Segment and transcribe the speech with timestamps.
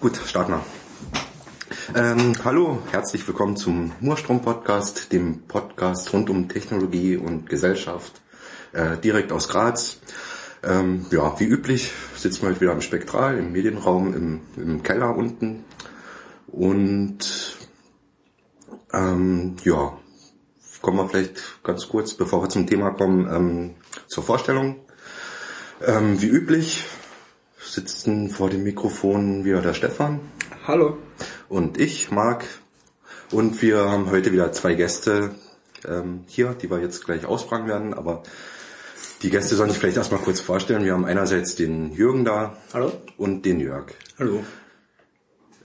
[0.00, 0.64] Gut, starten wir.
[1.94, 8.22] Ähm, hallo, herzlich willkommen zum Murstrom-Podcast, dem Podcast rund um Technologie und Gesellschaft,
[8.72, 9.98] äh, direkt aus Graz.
[10.62, 15.66] Ähm, ja, wie üblich sitzen wir wieder im Spektral, im Medienraum, im, im Keller unten.
[16.46, 17.58] Und
[18.94, 19.98] ähm, ja,
[20.80, 23.74] kommen wir vielleicht ganz kurz, bevor wir zum Thema kommen, ähm,
[24.06, 24.76] zur Vorstellung.
[25.86, 26.86] Ähm, wie üblich
[27.70, 30.20] sitzen vor dem Mikrofon wieder der Stefan.
[30.66, 30.98] Hallo.
[31.48, 32.44] Und ich, Marc.
[33.30, 35.34] Und wir haben heute wieder zwei Gäste
[35.86, 37.94] ähm, hier, die wir jetzt gleich ausfragen werden.
[37.94, 38.22] Aber
[39.22, 40.84] die Gäste sollen sich vielleicht erstmal kurz vorstellen.
[40.84, 42.56] Wir haben einerseits den Jürgen da.
[42.74, 42.92] Hallo.
[43.16, 43.92] Und den Jörg.
[44.18, 44.44] Hallo.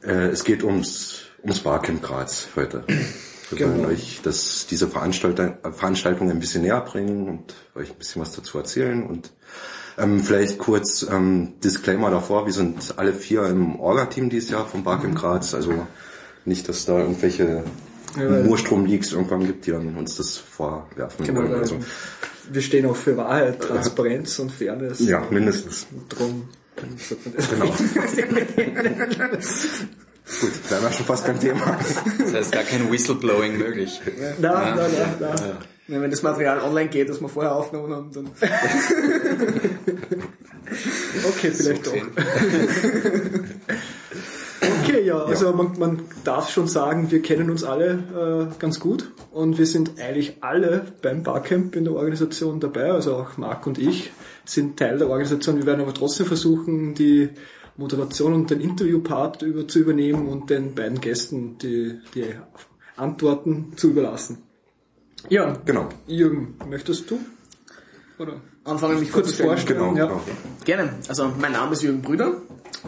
[0.03, 2.83] Äh, es geht ums, ums Barcamp Graz heute.
[3.49, 3.71] Wir Genau.
[3.77, 8.33] wollen euch das, diese Veranstaltung, Veranstaltung ein bisschen näher bringen und euch ein bisschen was
[8.33, 9.31] dazu erzählen und
[9.97, 14.83] ähm, vielleicht kurz ähm, Disclaimer davor, wir sind alle vier im Orga-Team dieses Jahr vom
[14.83, 15.73] Barcamp Graz, also
[16.45, 17.63] nicht, dass da irgendwelche
[18.17, 21.53] Ja, Murstrom-Leaks irgendwann gibt, die dann uns das vorwerfen Genau, wollen.
[21.55, 21.77] Also,
[22.51, 24.99] wir stehen auch für Wahrheit, Transparenz und Fairness.
[24.99, 25.87] ja, mindestens.
[26.09, 26.47] Drum
[26.97, 27.49] sagt man das.
[27.49, 27.65] Genau.
[30.41, 31.77] Gut, da wir schon fast beim Thema.
[32.19, 34.01] Das heißt gar kein Whistleblowing möglich.
[34.19, 35.35] Nein, nein, nein, nein.
[35.37, 35.57] Ja,
[35.87, 38.25] wenn das Material online geht, das wir vorher aufgenommen haben, dann...
[41.29, 42.01] okay, vielleicht So doch.
[44.83, 49.11] Okay, ja, also man, man darf schon sagen, wir kennen uns alle äh, ganz gut
[49.31, 53.77] und wir sind eigentlich alle beim Barcamp in der Organisation dabei, also auch Marc und
[53.77, 54.11] ich
[54.45, 55.57] sind Teil der Organisation.
[55.57, 57.29] Wir werden aber trotzdem versuchen, die
[57.77, 62.35] Moderation und den Interviewpart über, zu übernehmen und den beiden Gästen die, die
[62.95, 64.43] Antworten zu überlassen.
[65.29, 65.89] Ja, Genau.
[66.07, 67.19] Jürgen, möchtest du?
[68.17, 68.39] Oder?
[68.63, 70.05] Anfangen mich Kurz vorstellen, Genau, ja.
[70.05, 70.21] genau.
[70.63, 70.93] Gerne.
[71.07, 72.41] Also mein Name ist Jürgen Brüder.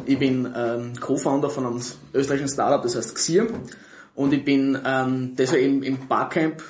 [0.06, 1.82] Ich bin ähm, Co-Founder von einem
[2.14, 3.48] österreichischen Startup, das heißt Xier.
[4.16, 6.64] Und ich bin ähm, deshalb im, im Barcamp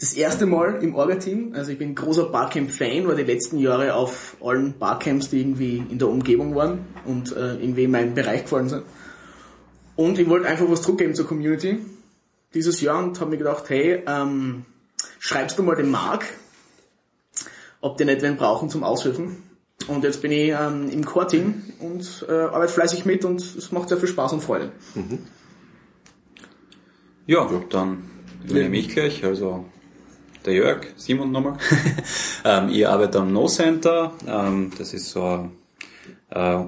[0.00, 1.52] das erste Mal im Orga-Team.
[1.54, 5.98] Also ich bin großer Barcamp-Fan, war die letzten Jahre auf allen Barcamps, die irgendwie in
[5.98, 8.84] der Umgebung waren und äh, irgendwie in meinen Bereich gefallen sind.
[9.96, 11.78] Und ich wollte einfach was zurückgeben zur Community
[12.54, 14.64] dieses Jahr und habe mir gedacht, hey, ähm,
[15.18, 16.24] schreibst du mal dem Marc,
[17.80, 19.42] ob die nicht wen brauchen zum Aushelfen.
[19.86, 23.88] Und jetzt bin ich ähm, im Core-Team und äh, arbeite fleißig mit und es macht
[23.88, 24.72] sehr viel Spaß und Freude.
[27.26, 28.10] Ja, dann
[28.44, 29.66] übernehme ich gleich, also
[30.44, 31.58] der Jörg, Simon nochmal.
[32.44, 35.50] ähm, ich arbeite am No Center, ähm, das ist so eine
[36.30, 36.64] äh,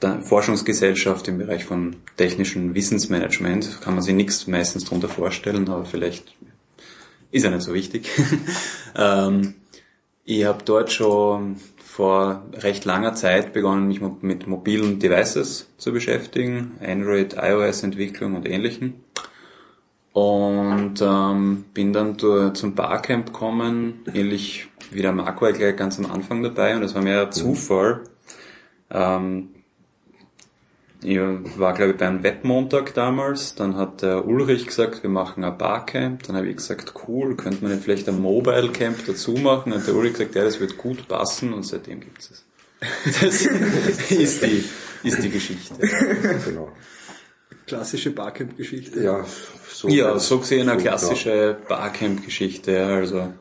[0.00, 3.80] Forschungsgesellschaft im Bereich von technischem Wissensmanagement.
[3.80, 6.34] Kann man sich nichts meistens darunter vorstellen, aber vielleicht
[7.30, 8.10] ist ja nicht so wichtig.
[8.96, 9.54] ähm,
[10.24, 16.72] ich habe dort schon vor recht langer Zeit begonnen, mich mit mobilen Devices zu beschäftigen,
[16.84, 19.04] Android, iOS-Entwicklung und ähnlichen.
[20.12, 25.98] Und ähm, bin dann zum Barcamp gekommen, ähnlich wie der Marco war ich gleich ganz
[25.98, 28.04] am Anfang dabei und das war mehr Zufall.
[28.90, 29.50] Ähm,
[31.06, 33.54] ich war, glaube ich, bei einem Webmontag damals.
[33.54, 36.24] Dann hat der Ulrich gesagt, wir machen ein Barcamp.
[36.24, 39.72] Dann habe ich gesagt, cool, könnte man nicht vielleicht ein Mobile Camp dazu machen?
[39.72, 42.44] Und der Ulrich gesagt, ja, das wird gut passen und seitdem gibt's es.
[43.20, 43.46] Das
[44.10, 44.64] ist die,
[45.02, 45.74] ist die Geschichte.
[46.44, 46.70] genau.
[47.66, 49.02] Klassische Barcamp-Geschichte.
[49.02, 49.24] Ja,
[49.72, 50.90] so, Ja, so gesehen eine so, ja.
[50.90, 52.72] klassische Barcamp-Geschichte.
[52.72, 53.32] ja, Also,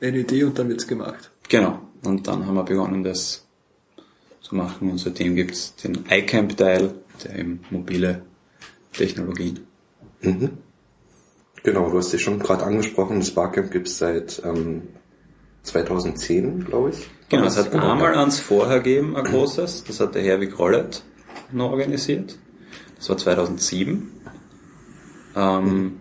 [0.00, 1.30] Eine Idee und dann wird's gemacht.
[1.48, 1.80] genau.
[2.04, 3.45] Und dann haben wir begonnen, das
[4.46, 4.90] zu machen.
[4.90, 8.22] Und seitdem gibt's den iCamp-Teil, der eben mobile
[8.92, 9.60] Technologien.
[11.62, 14.82] Genau, du hast dich schon gerade angesprochen, das Barcamp gibt's seit ähm,
[15.62, 17.08] 2010, glaube ich.
[17.28, 19.84] Genau, es hat Genau, einmal eins vorher gegeben, ein großes.
[19.84, 21.02] Das hat der Herwig Rollet
[21.50, 22.38] noch organisiert.
[22.96, 24.12] Das war 2007.
[25.34, 26.00] Ähm,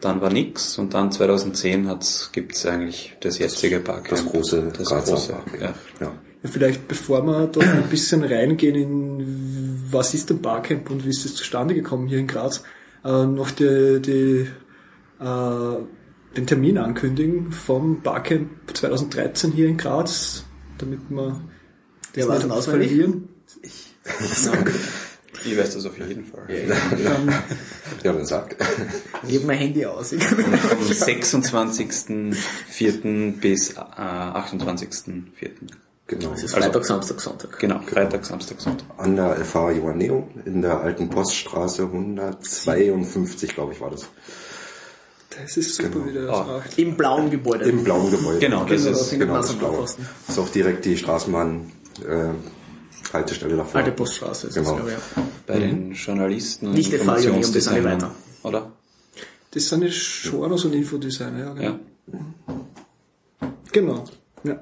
[0.00, 4.10] dann war nix und dann 2010 hat's, gibt's eigentlich das jetzige Barcamp.
[4.10, 5.60] das große das große, Barcamp.
[5.60, 5.74] ja.
[6.00, 6.12] Ja.
[6.42, 11.10] Ja, Vielleicht bevor wir da ein bisschen reingehen in was ist ein Barcamp und wie
[11.10, 12.62] ist es zustande gekommen hier in Graz,
[13.04, 14.46] äh, noch die, die,
[15.20, 15.76] äh,
[16.36, 20.44] den Termin ankündigen vom Barcamp 2013 hier in Graz,
[20.78, 21.40] damit wir
[22.14, 22.88] Wer das nicht denn auswendig?
[22.90, 23.28] verlieren.
[25.44, 26.42] Ich weiß das auf jeden Fall.
[26.48, 26.68] Ähm,
[28.02, 28.56] ja, dann sag.
[29.28, 30.10] Ich habe mein Handy aus.
[30.12, 33.40] Ich- Vom 26.04.
[33.40, 35.22] bis äh, 28.04.
[36.08, 36.32] Genau.
[36.32, 37.58] Es ist Freitag, Samstag, Sonntag.
[37.58, 38.86] Genau, Freitag, Samstag, Sonntag.
[38.96, 44.06] An der FH Joanneo in der alten Poststraße 152, glaube ich, war das.
[45.38, 46.06] das ist super, Genau.
[46.06, 46.44] wie der das Ah.
[46.44, 46.78] macht.
[46.78, 47.66] Im blauen Gebäude.
[47.66, 48.38] Im blauen Gebäude.
[48.38, 49.80] Genau, das Genau, ist findet genau das Blaue.
[49.82, 49.96] Das
[50.28, 51.70] ist auch direkt die Straßenbahn
[52.08, 53.76] äh, Haltestelle davor.
[53.80, 54.70] Alte Poststraße ist Genau.
[54.70, 55.16] das, glaube ich.
[55.16, 55.22] ja.
[55.46, 58.14] Bei den Journalisten und Nicht FH Jubiläum, das sind wir Informationsdesignern, weiter.
[58.44, 58.72] oder?
[59.50, 59.90] Das sind die
[60.30, 61.78] Genres und Infodesigner, ja, genau.
[62.10, 63.48] Ja.
[63.72, 64.04] Genau.
[64.44, 64.60] Ja.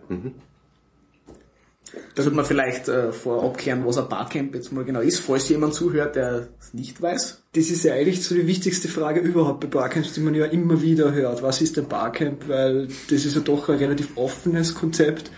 [2.14, 5.48] Da sollte man vielleicht äh, vorab klären, was ein Barcamp jetzt mal genau ist, falls
[5.48, 7.43] jemand zuhört, der es nicht weiß.
[7.52, 10.81] Das ist ja eigentlich so die wichtigste Frage überhaupt bei Barcamps, die man ja immer
[10.81, 11.43] wieder hört.
[11.43, 12.48] Was ist ein Barcamp?
[12.48, 15.31] Weil das ist ja doch ein relativ offenes Konzept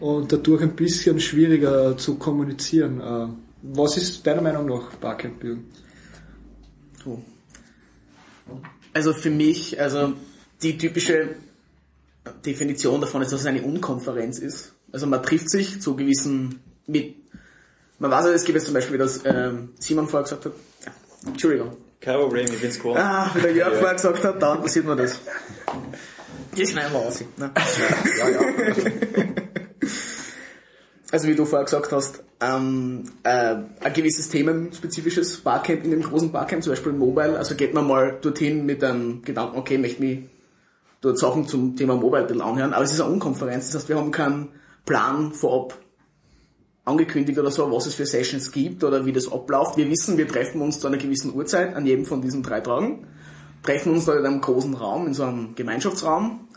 [0.00, 3.00] und dadurch ein bisschen schwieriger zu kommunizieren.
[3.00, 3.28] Äh,
[3.62, 5.64] Was ist deiner Meinung nach Barcamp, Jürgen?
[7.04, 7.22] So.
[8.92, 10.12] Also für mich, also
[10.62, 11.36] die typische
[12.44, 14.74] Definition davon ist, dass es eine Unkonferenz ist.
[14.92, 17.16] Also man trifft sich zu gewissen, mit,
[17.98, 20.52] man weiß ja, es gibt jetzt zum Beispiel, wie das ähm, Simon vorher gesagt hat,
[20.86, 20.92] ja,
[21.26, 22.98] Entschuldigung, Kein Problem, ich bin's gewohnt.
[22.98, 25.20] ah, wie der Jörg vorher gesagt hat, dann passiert mir das.
[26.56, 27.20] Die schneiden wir aus.
[27.36, 27.50] Ne?
[28.18, 28.40] Ja, ja.
[31.10, 36.30] Also wie du vorher gesagt hast, ähm, äh, ein gewisses themenspezifisches Barcamp in dem großen
[36.30, 40.02] Barcamp, zum Beispiel Mobile, also geht man mal dorthin mit einem Gedanken, okay, ich möchte
[40.02, 40.18] mich
[41.00, 43.88] dort Sachen zum Thema Mobile ein bisschen anhören, aber es ist eine Unkonferenz, das heißt,
[43.88, 44.48] wir haben keinen
[44.88, 45.78] Plan vorab
[46.86, 49.76] angekündigt oder so, was es für Sessions gibt oder wie das abläuft.
[49.76, 53.06] Wir wissen, wir treffen uns zu einer gewissen Uhrzeit an jedem von diesen drei Tagen,
[53.62, 56.48] treffen uns da in einem großen Raum, in so einem Gemeinschaftsraum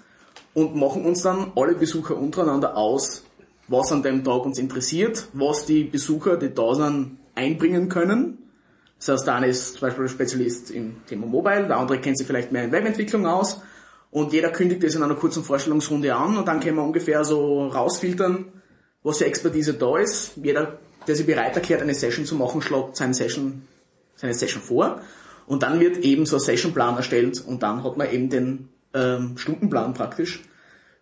[0.54, 3.26] und machen uns dann alle Besucher untereinander aus,
[3.68, 8.38] was an dem Tag uns interessiert, was die Besucher, die da sind, einbringen können.
[8.98, 12.28] Das heißt, der eine ist zum Beispiel Spezialist im Thema Mobile, der andere kennt sich
[12.28, 13.60] vielleicht mehr in Webentwicklung aus
[14.12, 17.68] und jeder kündigt das in einer kurzen Vorstellungsrunde an und dann können wir ungefähr so
[17.68, 18.52] rausfiltern,
[19.04, 20.34] was für Expertise da ist.
[20.36, 23.64] Jeder, der sich bereit erklärt, eine Session zu machen, schlägt seine Session,
[24.16, 25.02] seine Session vor
[25.48, 29.38] und dann wird eben so ein Sessionplan erstellt und dann hat man eben den ähm,
[29.38, 30.44] Stundenplan praktisch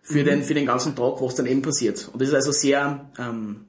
[0.02, 2.08] für, den, für den ganzen Tag, was dann eben passiert.
[2.12, 3.66] Und das ist also sehr ähm,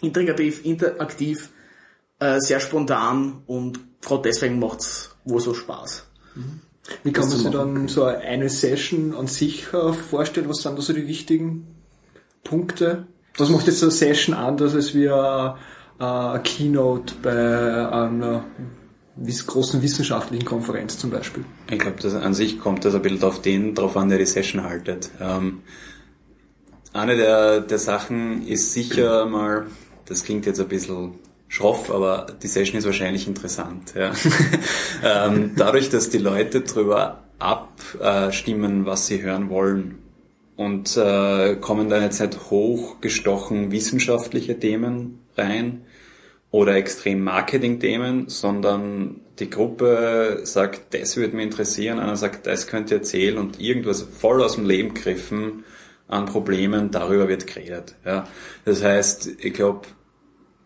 [0.00, 1.50] integrativ, interaktiv,
[2.18, 6.06] äh, sehr spontan und gerade deswegen macht's wohl so Spaß.
[7.04, 10.48] Wie kann man sich dann so eine Session an sich äh, vorstellen?
[10.48, 11.66] Was sind da so die wichtigen
[12.44, 13.06] Punkte?
[13.36, 15.56] Was macht jetzt so eine Session anders als wie eine,
[16.00, 18.44] äh, eine Keynote bei einer
[19.46, 21.44] großen wissenschaftlichen Konferenz zum Beispiel?
[21.70, 24.64] Ich glaube, an sich kommt das ein bisschen auf den drauf an, der die Session
[24.64, 25.10] haltet.
[25.20, 25.62] Ähm,
[26.92, 29.66] eine der, der Sachen ist sicher mal,
[30.06, 31.14] das klingt jetzt ein bisschen
[31.52, 33.92] schroff, aber die Session ist wahrscheinlich interessant.
[33.94, 34.12] Ja.
[35.04, 39.98] ähm, dadurch, dass die Leute drüber abstimmen, was sie hören wollen
[40.56, 45.82] und äh, kommen da jetzt nicht hochgestochen wissenschaftliche Themen rein,
[46.52, 52.90] oder extrem Marketing-Themen, sondern die Gruppe sagt, das würde mich interessieren, einer sagt, das könnt
[52.90, 55.64] ihr erzählen und irgendwas voll aus dem Leben griffen
[56.08, 57.96] an Problemen, darüber wird geredet.
[58.04, 58.28] Ja.
[58.66, 59.88] Das heißt, ich glaube,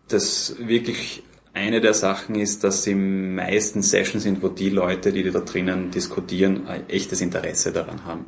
[0.07, 1.23] dass wirklich
[1.53, 5.91] eine der Sachen ist, dass die meisten Sessions sind, wo die Leute, die da drinnen
[5.91, 8.25] diskutieren, ein echtes Interesse daran haben.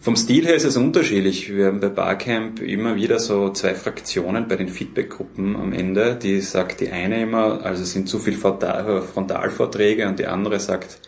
[0.00, 1.52] Vom Stil her ist es unterschiedlich.
[1.52, 6.14] Wir haben bei Barcamp immer wieder so zwei Fraktionen bei den Feedbackgruppen am Ende.
[6.14, 10.60] Die sagt die eine immer, also es sind zu viel Frontal- Frontalvorträge und die andere
[10.60, 11.00] sagt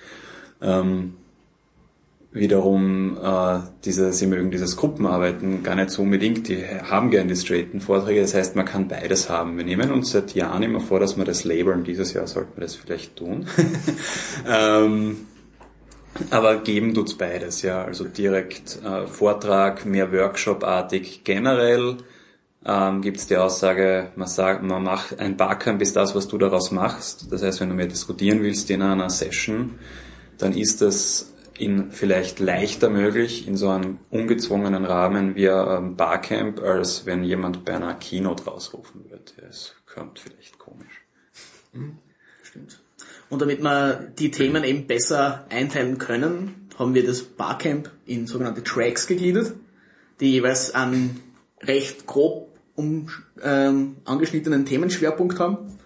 [0.60, 1.14] ähm,
[2.32, 6.48] wiederum, äh, diese, sie mögen dieses Gruppenarbeiten gar nicht so unbedingt.
[6.48, 8.20] Die haben gern die straighten Vorträge.
[8.20, 9.56] Das heißt, man kann beides haben.
[9.56, 11.82] Wir nehmen uns seit Jahren immer vor, dass wir das labeln.
[11.82, 13.46] Dieses Jahr sollten wir das vielleicht tun.
[14.48, 15.26] ähm,
[16.30, 17.84] aber geben tut's beides, ja.
[17.84, 21.24] Also direkt äh, Vortrag, mehr Workshop-artig.
[21.24, 21.96] Generell
[22.64, 26.70] ähm, gibt's die Aussage, man sagt, man macht ein Barcamp ist das, was du daraus
[26.70, 27.32] machst.
[27.32, 29.78] Das heißt, wenn du mehr diskutieren willst in einer Session,
[30.38, 31.29] dann ist das
[31.60, 37.64] in vielleicht leichter möglich in so einem ungezwungenen Rahmen wie ein Barcamp, als wenn jemand
[37.64, 39.34] bei einer Keynote rausrufen wird.
[39.48, 41.02] Es kommt vielleicht komisch.
[42.42, 42.80] Stimmt.
[43.28, 48.64] Und damit wir die Themen eben besser einteilen können, haben wir das Barcamp in sogenannte
[48.64, 49.52] Tracks gegliedert,
[50.18, 51.20] die jeweils einen
[51.60, 53.08] recht grob um,
[53.42, 55.78] ähm, angeschnittenen Themenschwerpunkt haben.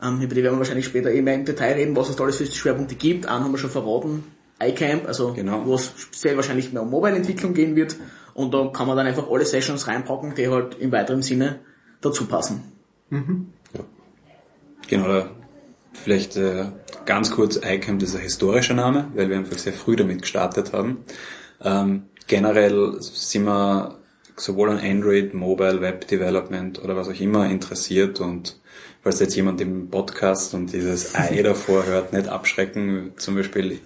[0.00, 2.36] Ähm, über die werden wir wahrscheinlich später eben im Detail reden, was es da alles
[2.36, 3.26] für Schwerpunkte gibt.
[3.26, 4.24] Einen haben wir schon verraten,
[4.62, 5.64] iCamp, also Genau.
[5.66, 7.96] wo es sehr wahrscheinlich mehr um Mobile-Entwicklung gehen wird.
[8.34, 11.60] Und da kann man dann einfach alle Sessions reinpacken, die halt im weiteren Sinne
[12.00, 12.62] dazu passen.
[14.88, 15.30] Genau, oder
[15.92, 16.66] vielleicht äh,
[17.06, 20.98] ganz kurz, iCamp ist ein historischer Name, weil wir einfach sehr früh damit gestartet haben.
[21.62, 23.96] Ähm, generell sind wir
[24.36, 28.58] sowohl an Android, Mobile, Web Development oder was auch immer interessiert und
[29.02, 33.12] falls jetzt jemand im Podcast und dieses Ei davor hört, nicht abschrecken.
[33.16, 33.80] Zum Beispiel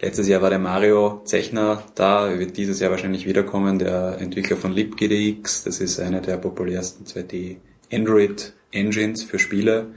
[0.00, 4.56] letztes Jahr war der Mario Zechner da, er wird dieses Jahr wahrscheinlich wiederkommen, der Entwickler
[4.56, 5.64] von LibGDX.
[5.64, 7.56] Das ist eine der populärsten 2D
[7.92, 9.88] Android Engines für Spiele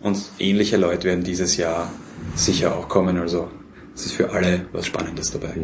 [0.00, 1.92] und ähnliche Leute werden dieses Jahr
[2.34, 3.18] sicher auch kommen.
[3.18, 3.50] Also
[3.94, 5.54] es ist für alle was Spannendes dabei.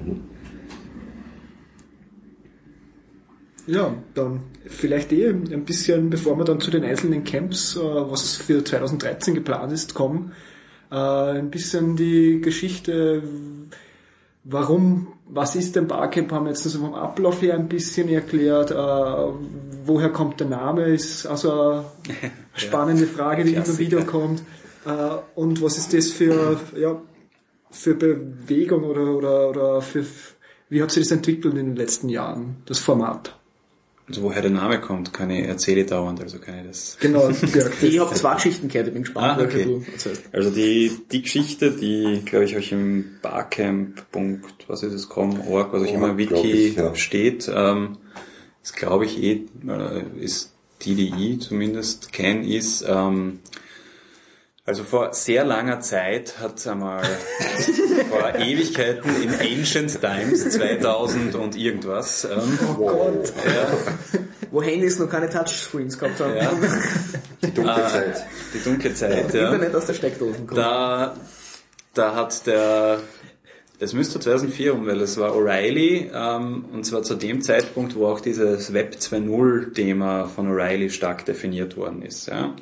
[3.67, 8.37] Ja, dann vielleicht eh ein bisschen, bevor wir dann zu den einzelnen Camps, äh, was
[8.37, 10.33] für 2013 geplant ist, kommen,
[10.95, 13.23] äh, ein bisschen die Geschichte,
[14.45, 18.71] warum, was ist denn Barcamp, haben wir jetzt also vom Ablauf her ein bisschen erklärt,
[18.71, 18.75] äh,
[19.85, 21.85] woher kommt der Name, ist also eine
[22.55, 24.43] spannende Frage, die immer wieder kommt.
[25.35, 27.01] Und was ist das für, ja,
[27.71, 30.05] für Bewegung oder, oder, oder für,
[30.69, 33.35] wie hat sich das entwickelt in den letzten Jahren, das Format?
[34.07, 36.99] Also woher der Name kommt, kann ich erzähle dauernd, also kann ich das.
[37.01, 37.31] Genau,
[37.81, 39.65] ich habe zwei Geschichten gehört, ich bin gespannt, ah, okay.
[39.65, 40.25] du erzählst.
[40.31, 44.05] Also die, die Geschichte, die, glaube ich, euch im Barcamp.
[44.67, 46.95] was ist es, com, org, was euch immer Wiki ich, ja.
[46.95, 47.97] steht, ähm,
[48.63, 53.41] ist glaube ich eh, äh, ist die, die ich zumindest kenne, ist, ähm,
[54.67, 57.05] also vor sehr langer Zeit hat einmal
[58.11, 62.25] vor Ewigkeiten in Ancient Times 2000 und irgendwas.
[62.25, 63.33] Ähm, oh Gott.
[63.45, 64.21] Ja.
[64.51, 66.37] Wo Handys noch keine Touchscreens gehabt haben.
[66.37, 66.51] Ja.
[67.43, 68.27] Die dunkle äh, Zeit.
[68.55, 69.47] Die dunkle Zeit, ja.
[69.53, 70.57] Internet aus der Steckdose kommt.
[70.57, 71.15] Da,
[71.93, 73.01] da hat der,
[73.81, 78.07] es müsste 2004 um, weil es war O'Reilly, ähm, und zwar zu dem Zeitpunkt, wo
[78.07, 82.29] auch dieses Web 2.0 Thema von O'Reilly stark definiert worden ist.
[82.29, 82.55] Ja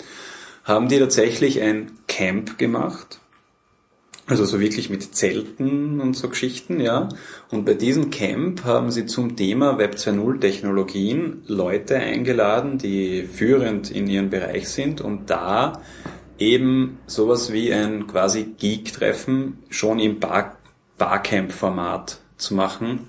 [0.65, 3.21] haben die tatsächlich ein Camp gemacht.
[4.27, 7.09] Also so wirklich mit Zelten und so Geschichten, ja.
[7.51, 13.91] Und bei diesem Camp haben sie zum Thema Web 2.0 Technologien Leute eingeladen, die führend
[13.91, 15.83] in ihrem Bereich sind und da
[16.39, 20.57] eben sowas wie ein quasi Geek-Treffen schon im Bar
[20.99, 23.09] Barcamp-Format zu machen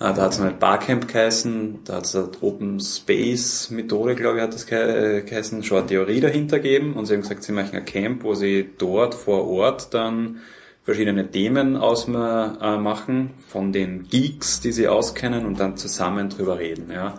[0.00, 4.42] Ah, da hat es mal Barcamp geheißen, da hat es Open Space Methode, glaube ich,
[4.44, 7.84] hat das geheißen, schon eine Theorie dahinter gegeben und sie haben gesagt, sie machen ein
[7.84, 10.38] Camp, wo sie dort vor Ort dann
[10.84, 16.92] verschiedene Themen ausmachen von den Geeks, die sie auskennen und dann zusammen drüber reden.
[16.92, 17.18] Ja.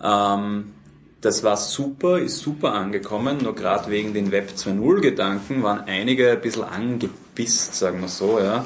[0.00, 0.72] Ähm,
[1.20, 6.30] das war super, ist super angekommen, nur gerade wegen den Web 2.0 Gedanken waren einige
[6.30, 8.64] ein bisschen angepisst, sagen wir so, ja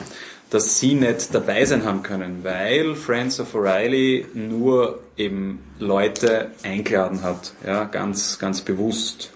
[0.50, 7.22] dass sie nicht dabei sein haben können, weil Friends of O'Reilly nur eben Leute eingeladen
[7.22, 9.30] hat, ja, ganz, ganz bewusst.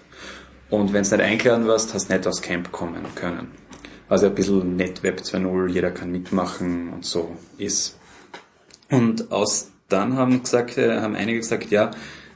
[0.69, 3.51] Und wenn es nicht eingeladen warst, hast du nicht aus Camp kommen können.
[4.09, 7.97] Also ein bisschen Netweb 2.0, jeder kann mitmachen und so ist.
[8.89, 11.91] Und aus dann haben gesagt, äh, haben einige gesagt, ja,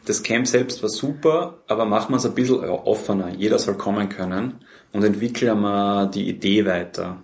[0.06, 3.30] das Camp selbst war super, aber machen wir es ein bisschen offener.
[3.30, 4.60] Jeder soll kommen können
[4.94, 7.24] und entwickeln wir die Idee weiter.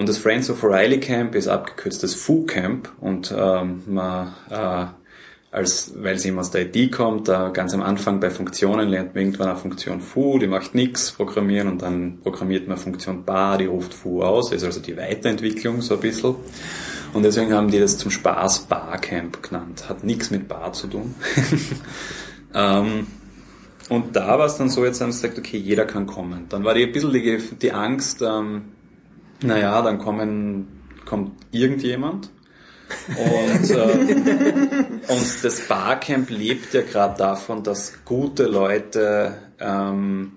[0.00, 4.86] Und das Friends of O'Reilly Camp ist abgekürzt das Foo Camp und ähm, man, äh,
[5.50, 9.14] als, weil es immer aus der ID kommt, da ganz am Anfang bei Funktionen lernt
[9.14, 13.58] man irgendwann eine Funktion Foo, die macht nichts programmieren und dann programmiert man Funktion Bar,
[13.58, 16.34] die ruft Foo aus, ist also die Weiterentwicklung so ein bisschen.
[17.12, 19.86] Und deswegen haben die das zum Spaß Barcamp genannt.
[19.86, 21.14] Hat nichts mit Bar zu tun.
[22.54, 23.06] ähm,
[23.90, 26.46] und da war es dann so, jetzt haben sie gesagt, okay, jeder kann kommen.
[26.48, 28.62] Dann war die ein bisschen die, die Angst, ähm,
[29.42, 30.68] naja, dann kommen,
[31.04, 32.30] kommt irgendjemand.
[33.08, 34.14] Und, äh,
[35.08, 40.32] und das Barcamp lebt ja gerade davon, dass gute Leute ähm,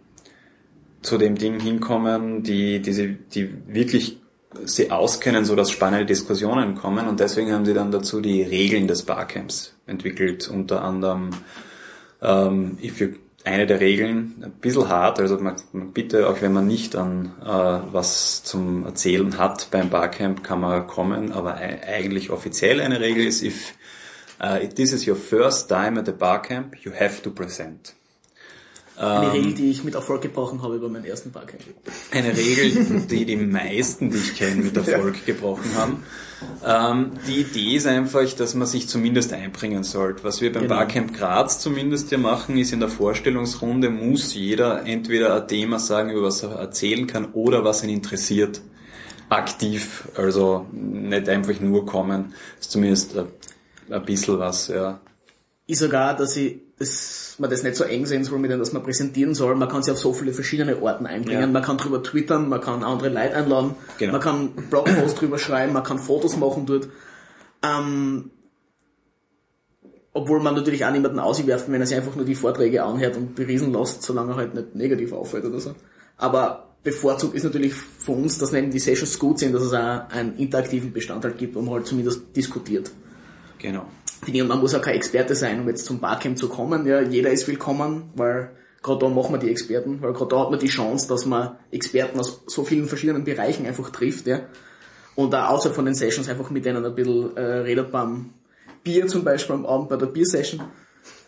[1.02, 4.20] zu dem Ding hinkommen, die, die, sie, die wirklich
[4.66, 7.08] sie auskennen, so dass spannende Diskussionen kommen.
[7.08, 10.48] Und deswegen haben sie dann dazu die Regeln des Barcamps entwickelt.
[10.48, 11.32] Unter anderem,
[12.22, 13.10] ähm, if you
[13.46, 17.32] eine der Regeln, ein bisschen hart, also man, man bitte, auch wenn man nicht an
[17.42, 23.26] äh, was zum Erzählen hat beim Barcamp, kann man kommen, aber eigentlich offiziell eine Regel
[23.26, 23.74] ist, if
[24.42, 27.94] uh, this is your first time at the Barcamp, you have to present.
[28.96, 31.62] Eine ähm, Regel, die ich mit Erfolg gebrochen habe über meinen ersten Barcamp.
[32.12, 36.04] Eine Regel, die die meisten, die ich kenne, mit Erfolg gebrochen haben.
[36.64, 40.24] Ähm, die Idee ist einfach, dass man sich zumindest einbringen sollte.
[40.24, 40.76] Was wir beim genau.
[40.76, 46.12] Barcamp Graz zumindest ja machen, ist in der Vorstellungsrunde muss jeder entweder ein Thema sagen,
[46.12, 48.62] über was er erzählen kann oder was ihn interessiert.
[49.30, 52.34] Aktiv, also nicht einfach nur kommen.
[52.58, 53.28] Das ist zumindest ein,
[53.90, 55.00] ein bisschen was, ja.
[55.66, 58.74] Ich sogar, dass ich dass man das nicht so eng sehen soll, mit dem, dass
[58.74, 59.56] man präsentieren soll.
[59.56, 61.42] Man kann sich auf so viele verschiedene Orten einbringen.
[61.42, 61.48] Ja.
[61.48, 64.14] Man kann drüber twittern, man kann andere Leute einladen, genau.
[64.14, 66.90] man kann Blogposts drüber schreiben, man kann Fotos machen dort.
[67.64, 68.32] Ähm,
[70.14, 73.36] obwohl man natürlich auch niemanden auswerfen, wenn er sich einfach nur die Vorträge anhört und
[73.36, 75.74] beriesen lässt, solange er halt nicht negativ auffällt oder so.
[76.18, 80.10] Aber bevorzugt ist natürlich für uns, dass neben die Sessions gut sind, dass es auch
[80.10, 82.92] einen interaktiven Bestandteil gibt und halt zumindest diskutiert.
[83.58, 83.88] Genau
[84.28, 86.86] und man muss auch kein Experte sein, um jetzt zum Barcamp zu kommen.
[86.86, 88.52] Ja, jeder ist willkommen, weil
[88.82, 91.58] gerade da machen wir die Experten, weil gerade da hat man die Chance, dass man
[91.72, 94.42] Experten aus so vielen verschiedenen Bereichen einfach trifft, ja.
[95.16, 98.32] Und da außerhalb von den Sessions einfach mit denen ein bisschen äh, redet beim
[98.84, 100.62] Bier zum Beispiel am Abend bei der Biersession.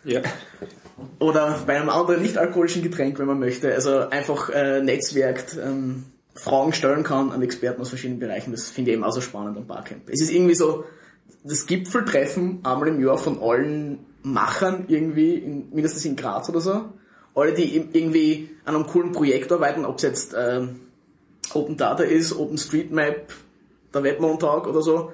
[0.04, 0.22] Ja.
[1.18, 3.72] Oder bei einem anderen nicht-alkoholischen Getränk, wenn man möchte.
[3.74, 8.50] Also einfach äh, netzwerkt, ähm, Fragen stellen kann an Experten aus verschiedenen Bereichen.
[8.52, 10.08] Das finde ich eben auch so spannend am Barcamp.
[10.10, 10.84] Es ist irgendwie so
[11.46, 16.86] das Gipfeltreffen einmal im Jahr von allen Machern irgendwie, in, mindestens in Graz oder so.
[17.34, 20.66] Alle, die irgendwie an einem coolen Projekt arbeiten, ob es jetzt äh,
[21.52, 23.32] Open Data ist, Open Street Map,
[23.92, 25.12] der Webmontag oder so.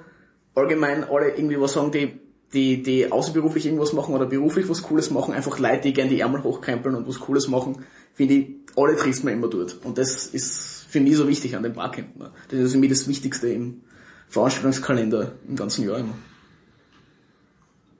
[0.55, 2.19] Allgemein alle irgendwie was sagen, die
[2.53, 6.19] die, die außerberuflich irgendwas machen oder beruflich was Cooles machen, einfach Leute, die gerne die
[6.19, 9.79] Ärmel hochkrempeln und was Cooles machen, finde ich, alle trifft man immer dort.
[9.83, 12.15] Und das ist für mich so wichtig an dem Barcamp.
[12.17, 12.31] Ne?
[12.49, 13.81] Das ist für mich das Wichtigste im
[14.33, 16.15] Veranstaltungskalender im ganzen Jahr immer.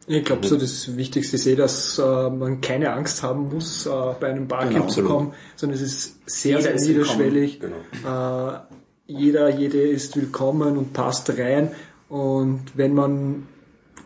[0.08, 3.90] Ich glaube, so das Wichtigste ist eh, dass äh, man keine Angst haben muss, äh,
[4.20, 7.60] bei einem Barcamp Genau, zu kommen, sondern es ist sehr, Jeder sehr niederschwellig.
[7.62, 8.52] Genau.
[8.52, 8.60] Äh,
[9.06, 11.72] jeder, jede ist willkommen und passt rein.
[12.10, 13.48] Und wenn man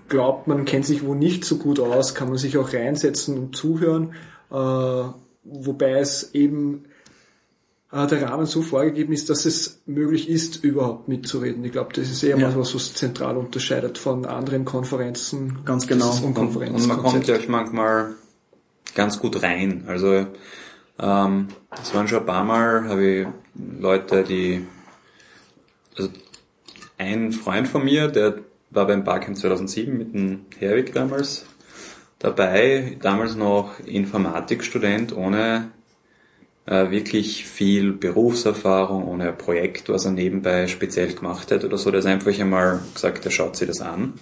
[0.10, 3.56] glaubt, man kennt sich wo nicht so gut aus, kann man sich auch reinsetzen und
[3.56, 4.14] zuhören.
[4.52, 4.56] Äh,
[5.44, 6.84] wobei es eben
[7.92, 11.64] äh, der Rahmen so vorgegeben ist, dass es möglich ist, überhaupt mitzureden.
[11.64, 12.50] Ich glaube, das ist eher Ja.
[12.50, 15.60] mal was, was zentral unterscheidet von anderen Konferenzen.
[15.66, 16.12] Ganz genau.
[16.24, 18.16] Und, und man kommt ja auch manchmal
[18.96, 19.86] ganz gut rein.
[19.88, 20.28] Also
[21.00, 21.48] ähm,
[21.82, 23.28] es waren schon ein paar Mal, habe ich
[23.80, 24.66] Leute, die
[25.98, 26.10] also
[26.98, 28.40] ein Freund von mir, der
[28.70, 31.46] war beim Barcamp 2007 mit dem Herwig damals
[32.20, 35.72] dabei, damals noch Informatikstudent ohne
[36.68, 41.90] äh, wirklich viel Berufserfahrung, ohne ein Projekt, was er nebenbei speziell gemacht hat oder so.
[41.90, 44.14] Der ist einfach einmal gesagt, er schaut sich das an.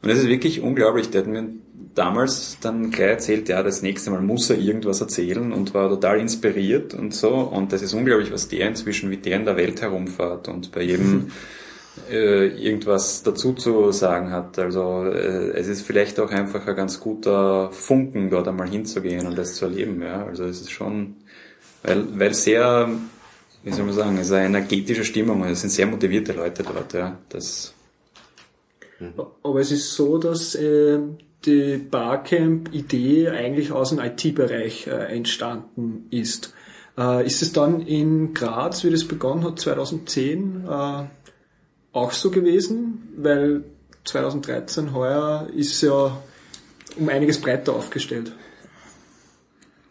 [0.00, 1.10] Und es ist wirklich unglaublich.
[1.10, 1.48] Der hat mir
[1.94, 6.20] damals dann gleich erzählt, ja, das nächste Mal muss er irgendwas erzählen und war total
[6.20, 7.30] inspiriert und so.
[7.30, 10.82] Und das ist unglaublich, was der inzwischen, wie der in der Welt herumfährt und bei
[10.82, 11.32] jedem
[12.10, 14.60] äh, irgendwas dazu zu sagen hat.
[14.60, 19.36] Also äh, es ist vielleicht auch einfach ein ganz guter Funken, dort einmal hinzugehen und
[19.36, 20.00] das zu erleben.
[20.00, 20.24] Ja.
[20.24, 21.16] Also es ist schon,
[21.82, 22.88] weil, weil sehr,
[23.62, 26.62] wie soll man sagen, es ist eine energetische Stimmung und es sind sehr motivierte Leute
[26.62, 26.92] dort.
[26.92, 27.18] Ja.
[27.28, 27.74] Das
[29.42, 30.98] Aber es ist so, dass äh,
[31.44, 36.52] die Barcamp-Idee eigentlich aus dem IT-Bereich äh, entstanden ist.
[36.96, 41.04] Äh, ist es dann in Graz, wie das begonnen hat, 2010, äh,
[41.92, 43.14] auch so gewesen?
[43.16, 43.64] Weil
[44.04, 46.20] 2013 heuer ist ja
[46.96, 48.32] um einiges breiter aufgestellt.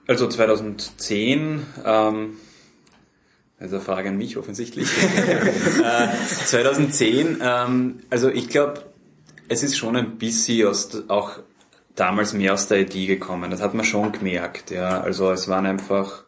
[0.08, 2.38] Also 2010, ähm,
[3.60, 4.88] also Frage an mich offensichtlich.
[5.84, 8.84] äh, 2010, ähm, also ich glaube,
[9.50, 11.40] es ist schon ein bisschen aus, auch
[11.96, 13.52] damals mehr aus der IT gekommen.
[13.52, 15.02] Das hat man schon gemerkt, ja.
[15.02, 16.24] Also es waren einfach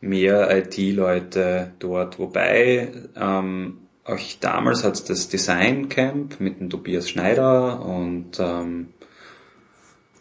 [0.00, 7.10] mehr IT-Leute dort, wobei ähm, auch damals hat es das Design Camp mit dem Tobias
[7.10, 8.88] Schneider und ähm,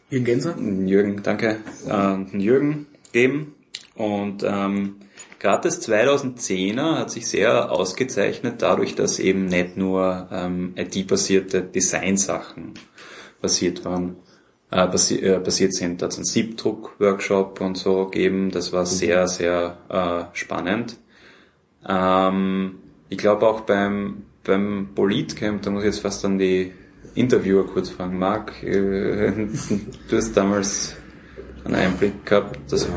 [0.09, 0.55] Jürgen Genser?
[0.57, 3.55] Jürgen, danke, äh, Jürgen geben.
[3.95, 4.97] Und ähm,
[5.39, 12.73] gerade das 2010er hat sich sehr ausgezeichnet dadurch, dass eben nicht nur ähm, IT-basierte Designsachen
[13.41, 14.17] passiert waren,
[14.69, 16.01] äh, passi äh, passiert sind.
[16.01, 18.51] Da hat es einen Siebdruck-Workshop und so gegeben.
[18.51, 20.97] Das war sehr, sehr äh, spannend.
[21.87, 26.73] Ähm, ich glaube auch beim, beim Politcamp, da muss ich jetzt fast an die
[27.15, 28.19] Interviewer kurz fragen.
[28.19, 29.31] Marc, äh,
[30.09, 30.95] du hast damals
[31.63, 32.87] einen Einblick gehabt, das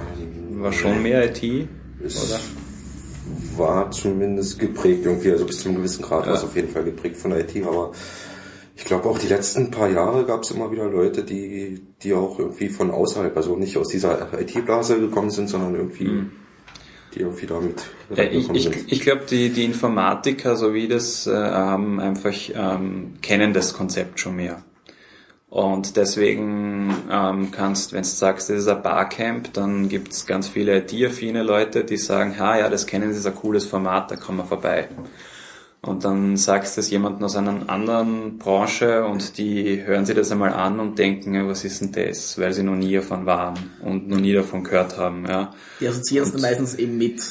[0.50, 2.40] war schon mehr IT, oder?
[3.56, 6.84] War zumindest geprägt irgendwie, also bis zu einem gewissen Grad war es auf jeden Fall
[6.84, 7.92] geprägt von IT, aber
[8.76, 12.38] ich glaube auch die letzten paar Jahre gab es immer wieder Leute, die, die auch
[12.38, 16.26] irgendwie von außerhalb, also nicht aus dieser IT-Blase gekommen sind, sondern irgendwie,
[17.14, 17.82] die irgendwie damit
[18.14, 18.92] Ja, ich gekommen ich, sind.
[18.92, 24.20] ich glaube, die, die Informatiker, so wie das, äh, haben einfach, ähm, kennen das Konzept
[24.20, 24.62] schon mehr.
[25.50, 30.76] Und deswegen ähm, kannst, wenn du sagst, das ist ein Barcamp, dann gibt's ganz viele
[30.78, 34.38] IT-affine Leute, die sagen, ha, ja, das kennen sie, ist ein cooles Format, da kommen
[34.38, 34.88] wir vorbei.
[35.80, 40.30] Und dann sagst du es jemandem aus einer anderen Branche und die hören sich das
[40.32, 44.08] einmal an und denken, was ist denn das, weil sie noch nie davon waren und
[44.08, 45.24] noch nie davon gehört haben.
[45.26, 47.22] Ja, Die assoziieren es dann meistens eben mit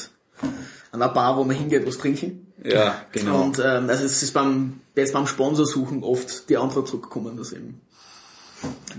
[0.92, 2.46] einer Bar, wo man hingeht, was trinken.
[2.64, 3.42] ja genau.
[3.42, 7.80] Und ähm, also es ist beim jetzt beim Sponsorsuchen oft die Antwort zurückgekommen, dass eben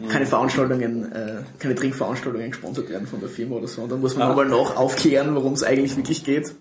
[0.09, 3.81] keine Veranstaltungen, äh, keine Trinkveranstaltungen gesponsert werden von der Firma oder so.
[3.81, 4.29] Und dann muss man Ah.
[4.29, 6.53] nochmal noch aufklären, worum es eigentlich wirklich geht.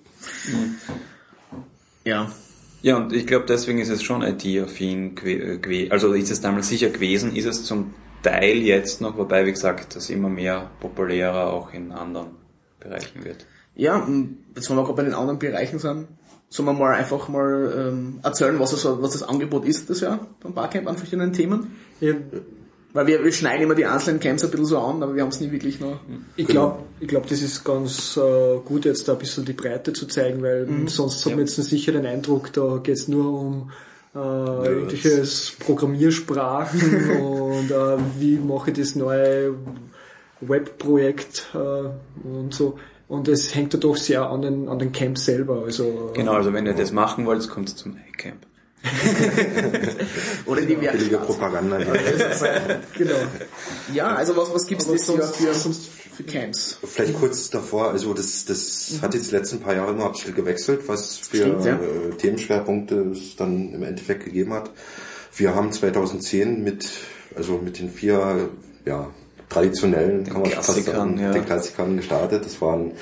[2.04, 2.30] Ja.
[2.82, 6.90] Ja, und ich glaube, deswegen ist es schon IT-affin gewesen, also ist es damals sicher
[6.90, 11.72] gewesen, ist es zum Teil jetzt noch, wobei, wie gesagt, das immer mehr populärer auch
[11.72, 12.28] in anderen
[12.80, 13.46] Bereichen wird.
[13.74, 14.06] Ja,
[14.54, 16.08] jetzt wenn wir gerade bei den anderen Bereichen sind,
[16.48, 20.26] sollen wir mal einfach mal ähm, erzählen, was, das, was das Angebot ist das Jahr
[20.40, 21.76] beim Barcamp an verschiedenen Themen.
[22.00, 22.14] Ja,
[22.98, 25.28] Weil wir, wir schneiden immer die einzelnen Camps ein bisschen so an, aber wir haben
[25.28, 26.00] es nie wirklich noch.
[26.34, 29.92] ich glaube, ich glaub, das ist ganz äh, gut, jetzt da ein bisschen die Breite
[29.92, 33.70] zu zeigen, weil sonst hat man jetzt sicher den Eindruck, da geht es nur um
[34.16, 39.54] äh, irgendwelches Programmiersprachen und äh, wie mache ich das neue
[40.40, 41.58] Webprojekt äh,
[42.28, 42.80] und so.
[43.06, 45.62] Und es hängt ja doch sehr an den, an den Camps selber.
[45.64, 48.47] Also, Genau, also wenn ihr das machen wollt, kommt zum iCamp.
[50.46, 51.26] Oder die Billige Werkstatt.
[51.26, 51.78] Propaganda.
[51.80, 51.86] Ja.
[52.96, 53.14] genau.
[53.92, 56.78] Ja, also was, was gibt's Jahr sonst- für, sonst- für Camps?
[56.84, 60.34] Vielleicht kurz davor, also das, das hat jetzt die letzten paar Jahre immer ein bisschen
[60.34, 61.74] gewechselt, was für Stimmt, ja.
[61.74, 64.70] äh, Themenschwerpunkte es dann im Endeffekt gegeben hat.
[65.36, 66.88] Wir haben 2010 mit,
[67.36, 68.48] also mit den vier,
[68.84, 69.10] ja,
[69.48, 71.32] traditionellen, kann man fast Klassikern, sagen, ja.
[71.32, 72.44] den Klassikern gestartet.
[72.44, 72.92] Das waren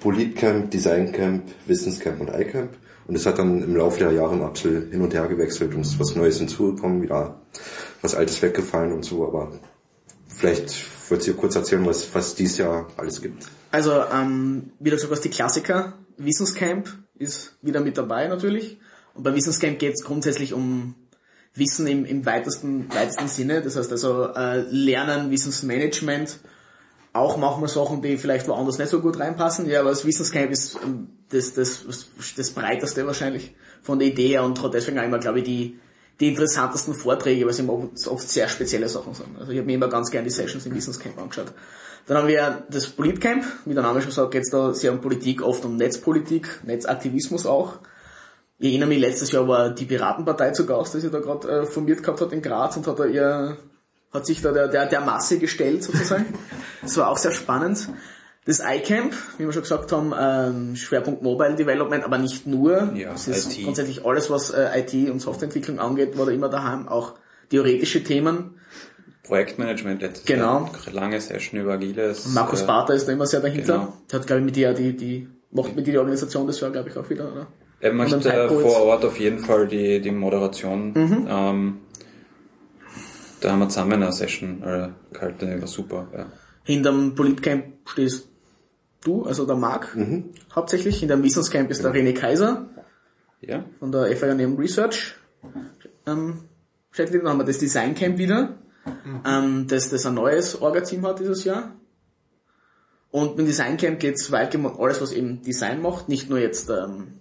[0.00, 2.70] Politcamp, Designcamp, Wissenscamp und iCamp.
[3.06, 5.80] Und es hat dann im Laufe der Jahre ein bisschen hin und her gewechselt und
[5.80, 7.40] es ist was Neues hinzugekommen, wieder
[8.02, 9.52] was Altes weggefallen und so, aber
[10.28, 10.74] vielleicht
[11.10, 13.46] würdest du kurz erzählen, was, was dies Jahr alles gibt.
[13.72, 15.94] Also, ähm, wieder gesagt, was die Klassiker.
[16.16, 18.78] Wissenscamp ist wieder mit dabei natürlich.
[19.14, 20.94] Und bei Wissenscamp geht es grundsätzlich um
[21.54, 23.62] Wissen im, im weitesten, weitesten Sinne.
[23.62, 26.40] Das heißt also äh, Lernen, Wissensmanagement.
[27.12, 29.68] Auch manchmal Sachen, die vielleicht woanders nicht so gut reinpassen.
[29.68, 31.84] Ja, aber das Wissenscamp ist ähm, das, das,
[32.36, 35.78] das breiteste wahrscheinlich von der Idee her und hat deswegen auch immer, glaube ich, die,
[36.20, 39.38] die interessantesten Vorträge, weil oft oft sehr spezielle Sachen sind.
[39.38, 41.52] Also ich habe mir immer ganz gerne die Sessions im Wissenscamp angeschaut.
[42.06, 45.00] Dann haben wir das Politcamp, wie der Name schon sagt, geht es da sehr um
[45.00, 47.78] Politik, oft um Netzpolitik, Netzaktivismus auch.
[48.58, 51.66] Ich erinnere mich, letztes Jahr war die Piratenpartei zu Gast, die sich da gerade äh,
[51.66, 53.56] formiert gehabt hat in Graz und hat da ihr,
[54.12, 56.26] hat sich da der, der, der Masse gestellt sozusagen.
[56.82, 57.88] Das war auch sehr spannend.
[58.46, 62.92] Das iCamp, wie wir schon gesagt haben, ähm, Schwerpunkt Mobile Development, aber nicht nur.
[62.94, 63.64] Ja, es ist IT.
[63.64, 66.88] grundsätzlich alles, was äh, IT und Softwareentwicklung angeht, war da immer daheim.
[66.88, 67.14] Auch
[67.50, 68.54] theoretische Themen.
[69.24, 70.70] Projektmanagement letztes Genau.
[70.84, 70.92] Jahr.
[70.92, 72.26] Lange Session über Agiles.
[72.28, 73.74] Markus äh, Barter ist da immer sehr dahinter.
[73.74, 73.92] genau.
[74.10, 76.70] Der hat, glaube ich, mit dir die, die, macht mit dir die Organisation das Jahr,
[76.70, 77.46] glaube ich, auch wieder, oder?
[77.80, 78.62] Er Und macht äh, Typecodes.
[78.62, 80.92] vor Ort auf jeden Fall die, die Moderation.
[80.94, 81.26] Mhm.
[81.28, 81.78] Ähm,
[83.40, 86.08] da haben wir zusammen eine Session äh, gehalten, die war super.
[86.16, 86.26] Ja.
[86.64, 88.28] Hinterm Politcamp stehst
[89.02, 89.96] du, also der Marc,
[90.54, 91.00] hauptsächlich.
[91.00, 92.66] Hinterm Wissenscamp ist der René Kaiser
[93.40, 93.64] ja?
[93.78, 95.14] von der FIM Research.
[96.06, 96.44] Ähm,
[96.90, 97.24] steht wieder.
[97.24, 98.58] Dann haben wir das Designcamp wieder,
[99.26, 101.72] ähm, das, das ein neues Orga-Team hat dieses Jahr.
[103.10, 106.70] Und mit dem Designcamp geht's weit um alles, was eben Design macht, nicht nur jetzt
[106.70, 107.20] ähm,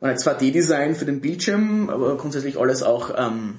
[0.00, 3.56] ein 2D-Design für den Bildschirm, aber grundsätzlich alles auch, ähm,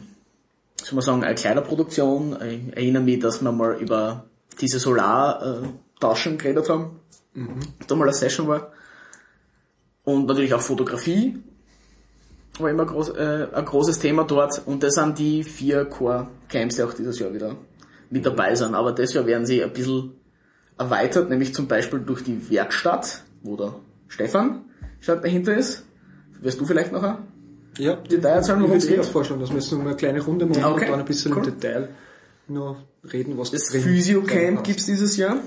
[0.83, 2.37] soll man sagen, eine Kleiderproduktion.
[2.41, 4.25] Ich erinnere mich, dass wir mal über
[4.59, 6.99] diese Solartaschen geredet haben.
[7.87, 8.71] Da mal eine Session war.
[10.03, 11.37] Und natürlich auch Fotografie
[12.59, 14.61] war immer groß, äh, ein großes Thema dort.
[14.65, 17.55] Und das sind die vier Core-Camps, die auch dieses Jahr wieder
[18.09, 18.73] mit dabei sind.
[18.73, 20.13] Aber das Jahr werden sie ein bisschen
[20.77, 23.75] erweitert, nämlich zum Beispiel durch die Werkstatt, wo der
[24.07, 24.65] Stefan
[24.99, 25.83] schon dahinter ist.
[26.39, 27.17] Wirst du vielleicht noch ein
[27.77, 29.05] Ja, Detail erzählen, ich worum es geht?
[29.05, 31.31] vorschlagen, dass wir jetzt noch mal eine kleine Runde machen Okay, und dann ein bisschen
[31.33, 31.39] cool.
[31.47, 31.89] im Detail
[32.47, 32.77] nur
[33.11, 34.65] reden, was Das Physio-Camp passt.
[34.67, 35.37] gibt's dieses Jahr,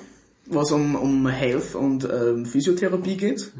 [0.46, 3.52] was um, um Health und ähm, Physiotherapie geht.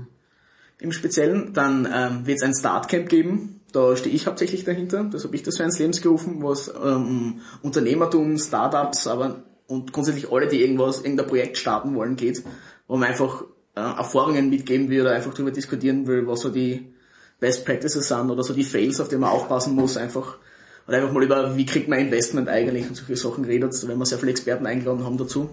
[0.79, 1.53] Im Speziellen.
[1.53, 3.61] Dann ähm, wird es ein Startcamp geben.
[3.73, 5.05] Da stehe ich hauptsächlich dahinter.
[5.05, 10.33] Das habe ich das so ins Leben gerufen, was ähm, Unternehmertum, Startups, aber und grundsätzlich
[10.33, 12.42] alle, die irgendwas, irgendein Projekt starten wollen, geht,
[12.88, 13.44] wo man einfach
[13.77, 16.92] äh, Erfahrungen mitgeben will oder einfach darüber diskutieren will, was so die
[17.40, 20.37] Best Practices sind oder so die Fails, auf die man aufpassen muss, einfach
[20.87, 24.07] oder einfach mal über, wie kriegt man Investment eigentlich und solche Sachen redet, wenn wir
[24.07, 25.50] sehr viele Experten eingeladen haben dazu.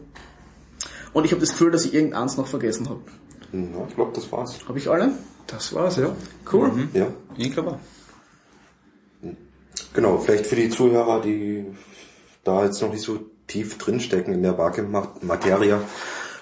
[1.14, 3.02] Und ich habe das Gefühl, dass ich irgendeins noch vergessen habe.
[3.54, 4.58] Ja, ich glaube, das war's.
[4.68, 5.12] Habe ich alle?
[5.48, 6.16] Das war's, ja.
[6.52, 6.90] Cool.
[6.94, 7.08] Ja.
[7.38, 7.80] Ich glaube auch.
[9.94, 11.66] Genau, vielleicht für die Zuhörer, die
[12.44, 15.82] da jetzt noch nicht so tief drinstecken in der Barcamp-Materie,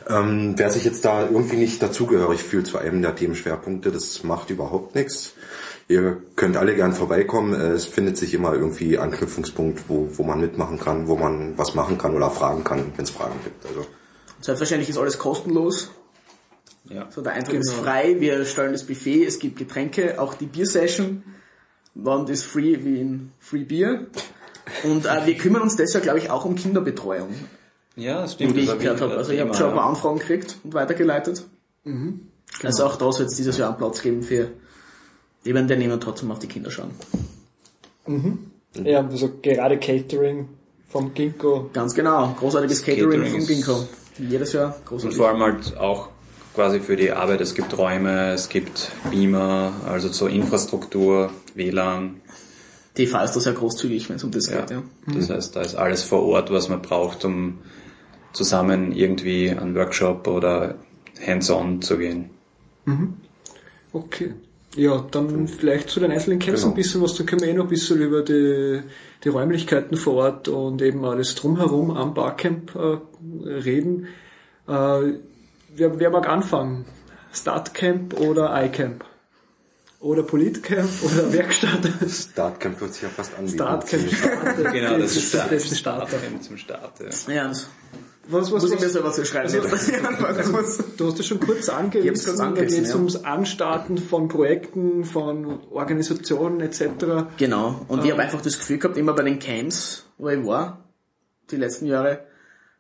[0.10, 4.50] ähm, wer sich jetzt da irgendwie nicht dazugehörig fühlt zu einem der Themenschwerpunkte, das macht
[4.50, 5.34] überhaupt nichts.
[5.88, 7.54] Ihr könnt alle gern vorbeikommen.
[7.54, 11.76] Äh, Es findet sich immer irgendwie Anknüpfungspunkt, wo, wo man mitmachen kann, wo man was
[11.76, 13.65] machen kann oder fragen kann, wenn es Fragen gibt.
[13.65, 13.86] Also
[14.41, 15.91] Selbstverständlich ist alles kostenlos.
[16.89, 17.08] Ja.
[17.10, 17.84] So, der Eintritt ist Genau.
[17.84, 21.24] frei, wir stellen das Buffet, es gibt Getränke, auch die Biersession.
[21.96, 24.08] Wand ist free wie in Free Beer.
[24.84, 27.30] Und äh, wir kümmern uns deshalb, glaube ich, auch um Kinderbetreuung,
[27.95, 28.55] Ja, das stimmt.
[28.55, 29.17] wie ich das hab gehört habe.
[29.17, 29.86] Also ich habe schon ein paar.
[29.89, 31.43] Anfragen gekriegt und weitergeleitet.
[32.63, 34.49] Also auch da soll es dieses Jahr einen Platz geben für
[35.43, 36.91] jemanden, der nehmen trotzdem auf die Kinder schauen.
[38.84, 40.47] Ja, also gerade Catering
[40.89, 41.69] vom Ginkgo.
[41.73, 43.88] Ganz genau, großartiges Catering, Catering vom Ginkgo.
[44.17, 45.17] Jedes Jahr Und großartig.
[45.17, 46.10] vor allem halt auch
[46.53, 52.21] quasi für die Arbeit, es gibt Räume, es gibt Beamer, also zur Infrastruktur, WLAN.
[52.93, 54.62] TV ist da sehr großzügig, wenn es um das Ja.
[54.62, 54.71] geht.
[54.71, 54.84] Ja.
[55.13, 57.58] Das heißt, da ist alles vor Ort, was man braucht, um
[58.36, 60.76] zusammen irgendwie einen Workshop oder
[61.26, 62.30] hands-on zu gehen.
[63.93, 64.34] Okay.
[64.76, 66.74] Ja, dann vielleicht zu den einzelnen Camps Genau.
[66.74, 68.82] ein bisschen was, dann können wir eh noch ein bisschen über die,
[69.24, 72.98] die Räumlichkeiten vor Ort und eben alles drumherum am Barcamp äh,
[73.50, 74.08] reden.
[74.67, 74.71] Äh,
[75.76, 76.86] wer, wer mag anfangen?
[77.32, 79.06] Startcamp oder iCamp?
[80.02, 81.89] Oder Politcamp oder Werkstatt?
[82.10, 83.56] Startcamp wird sich ja fast anbieten.
[83.56, 86.17] Startcamp, Start, Genau, das ist der der beste Starter.
[86.41, 87.00] zum Start.
[87.28, 87.34] Ja.
[87.34, 87.69] Ja, das
[88.28, 89.54] Was, was, muss ich mir selber zu schreiben.
[89.54, 90.54] Also,
[90.98, 92.96] du hast es schon kurz angerissen, kurz da geht es ja.
[92.96, 97.28] ums Anstarten von Projekten, von Organisationen etc.
[97.38, 97.86] Genau.
[97.88, 100.90] Und ich habe einfach das Gefühl gehabt, immer bei den Camps, wo ich war,
[101.52, 102.26] die letzten Jahre,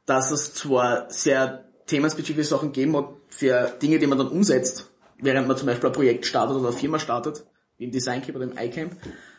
[0.05, 5.47] dass es zwar sehr themenspezifische Sachen gegeben hat für Dinge, die man dann umsetzt, während
[5.47, 7.45] man zum Beispiel ein Projekt startet oder eine Firma startet,
[7.77, 8.93] wie im Design Camp oder im iCamp,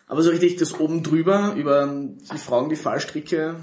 [0.06, 1.86] aber so richtig das oben drüber, über
[2.32, 3.56] die Fragen, die Fallstricke,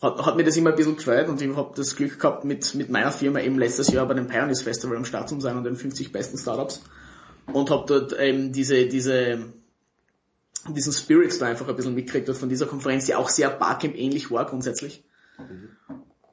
[0.00, 2.74] hat, hat mir das immer ein bisschen gefreut und ich habe das Glück gehabt, mit,
[2.74, 5.64] mit meiner Firma eben letztes Jahr bei dem Pioneers Festival am Start zu sein und
[5.64, 6.82] den 50 besten Startups
[7.52, 9.44] und habe dort eben diese, diese,
[10.68, 13.96] diesen Spirit da einfach ein bisschen mitgekriegt hat von dieser Konferenz, die auch sehr Barcamp
[13.96, 15.04] ähnlich war grundsätzlich.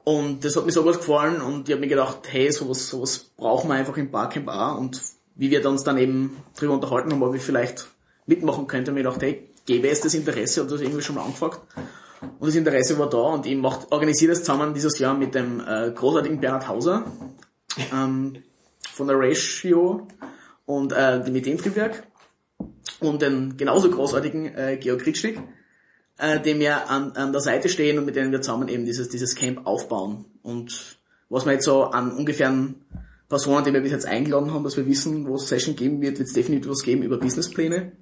[0.04, 3.18] Und das hat mir so gut gefallen und ich habe mir gedacht, hey, sowas, sowas
[3.18, 5.02] brauchen wir einfach im Barcamp auch und
[5.34, 7.88] wie wir uns dann eben drüber unterhalten haben, ob ich vielleicht
[8.26, 11.60] mitmachen könnte, mir gedacht, hey, gäbe es das Interesse, habe das irgendwie schon mal angefragt.
[12.20, 15.60] Und das Interesse war da und ich macht, organisiere das zusammen dieses Jahr mit dem
[15.60, 17.04] äh, großartigen Bernhard Hauser
[17.92, 18.42] ähm,
[18.92, 20.06] von der Ratio
[20.64, 22.06] und äh, dem Ideentriebwerk
[23.00, 25.38] und den genauso großartigen äh, Georg Ritschig,
[26.18, 29.08] äh, dem wir an, an der Seite stehen und mit denen wir zusammen eben dieses,
[29.08, 30.24] dieses Camp aufbauen.
[30.42, 30.98] Und
[31.28, 32.86] was wir jetzt so an ungefähren
[33.28, 36.18] Personen, die wir bis jetzt eingeladen haben, dass wir wissen, wo es Session geben wird,
[36.18, 37.92] wird es definitiv was geben über Businesspläne,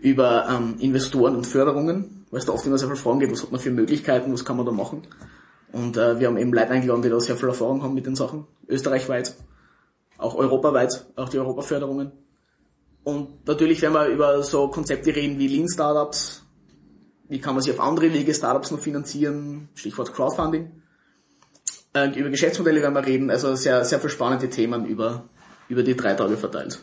[0.00, 3.42] über ähm, Investoren und Förderungen, weil es da oft immer sehr viele Fragen gibt, was
[3.42, 5.02] hat man für Möglichkeiten, was kann man da machen.
[5.72, 8.16] Und äh, wir haben eben Leute eingeladen, die da sehr viel Erfahrung haben mit den
[8.16, 9.34] Sachen, österreichweit,
[10.18, 12.12] auch europaweit, auch die Europaförderungen.
[13.04, 16.44] Und natürlich werden wir über so Konzepte reden wie Lean Startups,
[17.28, 20.70] wie kann man sich auf andere Wege Startups noch finanzieren, Stichwort Crowdfunding.
[21.94, 25.24] Äh, über Geschäftsmodelle werden wir reden, also sehr, sehr viel spannende Themen über,
[25.68, 26.82] über die drei Tage verteilt.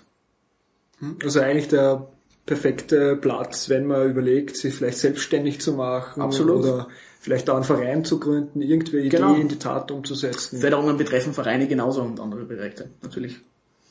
[1.23, 2.08] Also eigentlich der
[2.45, 6.63] perfekte Platz, wenn man überlegt, sich vielleicht selbstständig zu machen Absolut.
[6.63, 6.88] oder
[7.19, 9.29] vielleicht auch einen Verein zu gründen, irgendwelche Genau.
[9.32, 10.60] Ideen in die Tat umzusetzen.
[10.60, 13.39] Förderungen betreffen Vereine genauso und andere Projekte, natürlich.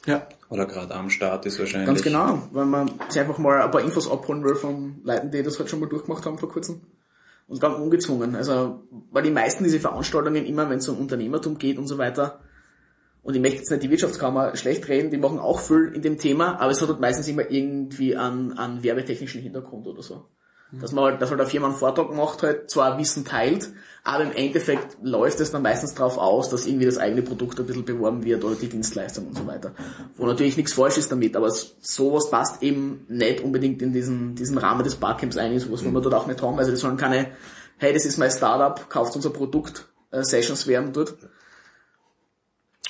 [0.07, 0.27] Ja.
[0.51, 1.87] Oder gerade am Start ist wahrscheinlich.
[1.87, 5.43] Ganz genau, wenn man sich einfach mal ein paar Infos abholen will von Leuten, die
[5.43, 6.81] das halt schon mal durchgemacht haben vor kurzem.
[7.49, 8.35] Und ganz ungezwungen.
[8.35, 12.41] Also, weil die meisten diese Veranstaltungen immer, wenn es um Unternehmertum geht und so weiter,
[13.23, 16.19] und ich möchte jetzt nicht die Wirtschaftskammer schlecht reden, die machen auch viel in dem
[16.19, 20.27] Thema, aber es hat halt meistens immer irgendwie einen, einen werbetechnischen Hintergrund oder so.
[20.81, 23.69] Dass man halt, dass halt eine Firma einen Vortrag macht, halt zwar Wissen teilt,
[24.05, 27.67] aber im Endeffekt läuft es dann meistens darauf aus, dass irgendwie das eigene Produkt ein
[27.67, 29.73] bisschen beworben wird oder die Dienstleistung und so weiter.
[30.17, 34.57] Wo natürlich nichts falsch ist damit, aber sowas passt eben nicht unbedingt in diesen, diesen
[34.57, 36.59] Rahmen des Barcamps ein, sowas wollen wir dort auch nicht haben.
[36.59, 37.33] Also das sollen keine,
[37.77, 41.17] hey, das ist mein Startup, kauft unser Produkt, äh, Sessions werden dort.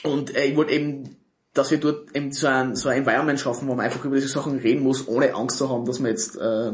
[0.04, 1.16] Und äh, ich wollte eben,
[1.54, 4.28] dass wir dort eben so ein, so ein Environment schaffen, wo man einfach über diese
[4.28, 6.72] Sachen reden muss, ohne Angst zu haben, dass man jetzt äh,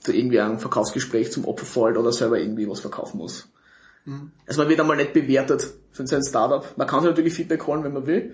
[0.00, 3.48] zu irgendwie ein Verkaufsgespräch zum Opfer fällt oder selber irgendwie was verkaufen muss.
[4.46, 6.64] Also man wird einmal nicht bewertet für sein Startup.
[6.78, 8.32] Man kann sich natürlich Feedback holen, wenn man will,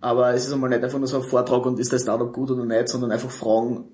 [0.00, 2.50] aber es ist einmal nicht einfach nur so ein Vortrag und ist das Startup gut
[2.50, 3.84] oder nicht, sondern einfach Fragen,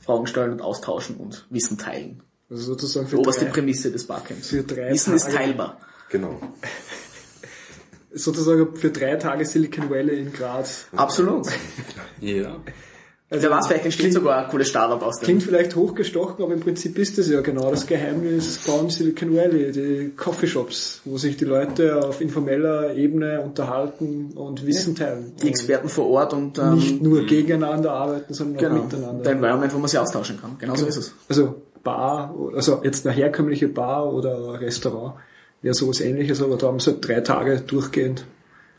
[0.00, 2.20] Fragen stellen und austauschen und Wissen teilen.
[2.50, 4.48] Also sozusagen für Oberste drei, Prämisse des Barcamps.
[4.48, 5.78] für drei Wissen ist Tage- teilbar.
[6.08, 6.40] Genau.
[8.14, 10.86] Sozusagen für drei Tage Silicon Valley in Graz.
[10.94, 11.46] Absolut.
[12.20, 12.56] Ja.
[13.32, 15.24] Also, Wer weiß, vielleicht entsteht klingt, sogar ein cooles Startup aus dem.
[15.24, 19.72] klingt vielleicht hochgestochen, aber im Prinzip ist das ja genau das Geheimnis von Silicon Valley,
[19.72, 25.32] die Coffeeshops, wo sich die Leute auf informeller Ebene unterhalten und Wissen teilen.
[25.42, 29.22] Die Experten vor Ort und ähm, nicht nur gegeneinander arbeiten, sondern auch genau, miteinander.
[29.22, 30.56] der Environment, wo man sich austauschen kann.
[30.58, 31.14] Genau so ist es.
[31.30, 35.14] Also Bar, also jetzt eine herkömmliche Bar oder Restaurant
[35.62, 38.26] wäre sowas ähnliches, aber da haben sie halt drei Tage durchgehend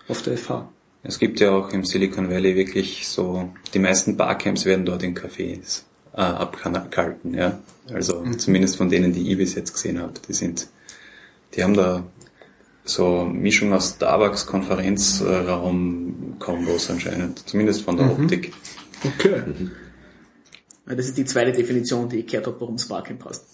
[0.08, 0.70] auf der FH.
[1.04, 5.16] Es gibt ja auch im Silicon Valley wirklich so, die meisten Barcamps werden dort in
[5.16, 5.82] Cafés
[6.14, 7.60] äh, abgehalten, ja.
[7.92, 10.68] Also zumindest von denen, die ich bis jetzt gesehen habe, die sind,
[11.56, 12.06] die haben da
[12.86, 18.54] so Mischung aus Starbucks, Konferenzraum, Kombos anscheinend, zumindest von der Optik.
[19.04, 19.44] Okay.
[20.88, 23.46] Ja, Das ist die zweite Definition, die ich gehört habe, warum es Barcamp passt.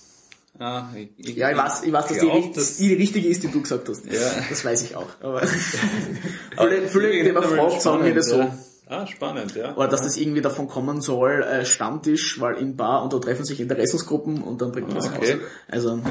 [0.57, 3.43] Ah, ich, ich, Ja, ich weiß, ich weiß dass glaub, die, ri- die richtige ist,
[3.43, 4.05] die du gesagt hast.
[4.05, 4.19] Ja.
[4.49, 5.07] Das weiß ich auch.
[5.21, 5.41] Aber
[6.57, 8.39] viele, viele, die man fragt, sagen mir das so.
[8.39, 8.57] Ja.
[8.87, 9.75] Ah, spannend, ja.
[9.77, 13.45] Oder dass das irgendwie davon kommen soll, äh, Stammtisch, weil in Bar und da treffen
[13.45, 15.33] sich Interessensgruppen und dann bringt man das Okay.
[15.33, 15.41] raus.
[15.69, 16.01] Also,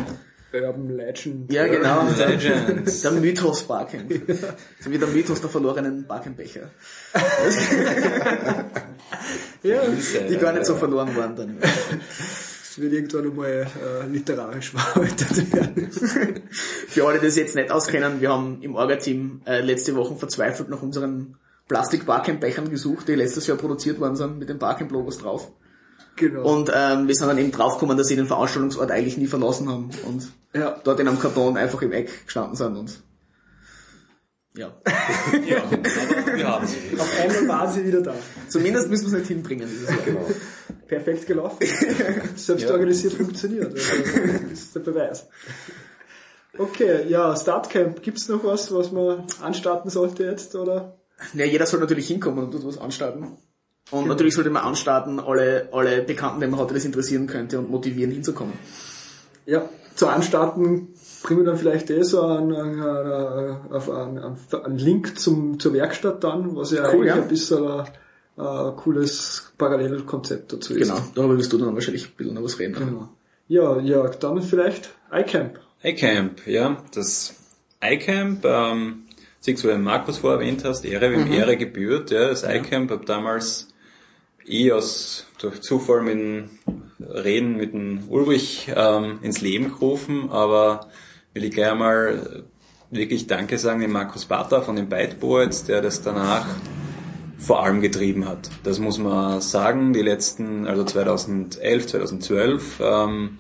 [0.51, 1.53] Urban Legend.
[1.53, 2.07] ja genau.
[2.17, 3.03] Legends.
[3.03, 4.11] Der Mythos Barcamp.
[4.81, 6.71] So wie der Mythos der verlorenen Barcamp-Becher.
[9.63, 9.81] Ja,
[10.31, 11.59] Die gar nicht so verloren waren dann.
[12.81, 15.91] wird irgendwann einmal äh, literarisch verarbeitet werden.
[16.89, 20.69] Für alle, die das jetzt nicht auskennen, wir haben im Orga-Team äh, letzte Woche verzweifelt
[20.69, 21.37] nach unseren
[21.69, 25.53] Plastik-Barcamp-Bechern gesucht, die letztes Jahr produziert worden sind, mit den Barcamp-Logos drauf.
[26.17, 26.43] Genau.
[26.43, 29.91] Und ähm, wir sind dann eben draufgekommen, dass sie den Veranstaltungsort eigentlich nie verlassen haben
[30.05, 30.81] und ja.
[30.83, 33.03] dort in einem Karton einfach im Eck gestanden sind und
[34.57, 34.73] ja.
[35.47, 36.79] Ja, aber wir haben sie.
[36.99, 38.15] Auf einmal waren sie wieder da.
[38.49, 39.99] Zumindest müssen wir es nicht hinbringen dieses Jahr.
[40.05, 40.27] Genau.
[40.89, 41.59] Perfekt gelaufen.
[42.37, 42.73] Selbst Ja.
[42.73, 43.73] organisiert funktioniert.
[43.75, 43.81] Also,
[44.51, 45.29] das ist der Beweis.
[46.57, 48.03] Okay, ja, Startcamp.
[48.03, 50.97] Gibt's noch was, was man anstarten sollte jetzt, oder?
[51.35, 53.37] Ja, jeder soll natürlich hinkommen und dort was anstarten.
[53.91, 57.59] Und natürlich sollte man anstarten, alle, alle Bekannten, die man hat, die das interessieren könnte
[57.59, 58.55] und motivieren hinzukommen.
[59.47, 65.19] Ja, zu Anstarten bringen wir dann vielleicht eh so einen, einen, einen, einen, einen Link
[65.19, 67.15] zum, zur Werkstatt dann, was ja Cool, eigentlich ja.
[67.15, 67.85] ein bisschen
[68.39, 70.89] ein cooles Parallelkonzept dazu ist.
[70.89, 72.75] Genau, darüber wirst du dann wahrscheinlich ein bisschen noch was reden.
[72.75, 73.09] genau.
[73.49, 75.59] Ja, Jörg, dann vielleicht iCamp.
[75.83, 76.83] iCamp, ja.
[76.95, 77.35] Das
[77.83, 79.05] iCamp, ähm,
[79.41, 82.29] siehst du, wie du Markus vorher erwähnt hast, Ehre, wem Ehre gebührt, ja.
[82.29, 83.69] Das iCamp habe damals
[84.47, 86.51] eh aus, durch Zufall mit dem
[87.01, 90.89] Reden mit dem Ulrich ähm, ins Leben gerufen, aber
[91.33, 92.45] will ich gleich mal
[92.91, 96.47] wirklich Danke sagen dem Markus Bata von den Byteboards, der das danach
[97.39, 98.51] vor allem getrieben hat.
[98.65, 103.39] Das muss man sagen, die letzten, also 2011, 2012, ähm,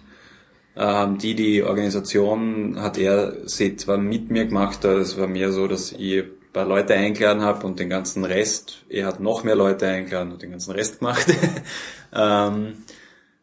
[0.76, 5.50] ähm, die, die Organisation hat er sie zwar mit mir gemacht, aber es war mehr
[5.50, 9.42] so, dass ich ein paar Leute eingeladen habe und den ganzen Rest, er hat noch
[9.42, 11.26] mehr Leute eingeladen und den ganzen Rest gemacht.
[12.14, 12.74] ähm,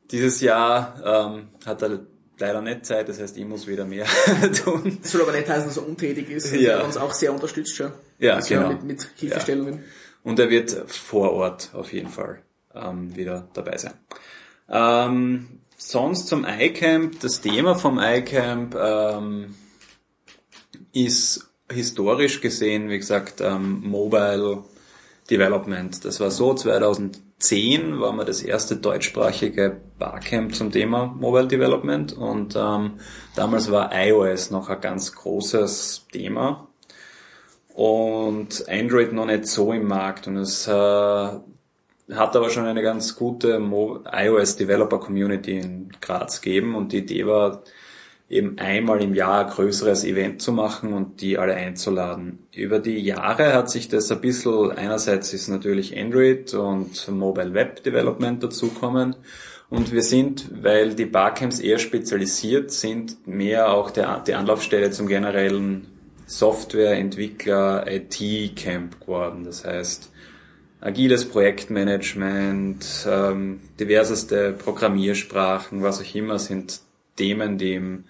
[0.09, 1.99] dieses Jahr ähm, hat er
[2.39, 4.05] leider nicht Zeit, das heißt, ich muss wieder mehr
[4.63, 4.99] tun.
[5.01, 6.53] Das soll aber nicht heißen, dass er untätig ist.
[6.53, 6.71] Also Ja.
[6.71, 7.91] Er hat uns auch sehr unterstützt schon.
[8.19, 8.75] Ja, Das Jahr genau.
[8.75, 9.83] Mit, mit Hilfestellungen.
[10.25, 12.41] Und er wird vor Ort auf jeden Fall
[12.73, 13.93] ähm, wieder dabei sein.
[14.67, 19.55] Ähm, sonst zum iCamp, das Thema vom iCamp ähm,
[20.93, 24.63] ist historisch gesehen, wie gesagt, ähm, Mobile
[25.29, 26.03] Development.
[26.03, 32.55] Das war so, 2010 war wir das erste deutschsprachige Barcamp zum Thema Mobile Development und
[32.55, 32.93] ähm,
[33.35, 36.67] damals war iOS noch ein ganz großes Thema
[37.75, 40.27] und Android noch nicht so im Markt.
[40.27, 41.43] Und es äh, hat
[42.07, 46.73] aber schon eine ganz gute Mo iOS Developer Community in Graz gegeben.
[46.75, 47.63] Und die Idee war
[48.29, 52.47] eben einmal im Jahr ein größeres Event zu machen und die alle einzuladen.
[52.53, 57.83] Über die Jahre hat sich das ein bisschen, einerseits ist natürlich Android und Mobile Web
[57.83, 59.17] Development dazukommen.
[59.69, 65.07] Und wir sind, weil die Barcamps eher spezialisiert sind, mehr auch der, die Anlaufstelle zum
[65.07, 65.87] generellen
[66.25, 69.43] Softwareentwickler IT-Camp geworden.
[69.43, 70.11] Das heißt,
[70.81, 76.81] agiles Projektmanagement, ähm, diverseste Programmiersprachen, was auch immer, sind
[77.15, 78.03] Themen, die im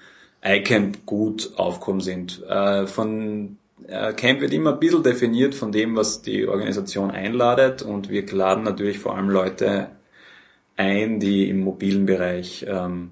[0.44, 2.44] iCamp gut aufkommen sind.
[2.48, 7.82] Äh, von äh, Camp wird immer ein bisschen definiert von dem, was die Organisation einladet
[7.82, 9.90] und wir laden natürlich vor allem Leute
[10.78, 13.12] ein, die im mobilen Bereich ähm,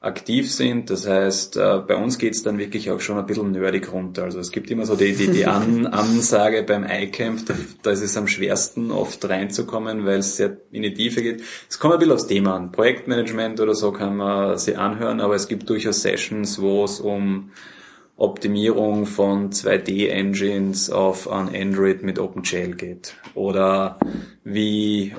[0.00, 0.88] aktiv sind.
[0.88, 4.24] Das heißt, äh, bei uns geht's dann wirklich auch schon ein bisschen nerdig runter.
[4.24, 8.00] Also es gibt immer so die, die, die An Ansage beim iCamp, da, da ist
[8.00, 11.42] es am schwersten oft reinzukommen, weil es sehr in die Tiefe geht.
[11.68, 12.72] Es kommt ein bisschen aufs Thema an.
[12.72, 17.50] Projektmanagement oder so kann man sich anhören, aber es gibt durchaus Sessions, wo es um
[18.16, 23.16] Optimierung von 2D-Engines auf an Android mit OpenGL geht.
[23.34, 23.98] Oder
[24.44, 25.14] wie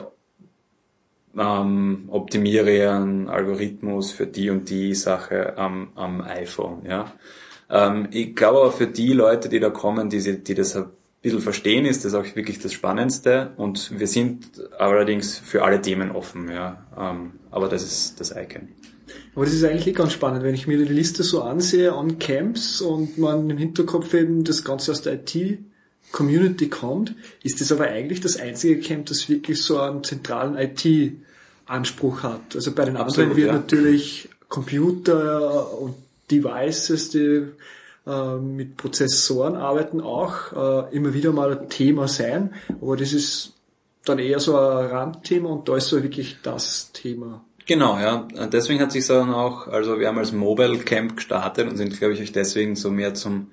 [1.38, 6.84] ähm, optimiere einen Algorithmus für die und die Sache am, am iPhone.
[6.88, 7.14] Ja.
[7.70, 10.86] Ähm, ich glaube aber für die Leute, die da kommen, die, die das ein
[11.22, 13.52] bisschen verstehen, ist das auch wirklich das Spannendste.
[13.58, 16.50] Und wir sind allerdings für alle Themen offen.
[16.50, 16.86] Ja.
[16.98, 18.70] Ähm, aber das ist das Icon.
[19.36, 22.20] Aber das ist eigentlich eh ganz spannend, wenn ich mir die Liste so ansehe an
[22.20, 25.26] Camps und man im Hinterkopf eben das Ganze aus der
[26.12, 32.24] IT-Community kommt, ist das aber eigentlich das einzige Camp, das wirklich so einen zentralen IT-Anspruch
[32.24, 32.56] hat.
[32.56, 33.54] Also bei den anderen Absolut, wird ja.
[33.54, 35.96] natürlich Computer und
[36.30, 37.44] Devices, die
[38.08, 43.54] äh, mit Prozessoren arbeiten, auch äh, immer wieder mal ein Thema sein, aber das ist
[44.06, 47.44] dann eher so ein Randthema und da ist so wirklich das Thema.
[47.68, 48.28] Genau, ja.
[48.52, 52.16] Deswegen hat sich dann auch, also wir haben als Mobile Camp gestartet und sind, glaube
[52.16, 53.48] ich, deswegen so mehr zum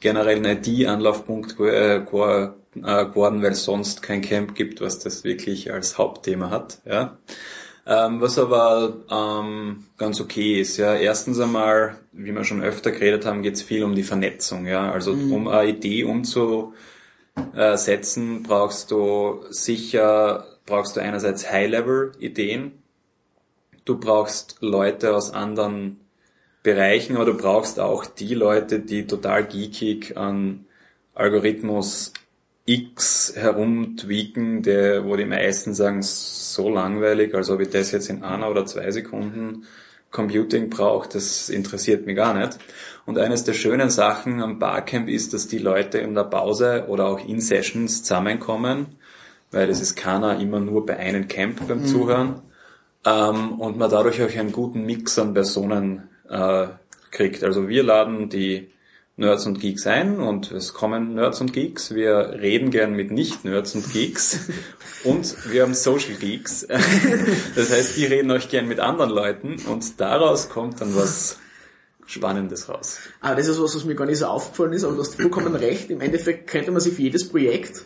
[0.00, 5.98] generellen IT-Anlaufpunkt äh, äh, geworden, weil es sonst kein Camp gibt, was das wirklich als
[5.98, 6.80] Hauptthema hat.
[6.84, 7.18] Ja.
[7.86, 10.94] Ähm, was aber ähm, ganz okay ist, ja.
[10.94, 14.92] Erstens einmal, wie wir schon öfter geredet haben, geht es viel um die Vernetzung, ja.
[14.92, 15.32] Also mhm.
[15.32, 16.74] um eine Idee umzusetzen,
[18.42, 22.72] brauchst du sicher, brauchst du einerseits High-Level-Ideen,
[23.84, 26.00] du brauchst Leute aus anderen
[26.62, 30.66] Bereichen, aber du brauchst auch die Leute, die total geekig an
[31.14, 32.12] Algorithmus
[32.66, 38.22] X herumtweaken, der, wo die meisten sagen, so langweilig, als ob ich das jetzt in
[38.22, 39.64] einer oder zwei Sekunden
[40.10, 42.58] Computing brauche, das interessiert mich gar nicht.
[43.06, 47.06] Und eines der schönen Sachen am Barcamp ist, dass die Leute in der Pause oder
[47.06, 48.86] auch in Sessions zusammenkommen,
[49.50, 51.86] weil es ist keiner immer nur bei einem Camp beim mhm.
[51.86, 52.42] Zuhören,
[53.04, 56.68] ähm, und man dadurch auch einen guten Mix an Personen äh,
[57.10, 57.44] kriegt.
[57.44, 58.70] Also wir laden die
[59.16, 61.94] Nerds und Geeks ein und es kommen Nerds und Geeks.
[61.94, 64.48] Wir reden gern mit Nicht-Nerds und Geeks
[65.04, 66.66] und wir haben Social Geeks.
[67.54, 71.38] Das heißt, die reden euch gern mit anderen Leuten und daraus kommt dann was
[72.06, 72.98] Spannendes raus.
[73.20, 75.54] Ah, das ist was, was mir gar nicht so aufgefallen ist, aber du hast vollkommen
[75.54, 75.90] recht.
[75.90, 77.82] Im Endeffekt könnte man sich für jedes Projekt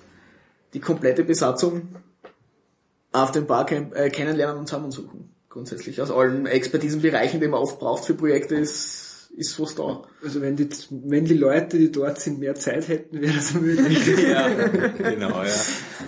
[0.73, 1.97] die komplette Besatzung
[3.13, 5.34] auf dem Barcamp äh, kennenlernen und zusammensuchen.
[5.55, 6.03] Grundsätzlich.
[6.03, 10.03] Aus allen Expertisenbereichen, die man oft braucht für Projekte, ist, ist was da.
[10.21, 14.05] Also wenn die, wenn die Leute, die dort sind, mehr Zeit hätten, wäre das möglich.
[14.29, 15.55] ja, genau, ja.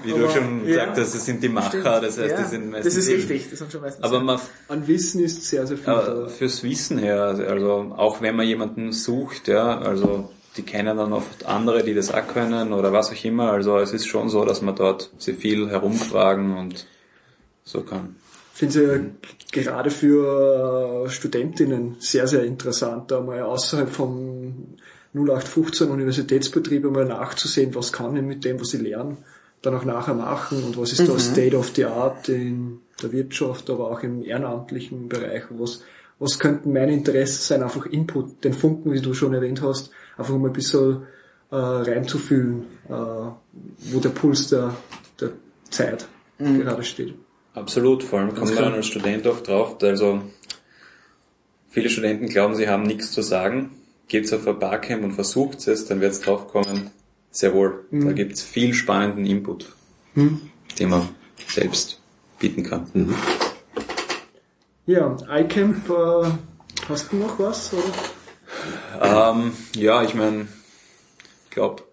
[0.03, 1.87] Wie aber, du schon gesagt hast, das sind die Macher, Stimmt.
[1.87, 2.95] das heißt, ja, die sind meistens...
[2.97, 4.03] Das ist richtig, das sind schon meistens...
[4.03, 6.27] Aber man, an Wissen ist sehr, sehr viel da.
[6.27, 11.47] Fürs Wissen her, also auch wenn man jemanden sucht, ja, also die kennen dann oft
[11.47, 13.53] andere, die das auch können oder was auch immer.
[13.53, 16.87] Also es ist schon so, dass man dort sehr viel herumfragen und
[17.63, 18.17] so kann.
[18.57, 24.79] Finde es ja gerade für Studentinnen sehr, sehr interessant, da mal außerhalb vom
[25.13, 29.19] 0815 Universitätsbetrieb einmal nachzusehen, was kann ich mit dem, was sie lernen,
[29.61, 31.09] dann auch nachher machen und was ist mhm.
[31.09, 35.83] da State of the Art in der Wirtschaft, aber auch im ehrenamtlichen Bereich, was,
[36.19, 40.35] was könnten meine Interessen sein, einfach Input, den Funken, wie du schon erwähnt hast, einfach
[40.35, 41.03] mal ein bisschen
[41.51, 44.75] äh, reinzufühlen, äh, wo der Puls der,
[45.21, 45.33] der
[45.69, 46.63] Zeit mhm.
[46.63, 47.17] gerade steht.
[47.57, 50.21] Absolut, vor allem kommt man als Student oft drauf, also
[51.71, 53.71] viele Studenten glauben, sie haben nichts zu sagen,
[54.09, 56.91] geht's auf ein Barcamp und versucht es, dann wird's drauf kommen,
[57.31, 58.05] sehr wohl, mhm.
[58.05, 59.73] da gibt's viel spannenden Input,
[60.15, 60.51] mhm.
[60.79, 61.09] den man
[61.49, 61.99] selbst
[62.39, 62.91] bieten kann.
[62.93, 63.15] Mhm.
[64.85, 66.31] Ja, iCamp, äh,
[66.91, 67.73] hast du noch was?
[67.73, 69.33] Oder?
[69.33, 70.47] Ähm, ja, ich meine,
[71.45, 71.85] ich glaube,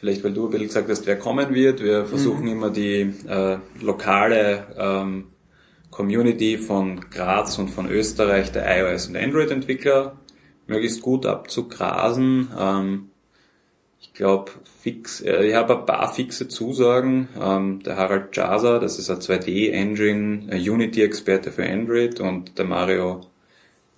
[0.00, 1.82] vielleicht weil du ein bisschen gesagt hast, wer kommen wird.
[1.82, 2.52] Wir versuchen mhm.
[2.52, 5.26] immer die äh, lokale ähm,
[5.90, 10.16] Community von Graz und von Österreich, der iOS und Android-Entwickler,
[10.66, 12.48] möglichst gut abzugrasen.
[12.58, 13.10] Ähm,
[14.00, 17.28] ich glaube, fix, äh, ich habe ein paar fixe Zusagen.
[17.38, 23.20] Ähm, der Harald Jasa, das ist ein 2D-Engine, Unity-Experte für Android und der Mario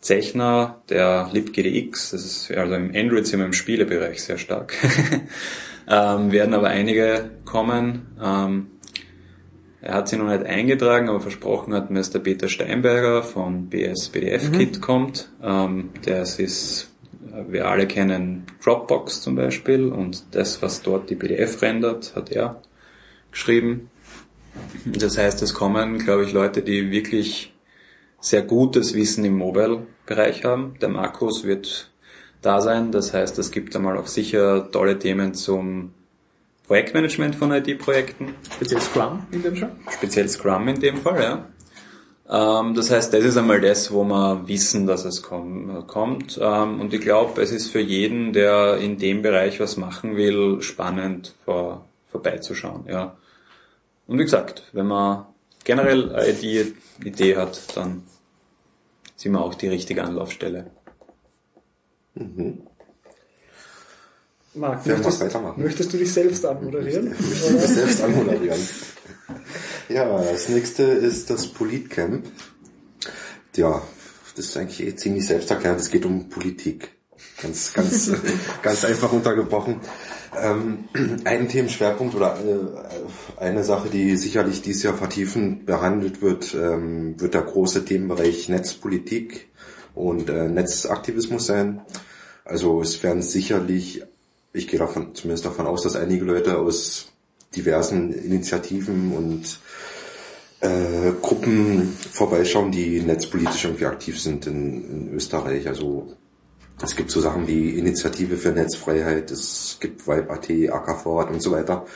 [0.02, 4.74] Zechner, der libgdx, das ist also im Android sind wir im Spielebereich sehr stark.
[5.88, 8.08] ähm, werden aber einige kommen.
[8.20, 8.66] Ähm,
[9.80, 13.68] er hat sie noch nicht eingetragen, aber versprochen hat mir, dass der Peter Steinberger von
[13.68, 14.80] BS BDF Kit mhm.
[14.80, 15.30] kommt.
[15.40, 16.90] Ähm, der ist,
[17.48, 22.60] wir alle kennen Dropbox zum Beispiel und das, was dort die PDF rendert, hat er
[23.30, 23.88] geschrieben.
[24.84, 27.52] Das heißt, es kommen, glaube ich, Leute, die wirklich
[28.22, 30.76] sehr gutes Wissen im Mobile-Bereich haben.
[30.80, 31.90] Der Markus wird
[32.40, 32.92] da sein.
[32.92, 35.92] Das heißt, es gibt einmal auch sicher tolle Themen zum
[36.66, 38.34] Projektmanagement von IT-Projekten.
[38.54, 39.72] Speziell Scrum in dem Fall?
[39.90, 42.60] Speziell Scrum in dem Fall, ja.
[42.60, 46.38] Ähm, das heißt, das ist einmal das, wo wir wissen, dass es kommt.
[46.40, 50.62] Ähm, und ich glaube, es ist für jeden, der in dem Bereich was machen will,
[50.62, 52.84] spannend vor, vorbeizuschauen.
[52.88, 53.16] Ja.
[54.06, 55.26] Und wie gesagt, wenn man
[55.64, 56.72] generell eine
[57.04, 58.04] Idee hat, dann
[59.22, 60.70] sind wir auch die richtige Anlaufstelle.
[62.14, 62.66] Mhm.
[64.54, 65.22] Marc, möchtest,
[65.56, 67.12] möchtest, du dich selbst anmoderieren?
[67.12, 68.60] Ich möchte mich selbst anmoderieren.
[69.88, 72.26] Ja, das nächste ist das Politcamp.
[73.56, 73.80] Ja,
[74.34, 75.80] das ist eigentlich eh ziemlich selbsterklärend.
[75.80, 76.90] Es geht um Politik.
[77.40, 78.10] Ganz, ganz,
[78.62, 79.80] ganz einfach untergebrochen.
[80.40, 80.84] Ähm,
[81.24, 87.34] ein Themenschwerpunkt oder äh, eine Sache, die sicherlich dieses Jahr vertiefend behandelt wird, ähm, wird
[87.34, 89.48] der große Themenbereich Netzpolitik
[89.94, 91.82] und äh, Netzaktivismus sein.
[92.44, 94.02] Also es werden sicherlich,
[94.52, 97.12] ich gehe davon zumindest davon aus, dass einige Leute aus
[97.54, 99.60] diversen Initiativen und
[100.60, 105.68] äh, Gruppen vorbeischauen, die netzpolitisch irgendwie aktiv sind in, in Österreich.
[105.68, 106.16] Also
[106.82, 111.86] es gibt so Sachen wie Initiative für Netzfreiheit, es gibt Vibe.at, AK und so weiter.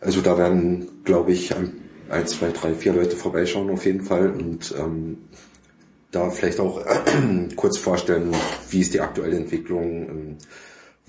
[0.00, 4.74] Also da werden, glaube ich, ein, zwei, drei, vier Leute vorbeischauen auf jeden Fall und
[4.78, 5.18] ähm,
[6.10, 6.84] da vielleicht auch
[7.56, 8.34] kurz vorstellen,
[8.70, 10.36] wie ist die aktuelle Entwicklung, ähm,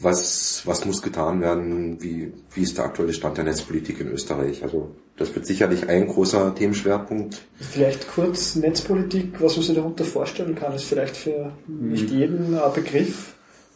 [0.01, 4.63] was, was muss getan werden, wie, wie ist der aktuelle Stand der Netzpolitik in Österreich.
[4.63, 7.41] Also das wird sicherlich ein großer Themenschwerpunkt.
[7.59, 12.73] Vielleicht kurz Netzpolitik, was man sich darunter vorstellen kann, ist vielleicht für nicht jeden ein
[12.73, 13.33] Begriff.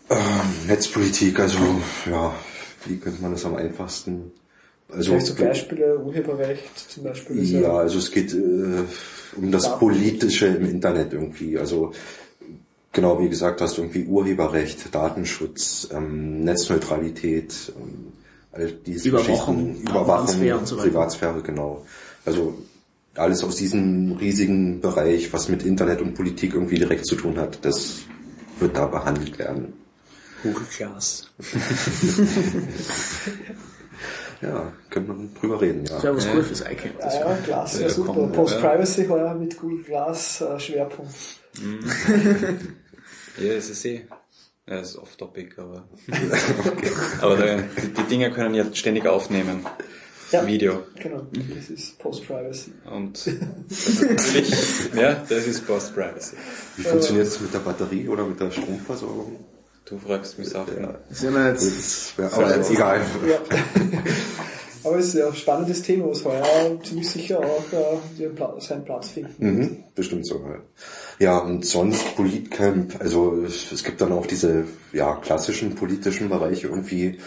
[0.09, 0.17] Ähm,
[0.67, 1.59] Netzpolitik, also
[2.09, 2.33] ja,
[2.85, 4.31] wie könnte man das am einfachsten?
[4.91, 7.43] Also, vielleicht so Beispiele, Urheberrecht zum Beispiel.
[7.43, 8.83] Ja, ja, also es geht äh,
[9.35, 11.57] um das Politische im Internet irgendwie.
[11.57, 11.91] Also
[12.95, 18.13] genau wie gesagt hast, irgendwie Urheberrecht, Datenschutz, ähm, Netzneutralität, ähm,
[18.51, 20.77] all diese Überwachung, Geschichten, Überwachung, Privatsphäre, und so.
[20.77, 21.85] Privatsphäre, genau.
[22.25, 22.57] Also
[23.15, 27.63] alles aus diesem riesigen Bereich, was mit Internet und Politik irgendwie direkt zu tun hat,
[27.63, 27.99] das
[28.59, 29.73] wird da behandelt werden.
[30.41, 31.29] Google Class.
[34.41, 35.93] Ja, könnte man drüber reden, ja.
[35.93, 36.99] Das wäre was cool fürs iCamp.
[36.99, 38.27] Ja, ja, Glass, ja, Ja, super.
[38.27, 41.15] Post-Privacy heuer mit Google Glass äh, Schwerpunkt.
[43.37, 44.05] Ja, es ist eh.
[44.67, 45.87] Ja, es ist off-topic, aber.
[47.21, 49.65] Aber da, die, die Dinge können jetzt ständig aufnehmen.
[50.31, 50.45] Ja.
[50.47, 50.83] Video.
[50.99, 52.71] Genau, das ist Post-Privacy.
[52.91, 53.13] Und
[53.69, 56.35] das ist natürlich, ja, das ist Post-Privacy.
[56.77, 59.45] Wie funktioniert es mit der Batterie oder mit der Stromversorgung?
[59.85, 60.81] Du fragst mich Sachen.
[60.81, 63.01] Ja, Das ist ja jetzt, das wär, aber jetzt egal.
[63.27, 63.39] Ja.
[64.85, 66.43] Aber es ist ja ein spannendes Thema, was heuer
[66.83, 67.63] ziemlich sicher auch
[68.19, 69.33] äh, Pla seinen Platz finden.
[69.45, 70.35] Mhm, bestimmt so.
[70.35, 70.59] Ja.
[71.19, 76.67] ja, und sonst Politcamp, also es, es gibt dann auch diese ja, klassischen politischen Bereiche
[76.67, 77.17] irgendwie.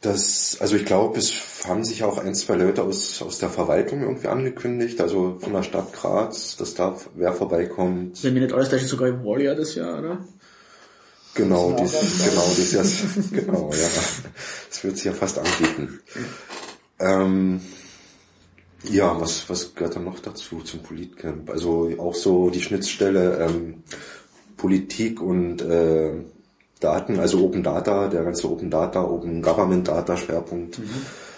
[0.00, 1.32] Das, also ich glaube, es
[1.66, 5.64] haben sich auch ein, zwei Leute aus, aus der Verwaltung irgendwie angekündigt, also von der
[5.64, 8.22] Stadt Graz, dass da wer vorbeikommt.
[8.22, 10.18] wenn mir nicht alles täuscht, sogar im Warrior das Jahr, oder?
[11.34, 13.88] Genau, Das dies, ist genau, das, genau, ja.
[14.68, 16.00] Das wird sich ja fast anbieten.
[17.00, 17.60] Ähm,
[18.84, 21.50] ja, was, was gehört dann noch dazu zum Politcamp?
[21.50, 23.82] Also auch so die Schnittstelle ähm,
[24.56, 26.12] Politik und äh,
[26.80, 30.80] Daten, also Open Data, der ganze Open Data, Open Government Data Schwerpunkt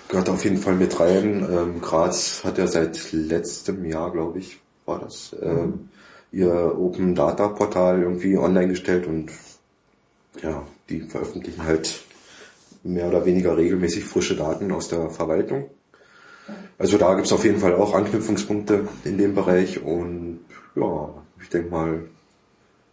[0.08, 1.46] gehört auf jeden Fall mit rein.
[1.50, 5.88] Ähm, Graz hat ja seit letztem Jahr, glaube ich, war das, ähm,
[6.32, 9.30] ihr Open Data Portal irgendwie online gestellt und
[10.42, 12.02] ja, die veröffentlichen halt
[12.82, 15.70] mehr oder weniger regelmäßig frische Daten aus der Verwaltung.
[16.78, 20.40] Also da gibt's auf jeden Fall auch Anknüpfungspunkte in dem Bereich und
[20.74, 22.04] ja, ich denke mal,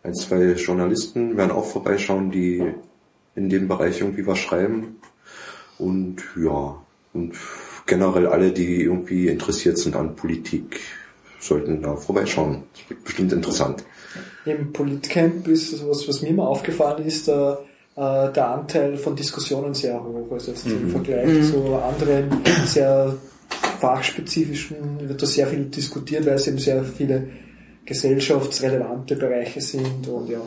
[0.03, 2.63] ein, zwei Journalisten werden auch vorbeischauen, die
[3.35, 4.97] in dem Bereich irgendwie was schreiben.
[5.77, 6.81] Und ja,
[7.13, 7.35] und
[7.85, 10.79] generell alle, die irgendwie interessiert sind an Politik,
[11.39, 12.63] sollten da vorbeischauen.
[12.73, 13.83] Das wird bestimmt interessant.
[14.45, 17.55] Im Politcamp ist das was, mir immer aufgefallen ist, äh,
[17.97, 20.31] äh, der Anteil von Diskussionen sehr hoch.
[20.31, 22.29] Also jetzt im Vergleich zu anderen
[22.65, 23.15] sehr
[23.79, 27.27] fachspezifischen wird da sehr viel diskutiert, weil es eben sehr viele
[27.85, 30.41] gesellschaftsrelevante Bereiche sind und ja,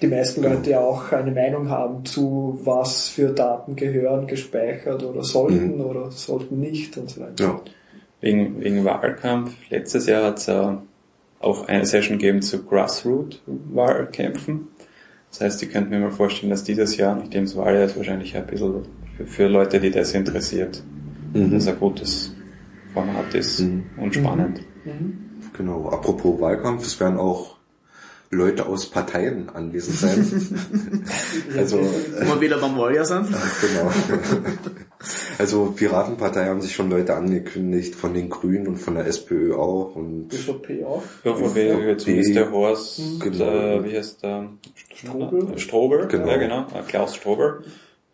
[0.00, 5.22] die meisten Leute ja auch eine Meinung haben zu was für Daten gehören gespeichert oder
[5.22, 7.44] sollten oder sollten nicht und so weiter.
[7.44, 7.60] Ja.
[8.20, 9.54] Wegen, wegen Wahlkampf.
[9.70, 10.72] Letztes Jahr hat es äh,
[11.40, 14.68] auch eine Session gegeben zu Grassroot-Wahlkämpfen.
[15.38, 18.34] Das heißt, ich könnte mir mal vorstellen, dass dieses Jahr, nachdem es Wahl ist, wahrscheinlich
[18.34, 18.86] ein bisschen
[19.18, 20.82] für, für Leute, die das interessiert,
[21.34, 22.32] das ein gutes
[22.94, 24.62] Format ist und spannend.
[25.52, 27.56] Genau, apropos Wahlkampf, es werden auch
[28.30, 30.26] Leute aus Parteien anwesend sein.
[31.56, 33.28] also, wir wieder beim Warrior sind.
[33.60, 33.90] genau.
[35.38, 39.94] Also Piratenpartei haben sich schon Leute angekündigt, von den Grünen und von der SPÖ auch
[39.94, 41.02] und ÖVP auch.
[41.24, 43.44] Wie ist der Horst, Genau.
[43.44, 44.48] äh, wie heißt der?
[44.94, 45.58] Strobel.
[45.58, 46.26] Strober, Genau.
[46.26, 47.62] ja genau, äh, Klaus Strober.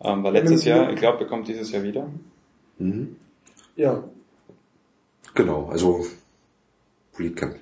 [0.00, 2.08] Ähm, war letztes Jahr, ich glaube, er kommt dieses Jahr wieder.
[3.76, 4.02] Ja,
[5.34, 6.04] genau, also
[7.12, 7.56] Politcamp.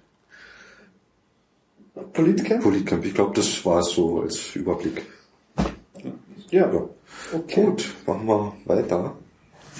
[2.14, 2.62] Politcamp?
[2.62, 5.02] Politcamp, ich glaube, das war es so als Überblick.
[5.98, 6.12] Ja.
[6.72, 6.88] Ja.
[7.32, 7.64] Okay.
[7.64, 9.16] Gut, machen wir weiter.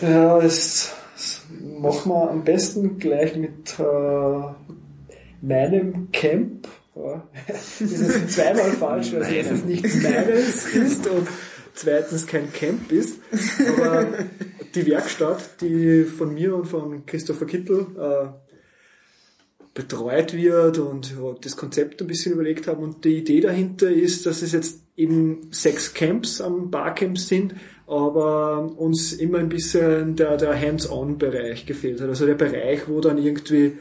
[0.01, 1.42] Ja, das, das
[1.80, 4.42] machen wir am besten gleich mit äh,
[5.42, 6.68] meinem Camp.
[7.48, 11.28] Das ist zweimal falsch, weil es erstens nicht meines ist und
[11.74, 13.18] zweitens kein Camp ist.
[13.78, 14.07] Aber
[14.74, 18.49] die Werkstatt, die von mir und von Christopher Kittel äh,
[19.74, 22.82] betreut wird und das Konzept ein bisschen überlegt haben.
[22.82, 27.54] Und die Idee dahinter ist, dass es jetzt eben sechs Camps am Barcamp sind
[27.90, 32.08] aber uns immer ein bisschen der, der Hands-on-Bereich gefehlt hat.
[32.08, 33.78] Also der Bereich, wo dann irgendwie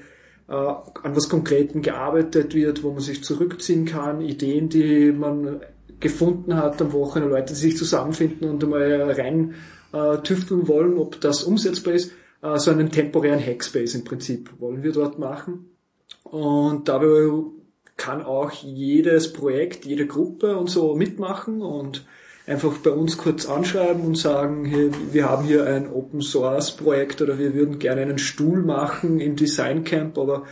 [0.48, 5.62] äh, an was Konkreten gearbeitet wird, wo man sich zurückziehen kann, Ideen, die man
[6.00, 9.54] gefunden hat am Wochenende, Leute, die sich zusammenfinden und einmal rein
[9.94, 12.12] äh, tüfteln wollen, ob das umsetzbar ist.
[12.42, 15.70] Äh, so einen temporären Hackspace im Prinzip wollen wir dort machen.
[16.32, 17.30] Und dabei
[17.98, 22.06] kann auch jedes Projekt, jede Gruppe und so mitmachen und
[22.48, 27.22] einfach bei uns kurz anschreiben und sagen, hey, wir haben hier ein Open Source Projekt
[27.22, 30.46] oder wir würden gerne einen Stuhl machen im Design Camp, aber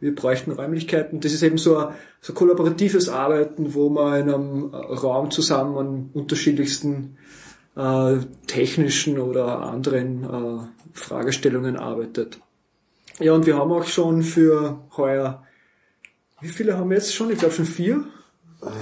[0.00, 1.20] wir bräuchten Räumlichkeiten.
[1.20, 6.10] Das ist eben so ein so kollaboratives Arbeiten, wo man in einem Raum zusammen an
[6.12, 7.16] unterschiedlichsten
[7.76, 8.16] äh,
[8.46, 12.40] technischen oder anderen äh, Fragestellungen arbeitet.
[13.22, 15.42] Ja, und wir haben auch schon für heuer,
[16.40, 17.30] wie viele haben wir jetzt schon?
[17.30, 18.04] Ich glaube schon vier.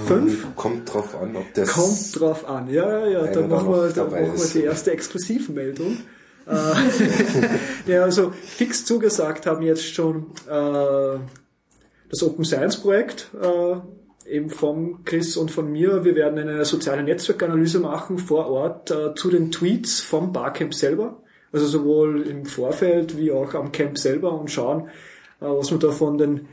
[0.07, 0.43] Fünf?
[0.43, 1.69] Ähm, kommt drauf an, ob das.
[1.69, 3.27] Kommt drauf an, ja, ja, ja.
[3.27, 5.97] Dann machen wir, dann machen wir die erste Exklusivmeldung.
[6.47, 6.55] Äh,
[7.91, 11.19] ja, also fix zugesagt haben jetzt schon äh,
[12.09, 16.03] das Open Science Projekt, äh, eben von Chris und von mir.
[16.03, 21.21] Wir werden eine soziale Netzwerkanalyse machen vor Ort äh, zu den Tweets vom Barcamp selber.
[21.53, 24.87] Also sowohl im Vorfeld wie auch am Camp selber und schauen,
[25.41, 26.47] äh, was wir da von den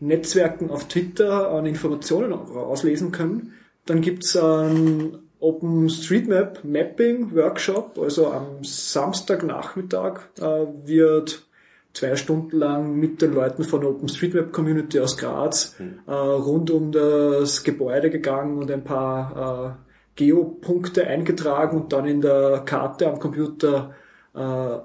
[0.00, 3.54] Netzwerken auf Twitter an Informationen auslesen können.
[3.86, 11.44] Dann gibt's einen OpenStreetMap Mapping Workshop, also am Samstagnachmittag äh, wird
[11.92, 16.00] zwei Stunden lang mit den Leuten von der OpenStreetMap Community aus Graz mhm.
[16.06, 19.84] äh, rund um das Gebäude gegangen und ein paar äh,
[20.16, 23.94] Geopunkte eingetragen und dann in der Karte am Computer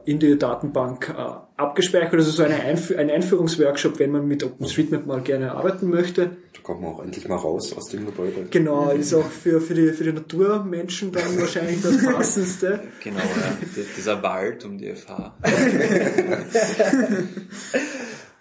[0.06, 1.14] in die Datenbank äh,
[1.58, 2.14] abgespeichert.
[2.14, 6.38] Also so eine Einf ein Einführungsworkshop, wenn man mit OpenStreetMap mal gerne arbeiten möchte.
[6.54, 8.46] Da kommt man auch endlich mal raus aus dem Gebäude.
[8.52, 12.80] Genau, ist auch für, für, die, für die Naturmenschen dann wahrscheinlich das Passendste.
[13.04, 13.84] Genau, ja.
[13.98, 15.34] dieser Wald um die FH.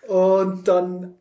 [0.08, 1.14] Und dann,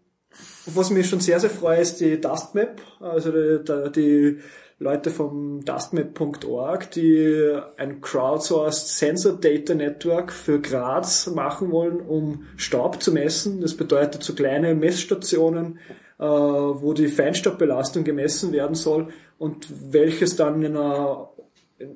[0.65, 4.39] was mich schon sehr, sehr freut, ist die Dustmap, also die, die
[4.79, 13.01] Leute vom dustmap.org, die ein crowdsourced Sensor Data Network für Graz machen wollen, um Staub
[13.01, 13.61] zu messen.
[13.61, 15.79] Das bedeutet so kleine Messstationen,
[16.19, 19.07] äh, wo die Feinstaubbelastung gemessen werden soll
[19.39, 21.31] und welches dann in einer,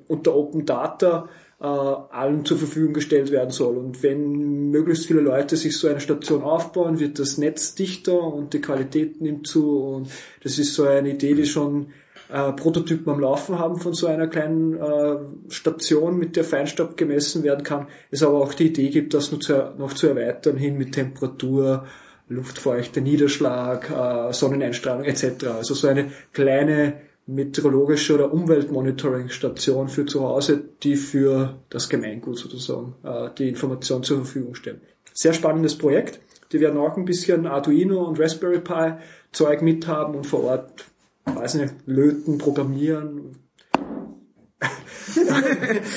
[0.08, 1.30] unter Open Data
[1.60, 3.78] äh, allen zur Verfügung gestellt werden soll.
[3.78, 8.54] Und wenn möglichst viele Leute sich so eine Station aufbauen, wird das Netz dichter und
[8.54, 9.78] die Qualität nimmt zu.
[9.82, 10.10] Und
[10.42, 11.88] das ist so eine Idee, die schon
[12.32, 15.18] äh, Prototypen am Laufen haben von so einer kleinen äh,
[15.50, 17.88] Station, mit der Feinstaub gemessen werden kann.
[18.10, 21.86] Es aber auch die Idee gibt, das noch zu, noch zu erweitern hin mit Temperatur,
[22.30, 25.46] Luftfeuchte, Niederschlag, äh, Sonneneinstrahlung etc.
[25.58, 32.96] Also so eine kleine meteorologische oder Umweltmonitoring-Station für zu Hause, die für das Gemeingut sozusagen
[33.04, 34.82] äh, die Information zur Verfügung stellen.
[35.14, 36.20] Sehr spannendes Projekt.
[36.52, 38.94] Die werden auch ein bisschen Arduino und Raspberry Pi
[39.32, 40.86] Zeug mithaben und vor Ort
[41.26, 43.38] weiß nicht, löten, programmieren.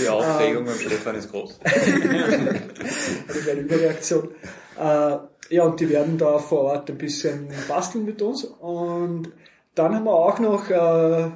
[0.01, 1.59] Die Aufregung beim Stefan ist groß.
[1.63, 4.31] das wäre eine Überreaktion.
[4.79, 5.17] Äh,
[5.51, 8.45] ja, und die werden da vor Ort ein bisschen basteln mit uns.
[8.45, 9.31] Und
[9.75, 11.31] dann haben wir auch noch äh,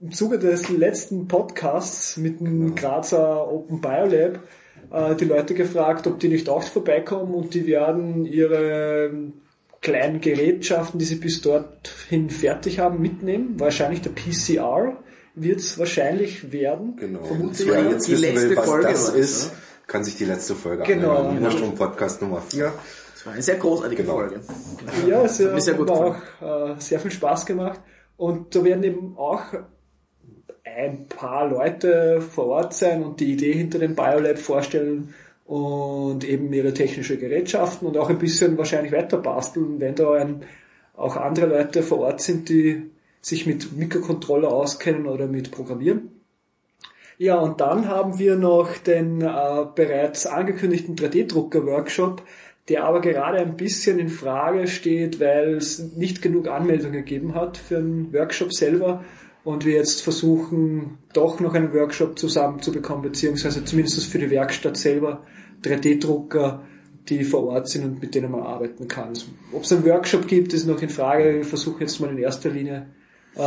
[0.00, 4.40] im Zuge des letzten Podcasts mit dem Grazer Open Biolab
[4.90, 9.10] äh, die Leute gefragt, ob die nicht auch vorbeikommen und die werden ihre
[9.86, 13.54] kleinen Gerätschaften, die sie bis dorthin fertig haben, mitnehmen.
[13.60, 14.96] Wahrscheinlich der PCR
[15.36, 16.96] wird es wahrscheinlich werden.
[16.96, 17.22] Genau.
[17.22, 17.90] Vermutlich Wer ja.
[17.90, 19.52] jetzt Die wissen letzte will, was Folge das war das, ist,
[19.86, 21.18] kann sich die letzte Folge Genau.
[21.18, 21.44] anhören.
[21.44, 22.72] Wurstrom Podcast Nummer 4.
[23.14, 24.14] Das war eine sehr großartige Genau.
[24.14, 24.40] Folge.
[25.08, 27.80] Ja, es Hat sehr hat gut auch äh, sehr viel Spaß gemacht.
[28.16, 29.42] Und da werden eben auch
[30.64, 35.14] ein paar Leute vor Ort sein und die Idee hinter dem Biolab vorstellen
[35.46, 40.42] und eben ihre technische Gerätschaften und auch ein bisschen wahrscheinlich weiter basteln, wenn da ein,
[40.96, 42.90] auch andere Leute vor Ort sind, die
[43.20, 46.10] sich mit Mikrocontroller auskennen oder mit Programmieren.
[47.18, 52.22] Ja, und dann haben wir noch den äh, bereits angekündigten 3D-Drucker-Workshop,
[52.68, 57.56] der aber gerade ein bisschen in Frage steht, weil es nicht genug Anmeldungen gegeben hat
[57.56, 59.04] für den Workshop selber
[59.46, 65.22] und wir jetzt versuchen, doch noch einen Workshop zusammenzubekommen, beziehungsweise zumindest für die Werkstatt selber
[65.62, 66.62] 3D-Drucker,
[67.08, 69.10] die vor Ort sind und mit denen man arbeiten kann.
[69.10, 71.40] Also, Ob es einen Workshop gibt, ist noch in Frage.
[71.40, 72.86] Ich versuche jetzt mal in erster Linie
[73.36, 73.40] äh,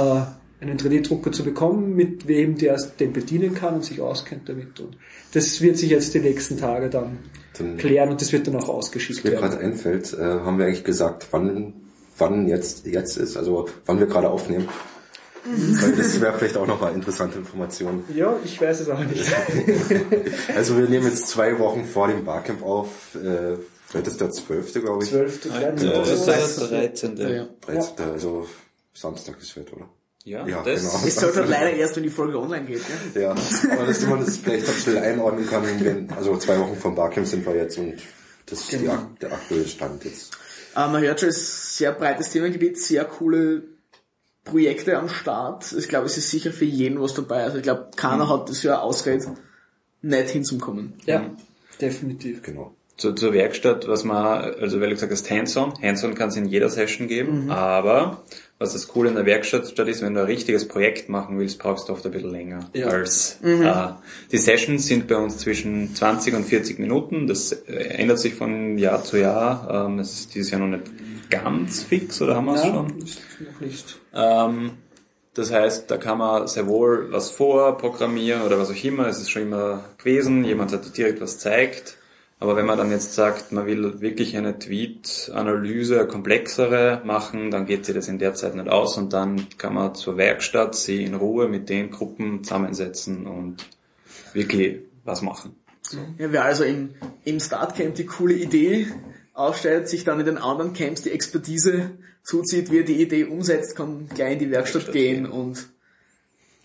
[0.61, 4.79] einen 3D-Drucker zu bekommen, mit wem der den bedienen kann und sich auskennt damit.
[4.79, 4.97] Und
[5.33, 7.17] das wird sich jetzt die nächsten Tage dann
[7.57, 9.41] Dann- klären und das wird dann auch ausgeschickt Mir werden.
[9.49, 11.73] gerade einfällt, äh, haben wir eigentlich gesagt, wann
[12.17, 14.67] wann jetzt jetzt ist, also wann wir gerade aufnehmen.
[15.97, 18.03] Das wäre vielleicht auch noch mal interessante Information.
[18.13, 19.25] Ja, ich weiß es auch nicht.
[20.55, 23.15] Also wir nehmen jetzt zwei Wochen vor dem Barcamp auf.
[23.15, 23.57] Äh,
[23.93, 24.73] heute ist der 12.
[24.73, 25.09] glaube ich.
[25.09, 25.41] 12.
[25.49, 25.87] 13.
[25.87, 26.27] Ja, oder das
[26.57, 27.17] ist der 13.
[27.17, 27.47] Ja.
[27.61, 28.05] 13.
[28.11, 28.47] Also
[28.93, 29.89] Samstag ist heute, oder?
[30.25, 30.93] Ja, Ja, das genau.
[31.07, 32.81] Es sollte halt leider erst, wenn die Folge online geht.
[33.15, 33.21] Ne?
[33.21, 36.93] Ja, aber dass man das vielleicht ein bisschen einordnen kann, wenn, also zwei Wochen vom
[36.95, 37.95] Barcamp sind wir jetzt und
[38.45, 38.93] das ist die, Genau.
[38.93, 40.31] ak- der aktuelle Stand jetzt.
[40.73, 43.63] Aber man hört schon, es ist ein sehr breites Themengebiet, sehr coole
[44.49, 45.73] Projekte am Start.
[45.77, 47.43] Ich glaube, es ist sicher für jeden was dabei.
[47.43, 49.35] Also ich glaube, keiner hat das ja Ausrede,
[50.01, 50.93] nicht hinzukommen.
[51.05, 51.29] Ja,
[51.81, 52.41] definitiv.
[52.43, 52.73] Genau.
[52.97, 55.73] Zu, zur Werkstatt, was man, also weil du gesagt hast, Hands-on.
[55.81, 58.23] Hands-on kann es in jeder Session geben, aber
[58.57, 61.87] was das Coole in der Werkstatt ist, wenn du ein richtiges Projekt machen willst, brauchst
[61.87, 62.87] du oft ein bisschen länger Ja.
[62.87, 63.87] als äh,
[64.33, 67.25] die Sessions sind bei uns zwischen 20 und 40 Minuten.
[67.27, 69.85] Das äh, ändert sich von Jahr zu Jahr.
[69.87, 70.91] Ähm, es ist dieses Jahr noch nicht
[71.29, 72.97] ganz fix, oder haben wir es Ja, schon?
[72.97, 73.99] ist noch nicht.
[74.13, 74.71] Ähm,
[75.33, 79.07] das heißt, da kann man sehr wohl was vorprogrammieren oder was auch immer.
[79.07, 80.43] Es ist schon immer gewesen.
[80.43, 81.97] Jemand hat direkt was zeigt.
[82.41, 87.85] Aber wenn man dann jetzt sagt, man will wirklich eine Tweet-Analyse, komplexere machen, dann geht
[87.85, 91.15] sich das in der Zeit nicht aus und dann kann man zur Werkstatt sie in
[91.15, 93.67] Ruhe mit den Gruppen zusammensetzen und
[94.33, 95.55] wirklich was machen.
[96.17, 96.91] Ja, wer also im,
[97.25, 98.87] im Startcamp die coole Idee
[99.33, 101.91] aufstellt, sich dann in den anderen Camps die Expertise
[102.23, 105.31] zuzieht, wie er die Idee umsetzt, kann gleich in die Werkstatt, Werkstatt gehen gehen.
[105.31, 105.67] und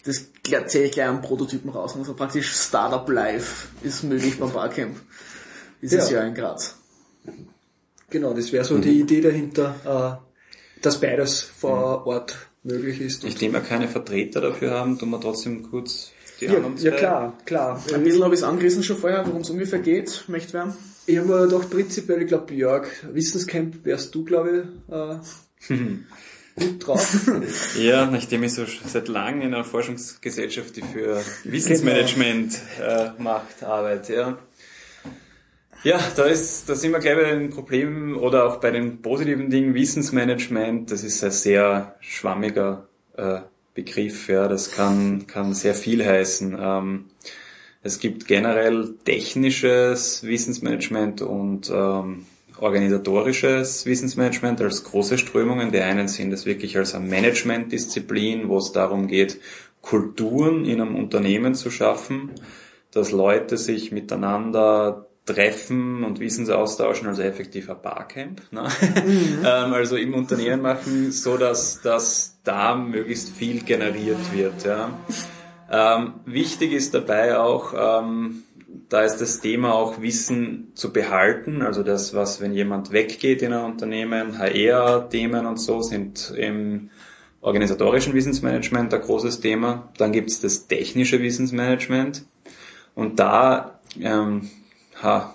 [0.05, 0.27] das
[0.67, 1.97] zähle ich gleich einen Prototypen raus.
[1.97, 4.97] Also praktisch Startup Live ist möglich beim Barcamp
[5.81, 6.19] dieses Ja.
[6.19, 6.77] Jahr in Graz.
[8.11, 13.25] Genau, das wäre so die Idee dahinter, äh, dass beides vor Ort möglich ist.
[13.25, 16.97] Nachdem wir keine Vertreter dafür haben, tun wir trotzdem kurz die Ja, anderen ja zwei.
[16.99, 17.83] klar, klar.
[17.93, 20.77] Ein bisschen habe ich es angerissen schon vorher, worum es ungefähr geht, möchte wer.
[21.07, 24.67] Ich habe mir gedacht, prinzipiell, ich glaube, Jörg, Wissenscamp wärst du, glaube
[25.69, 25.77] ich, äh,
[26.57, 27.31] gut drauf.
[27.79, 34.15] Ja, nachdem ich so seit langem in einer Forschungsgesellschaft, die für Wissensmanagement äh, macht, arbeite,
[34.15, 34.39] ja.
[35.83, 39.51] Ja, da ist, da sind wir gleich bei den Problemen oder auch bei den positiven
[39.51, 39.75] Dingen.
[39.75, 42.89] Wissensmanagement, das ist ein sehr schwammiger
[43.19, 43.41] äh,
[43.75, 44.49] Begriff, ja.
[44.49, 46.57] Das kann, kann sehr viel heißen.
[46.59, 47.05] Ähm,
[47.85, 52.25] es gibt generell technisches Wissensmanagement und ähm,
[52.59, 55.71] organisatorisches Wissensmanagement als große Strömungen.
[55.71, 59.39] Die einen sehen das wirklich als eine Managementdisziplin, wo es darum geht,
[59.83, 62.31] Kulturen in einem Unternehmen zu schaffen,
[62.91, 68.67] dass Leute sich miteinander treffen und Wissens austauschen, also effektiv ein Barcamp, ne?
[69.45, 74.65] ähm, also im Unternehmen machen, so dass, dass da möglichst viel generiert wird.
[74.65, 74.91] Ja?
[75.71, 78.43] Ähm, wichtig ist dabei auch, ähm,
[78.89, 83.53] da ist das Thema auch Wissen zu behalten, also das, was, wenn jemand weggeht in
[83.53, 86.91] ein Unternehmen, HR-Themen und so sind im
[87.41, 89.89] organisatorischen Wissensmanagement ein großes Thema.
[89.99, 92.25] Dann gibt es das technische Wissensmanagement
[92.95, 94.51] und da, ähm,
[95.03, 95.35] ha,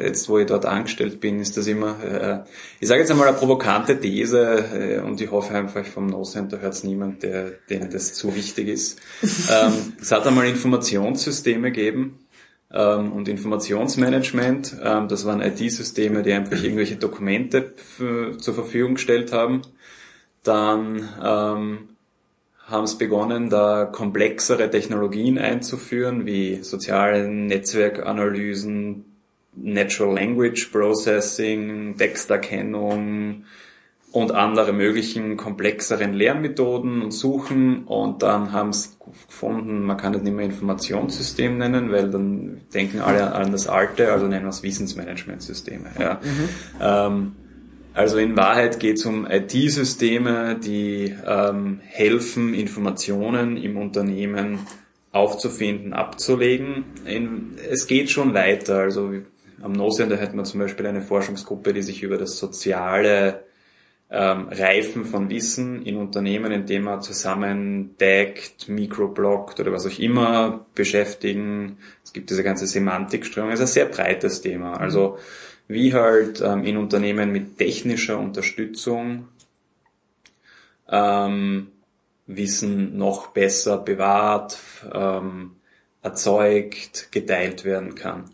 [0.00, 2.38] jetzt wo ich dort angestellt bin, ist das immer, äh,
[2.80, 6.60] ich sage jetzt einmal eine provokante These äh, und ich hoffe einfach vom No Center
[6.60, 9.00] hört es niemand, der, dem das zu wichtig ist.
[9.22, 12.26] ähm, es hat einmal Informationssysteme gegeben
[12.72, 17.74] ähm, und Informationsmanagement, ähm, das waren IT-Systeme, die einfach irgendwelche Dokumente
[18.38, 19.62] zur Verfügung gestellt haben.
[20.42, 21.88] Dann ähm,
[22.66, 29.11] haben es begonnen, da komplexere Technologien einzuführen, wie soziale Netzwerkanalysen,
[29.54, 33.44] Natural Language Processing, Texterkennung
[34.12, 40.22] und andere möglichen komplexeren Lernmethoden und Suchen und dann haben es gefunden, man kann das
[40.22, 44.62] nicht mehr Informationssystem nennen, weil dann denken alle an das alte, also nennen wir es
[44.62, 45.90] Wissensmanagementsysteme.
[45.98, 46.20] Ja.
[46.80, 47.32] Ähm,
[47.94, 54.60] also in Wahrheit geht es um IT-Systeme, die ähm, helfen, Informationen im Unternehmen
[55.10, 56.84] aufzufinden, abzulegen.
[57.04, 58.78] In, es geht schon weiter.
[58.78, 59.12] Also
[59.62, 63.44] am NoSender hätten wir zum Beispiel eine Forschungsgruppe, die sich über das soziale
[64.10, 70.66] ähm, Reifen von Wissen in Unternehmen, indem man zusammen taggt, microbloggt oder was auch immer
[70.74, 71.78] beschäftigen.
[72.04, 73.52] Es gibt diese ganze Semantikströmung.
[73.52, 74.74] Es ist ein sehr breites Thema.
[74.74, 75.18] Also
[75.66, 79.28] wie halt ähm, in Unternehmen mit technischer Unterstützung
[80.90, 81.68] ähm,
[82.26, 84.58] Wissen noch besser bewahrt,
[84.92, 85.52] ähm,
[86.02, 88.30] erzeugt, geteilt werden kann.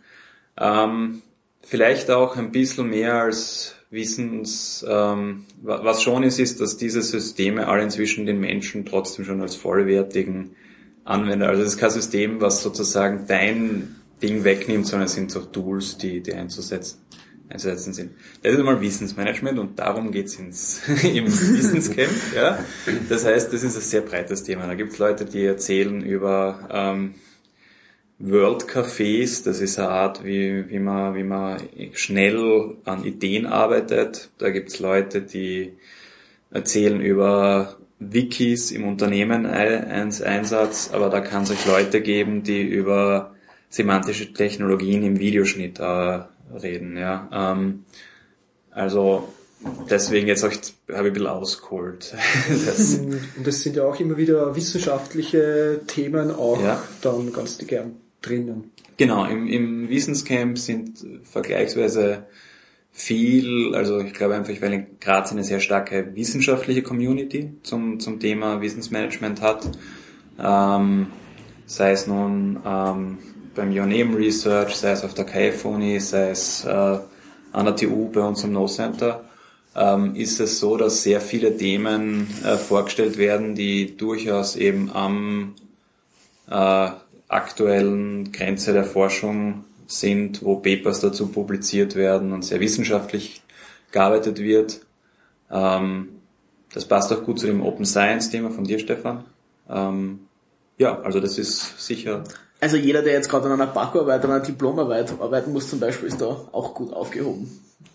[0.61, 1.23] Ähm,
[1.63, 7.03] vielleicht auch ein bisschen mehr als Wissens, ähm, wa- was schon ist, ist, dass diese
[7.03, 10.57] Systeme alle inzwischen den Menschen trotzdem schon als vollwertigen
[11.05, 15.41] Anwender, also es ist kein System, was sozusagen dein Ding wegnimmt, sondern es sind so
[15.41, 16.99] Tools, die, die einzusetzen
[17.51, 18.11] einzusetzen sind.
[18.43, 22.11] Das ist einmal Wissensmanagement und darum geht's ins, im Wissenscamp.
[22.37, 22.59] Ja.
[23.09, 24.67] Das heißt, das ist ein sehr breites Thema.
[24.67, 27.15] Da gibt's Leute, die erzählen über ähm,
[28.21, 31.61] World Cafés, das ist eine Art, wie, wie, man, wie man
[31.93, 34.31] schnell an Ideen arbeitet.
[34.39, 35.75] Da gibt's Leute, die
[36.51, 43.35] erzählen über Wikis im Unternehmen Einsatz, aber da kann es euch Leute geben, die über
[43.71, 46.21] semantische Technologien im Videoschnitt äh,
[46.55, 46.97] reden.
[46.97, 47.29] Ja.
[47.33, 47.85] Ähm,
[48.73, 49.33] also
[49.91, 50.61] deswegen jetzt habe ich
[50.93, 52.15] ein bisschen ausgeholt.
[52.67, 56.83] das Und das sind ja auch immer wieder wissenschaftliche Themen auch ja.
[57.03, 58.73] dann ganz gern drinnen.
[58.97, 62.27] Genau, im, im Wissenscamp sind vergleichsweise
[62.91, 68.61] viel, also ich glaube einfach, weil Graz eine sehr starke wissenschaftliche Community zum, zum Thema
[68.61, 69.71] Wissensmanagement hat.
[70.39, 71.07] Ähm,
[71.67, 73.19] sei es nun ähm,
[73.55, 76.99] beim Your Name Research, sei es auf der KF-Uni, sei es äh,
[77.53, 79.25] an der TU bei uns im No Center,
[79.77, 85.55] ähm, ist es so, dass sehr viele Themen äh, vorgestellt werden, die durchaus eben am
[86.51, 86.91] äh,
[87.29, 93.43] aktuellen Grenze der Forschung sind, wo Papers dazu publiziert werden und sehr wissenschaftlich
[93.93, 94.81] gearbeitet wird.
[95.51, 96.09] Ähm,
[96.75, 99.25] das passt auch gut zu dem Open Science Thema von dir, Stefan.
[99.69, 100.21] Ähm,
[100.77, 102.25] ja, also das ist sicher.
[102.61, 106.09] Also jeder, der jetzt gerade an einer Bachelorarbeit, an einer Diplomarbeit arbeiten muss zum Beispiel,
[106.09, 107.49] ist da auch gut aufgehoben.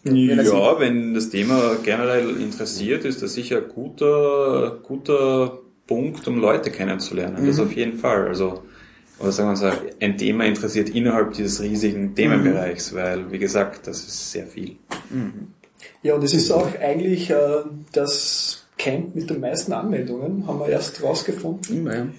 [0.04, 6.72] Ja, wenn das Thema generell interessiert, ist das sicher ein guter, guter Punkt, um Leute
[6.72, 7.44] kennenzulernen.
[7.44, 7.48] Mhm.
[7.48, 8.28] Das auf jeden Fall.
[8.28, 8.64] Also
[9.20, 12.96] oder sagen wir so, ein Thema interessiert innerhalb dieses riesigen Themenbereichs, mhm.
[12.98, 14.78] weil, wie gesagt, das ist sehr viel.
[15.10, 15.54] Mhm.
[16.02, 20.68] Ja, und es ist auch eigentlich äh, das Camp mit den meisten Anmeldungen, haben wir
[20.68, 21.84] erst rausgefunden.
[21.84, 22.14] Mhm.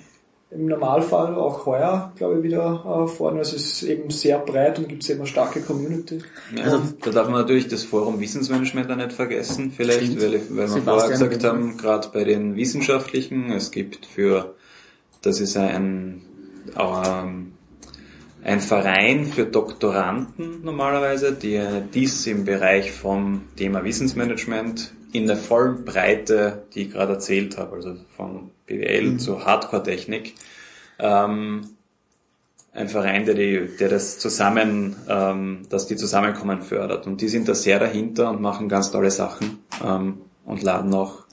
[0.51, 3.41] Im Normalfall auch heuer, glaube ich, wieder äh, vorne.
[3.41, 6.21] Also es ist eben sehr breit und gibt es eben eine starke Community.
[6.55, 10.75] Ja, also, da darf man natürlich das Forum Wissensmanagement auch nicht vergessen, vielleicht, weil, weil
[10.75, 14.55] wir vorher gesagt haben, gerade bei den Wissenschaftlichen, es gibt für,
[15.23, 16.23] das ist ein
[16.79, 17.53] ähm,
[18.43, 21.61] ein Verein für Doktoranden normalerweise, die
[21.93, 27.77] dies im Bereich vom Thema Wissensmanagement in der vollen Breite, die ich gerade erzählt habe,
[27.77, 29.19] also von BWL mhm.
[29.19, 30.35] zu Hardcore-Technik,
[30.99, 31.69] ähm,
[32.73, 37.07] ein Verein, der, die, der das zusammen, ähm, dass die Zusammenkommen fördert.
[37.07, 41.25] Und die sind da sehr dahinter und machen ganz tolle Sachen ähm, und laden auch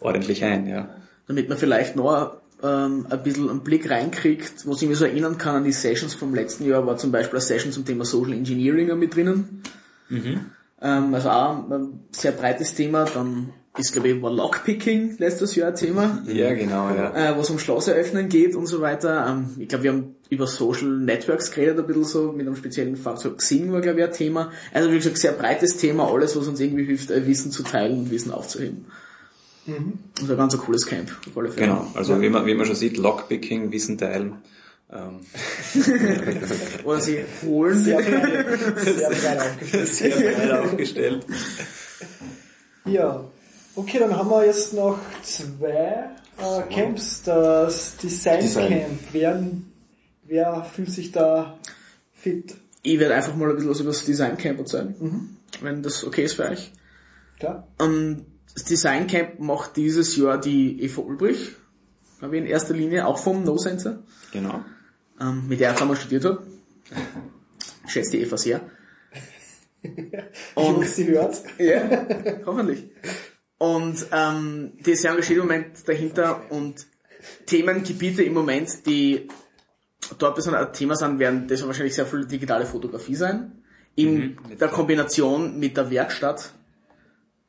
[0.00, 0.88] ordentlich ein, ja.
[1.28, 5.38] Damit man vielleicht noch ähm, ein bisschen einen Blick reinkriegt, was ich mich so erinnern
[5.38, 8.32] kann an die Sessions vom letzten Jahr, war zum Beispiel eine Session zum Thema Social
[8.32, 9.62] Engineering mit drinnen.
[10.08, 10.46] Mhm.
[10.80, 13.04] Ähm, also auch ein sehr breites Thema.
[13.04, 16.22] Dann ist, glaube ich, war Lockpicking letztes Jahr ein Thema.
[16.26, 17.14] Ja, genau, ja.
[17.14, 19.26] Äh, was um Schloss eröffnen geht und so weiter.
[19.28, 22.96] Ähm, ich glaube, wir haben über Social Networks geredet, ein bisschen so, mit einem speziellen
[22.96, 23.38] Fahrzeug.
[23.38, 24.50] Xing war, glaube ich, ein Thema.
[24.72, 27.98] Also, wie gesagt, sehr breites Thema, alles, was uns irgendwie hilft, äh, Wissen zu teilen
[27.98, 28.86] und Wissen aufzuheben.
[29.68, 29.98] Mhm.
[30.20, 31.66] Also ein ganz cooles Camp, auf alle Fälle.
[31.66, 32.20] Genau, also ja.
[32.22, 34.36] wie, man, wie man schon sieht, Lockpicking, Wissen teilen.
[34.90, 35.20] Ähm.
[36.84, 37.78] Oder sie holen.
[37.84, 39.88] Sehr breit, sehr breit aufgestellt.
[39.88, 41.26] Sehr breit aufgestellt.
[42.86, 43.24] Ja,
[43.74, 46.08] okay, dann haben wir jetzt noch zwei
[46.38, 47.22] äh, Camps.
[47.24, 48.68] Das Design, Design.
[48.68, 49.00] Camp.
[49.12, 49.46] Wer,
[50.24, 51.58] wer fühlt sich da
[52.14, 52.54] fit?
[52.82, 55.36] Ich werde einfach mal ein bisschen was über das Design Camp erzählen, mhm.
[55.60, 56.72] wenn das okay ist für euch.
[57.38, 57.68] Klar.
[57.78, 61.52] Um, ähm, das Design Camp macht dieses Jahr die Eva Ulbrich,
[62.18, 64.02] glaube ich, in erster Linie, auch vom No Sensor.
[64.32, 64.64] Genau.
[65.20, 66.46] Ähm, mit der ich einmal studiert habe.
[67.86, 68.60] Schätze die Eva sehr.
[70.54, 71.42] Und sie hört.
[71.58, 72.06] Ja,
[72.46, 72.90] hoffentlich.
[73.58, 76.86] Und ähm, die ist sehr engagiert im Moment dahinter und
[77.46, 79.28] Themengebiete im Moment, die
[80.18, 83.62] dort besonders ein Thema sind, werden das wahrscheinlich sehr viel digitale Fotografie sein.
[83.96, 86.54] In mhm, der Kombination mit der Werkstatt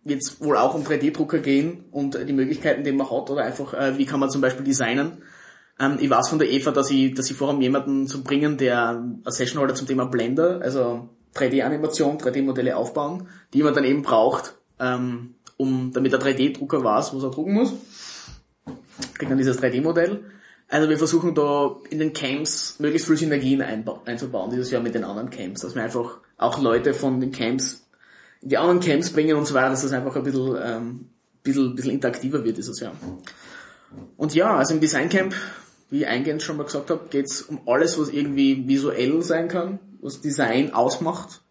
[0.04, 3.74] wird es wohl auch um 3D-Drucker gehen und die Möglichkeiten, die man hat oder einfach,
[3.74, 5.24] äh, wie kann man zum Beispiel designen.
[5.80, 8.89] Ähm, ich weiß von der Eva, dass ich, dass ich vorhabe, jemanden zu bringen, der
[8.89, 14.56] eine Session holder zum Thema Blender, also 3D-Animation, 3D-Modelle aufbauen, die man dann eben braucht,
[14.80, 17.74] ähm, um, damit der 3D-Drucker weiß, was er drucken muss.
[19.16, 20.24] Kriegt dann dieses 3D-Modell.
[20.70, 25.04] Also wir versuchen da in den Camps möglichst viel Synergien einzubauen, dieses Jahr mit den
[25.04, 27.89] anderen Camps, dass wir einfach auch Leute von den Camps
[28.42, 31.10] in die anderen Camps bringen und so weiter, dass das einfach ein bisschen, ähm,
[31.44, 32.94] bisschen, bisschen interaktiver wird dieses Jahr.
[34.18, 35.34] Und ja, also im Design Camp,
[35.90, 39.80] wie ich eingehend schon mal gesagt habe, geht's um alles, was irgendwie visuell sein kann,
[40.02, 41.42] was Design ausmacht.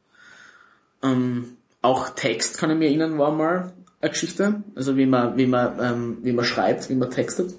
[1.03, 4.63] Ähm, auch Text kann ich mir erinnern, war mal eine Geschichte.
[4.75, 7.55] Also wie man, wie man, ähm, wie man schreibt, wie man textet.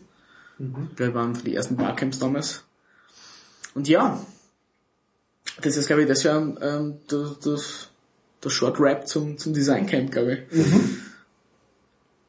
[0.58, 0.90] Mhm.
[0.96, 2.64] Wir waren für die ersten Barcamps damals.
[3.76, 4.20] Und ja,
[5.62, 7.89] das ist glaube ich das Jahr ähm, das, das
[8.44, 10.60] der Short Rap zum, zum Design Camp, glaube ich.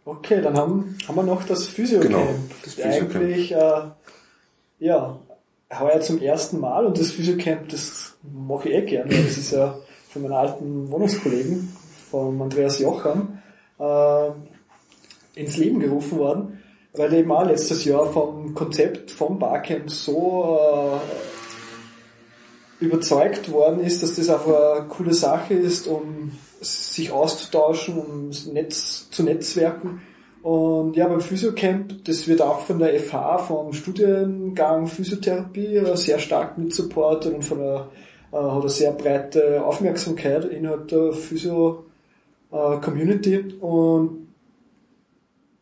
[0.05, 2.13] Okay, dann haben, haben wir noch das Physio Camp.
[2.13, 2.35] Genau,
[2.65, 3.17] das ist Physio-Camp.
[3.17, 3.83] eigentlich, äh,
[4.81, 5.19] ja,
[5.79, 9.11] heuer zum ersten Mal und das Physio Camp, das mache ich eh gerne.
[9.11, 11.77] Das ist ja von meinen alten Wohnungskollegen,
[12.11, 13.39] von Andreas Jocham,
[13.79, 14.31] äh,
[15.35, 16.59] ins Leben gerufen worden,
[16.95, 21.40] weil eben auch letztes Jahr vom Konzept vom Barcamp so äh,
[22.81, 29.09] überzeugt worden ist, dass das auch eine coole Sache ist, um sich auszutauschen, um Netz
[29.11, 30.03] zu netzwerken.
[30.43, 36.19] Und ja, beim Physiocamp, das wird auch von der FH, vom Studiengang Physiotherapie äh, sehr
[36.19, 37.91] stark mitsupportet und von der,
[38.33, 43.57] äh, hat eine sehr breite Aufmerksamkeit innerhalb der Physio-Community.
[43.61, 44.30] Und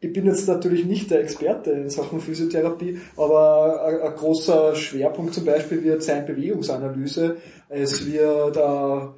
[0.01, 5.45] ich bin jetzt natürlich nicht der Experte in Sachen Physiotherapie, aber ein, großer Schwerpunkt zum
[5.45, 7.37] Beispiel wird sein Bewegungsanalyse.
[7.69, 9.09] Es wird äh,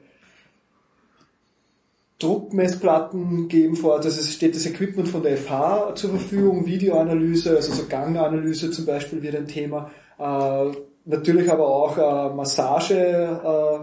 [2.18, 7.72] Druckmessplatten geben vor also es steht das Equipment von der FH zur Verfügung, Videoanalyse, also
[7.72, 10.72] so Ganganalyse zum Beispiel wird ein Thema, äh,
[11.05, 13.78] natürlich aber auch äh, Massage, äh,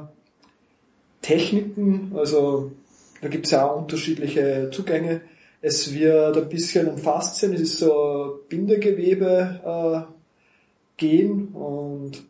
[1.22, 2.72] Techniken, also
[3.22, 5.22] da gibt es ja auch unterschiedliche Zugänge.
[5.68, 10.14] Es wird ein bisschen um Faszien, es ist so Bindegewebe äh,
[10.96, 12.24] gehen und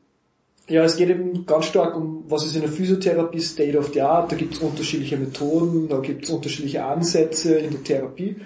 [0.68, 4.02] ja, es geht eben ganz stark um, was ist in der Physiotherapie State of the
[4.02, 4.32] Art.
[4.32, 8.38] Da gibt es unterschiedliche Methoden, da gibt es unterschiedliche Ansätze in der Therapie,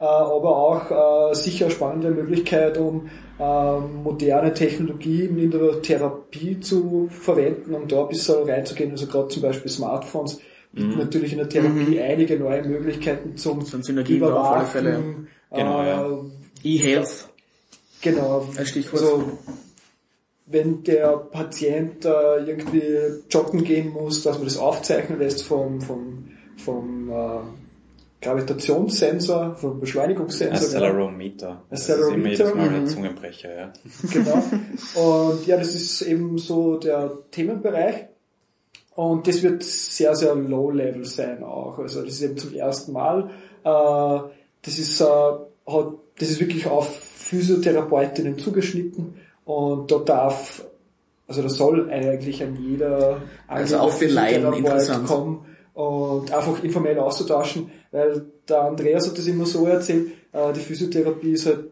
[0.00, 7.10] äh, aber auch äh, sicher spannende Möglichkeit, um äh, moderne Technologien in der Therapie zu
[7.10, 8.92] verwenden, um da ein bisschen reinzugehen.
[8.92, 10.40] Also gerade zum Beispiel Smartphones
[10.72, 14.92] bieten natürlich in der Therapie einige neue Möglichkeiten zum Sind Synergien auf alle Fälle,
[15.50, 15.58] ja.
[15.58, 16.06] Genau, ja.
[16.06, 17.28] äh, E-Health
[18.00, 18.46] Genau.
[18.56, 19.02] Ein Stichwort.
[19.02, 19.38] Also,
[20.46, 22.82] wenn der Patient äh, irgendwie
[23.28, 30.56] joggen gehen muss, dass man das aufzeichnen lässt vom, vom, vom äh, Gravitationssensor, vom Beschleunigungssensor.
[30.56, 31.64] Accelerometer.
[31.70, 32.86] Das ist immer Accelerometer, jedes Mal ein mhm.
[32.86, 33.72] Zungenbrecher, ja.
[34.10, 34.42] Genau.
[34.94, 38.06] Und ja, das ist eben so der Themenbereich.
[38.98, 41.78] Und das wird sehr, sehr low level sein auch.
[41.78, 43.30] Also das ist eben zum ersten Mal.
[43.62, 44.28] Äh,
[44.62, 50.64] das ist, äh, hat, das ist wirklich auf Physiotherapeutinnen zugeschnitten und da darf,
[51.28, 55.06] also da soll eigentlich an jeder Also auch für Laien interessant.
[55.06, 60.60] kommen und einfach informell auszutauschen, weil der Andreas hat das immer so erzählt, äh, die
[60.60, 61.66] Physiotherapie ist halt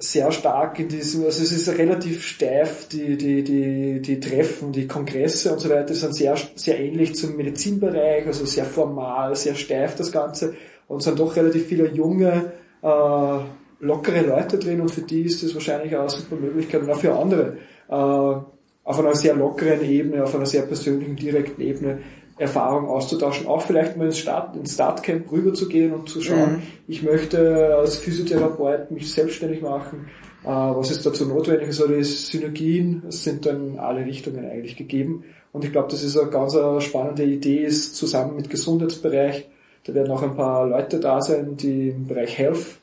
[0.00, 4.86] sehr stark in diesem, also es ist relativ steif, die, die, die, die Treffen, die
[4.86, 9.96] Kongresse und so weiter sind sehr, sehr ähnlich zum Medizinbereich, also sehr formal, sehr steif
[9.96, 10.54] das Ganze
[10.86, 13.38] und sind doch relativ viele junge, äh,
[13.80, 16.82] lockere Leute drin und für die ist das wahrscheinlich auch eine super Möglichkeit.
[16.82, 17.56] Und auch für andere,
[17.88, 21.98] äh, auf einer sehr lockeren Ebene, auf einer sehr persönlichen, direkten Ebene
[22.38, 26.62] Erfahrung auszutauschen, auch vielleicht mal ins, Start, ins Startcamp rüber zu gehen und zu schauen,
[26.86, 30.08] ich möchte als Physiotherapeut mich selbstständig machen,
[30.44, 35.24] äh, was ist dazu notwendig, also die Synergien sind dann in alle Richtungen eigentlich gegeben
[35.52, 39.48] und ich glaube, das ist eine ganz äh, spannende Idee, ist zusammen mit Gesundheitsbereich,
[39.84, 42.78] da werden auch ein paar Leute da sein, die im Bereich Health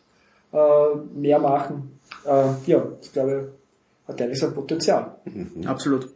[0.52, 0.58] äh,
[1.14, 2.00] mehr machen.
[2.26, 3.54] Äh, ja, ich glaube,
[4.08, 5.16] hat eigentlich sein Potenzial.
[5.66, 6.10] Absolut.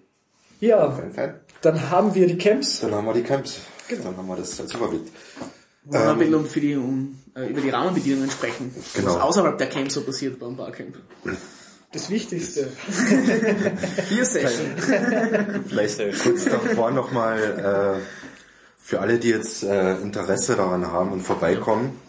[0.59, 1.33] Ja, Fein, fein.
[1.61, 2.81] Dann haben wir die Camps.
[2.81, 3.59] Dann haben wir die Camps.
[3.89, 5.01] Dann haben wir das als Überblick.
[5.83, 9.07] Bisschen um, für die, um, äh, über die Rahmenbedingungen sprechen, Genau.
[9.07, 10.97] was außerhalb der Camps so passiert beim Barcamp.
[11.91, 12.67] Das Wichtigste.
[14.09, 14.67] Hier Session.
[15.67, 18.01] Vielleicht kurz davor nochmal äh,
[18.79, 21.99] für alle, die jetzt äh, Interesse daran haben und vorbeikommen.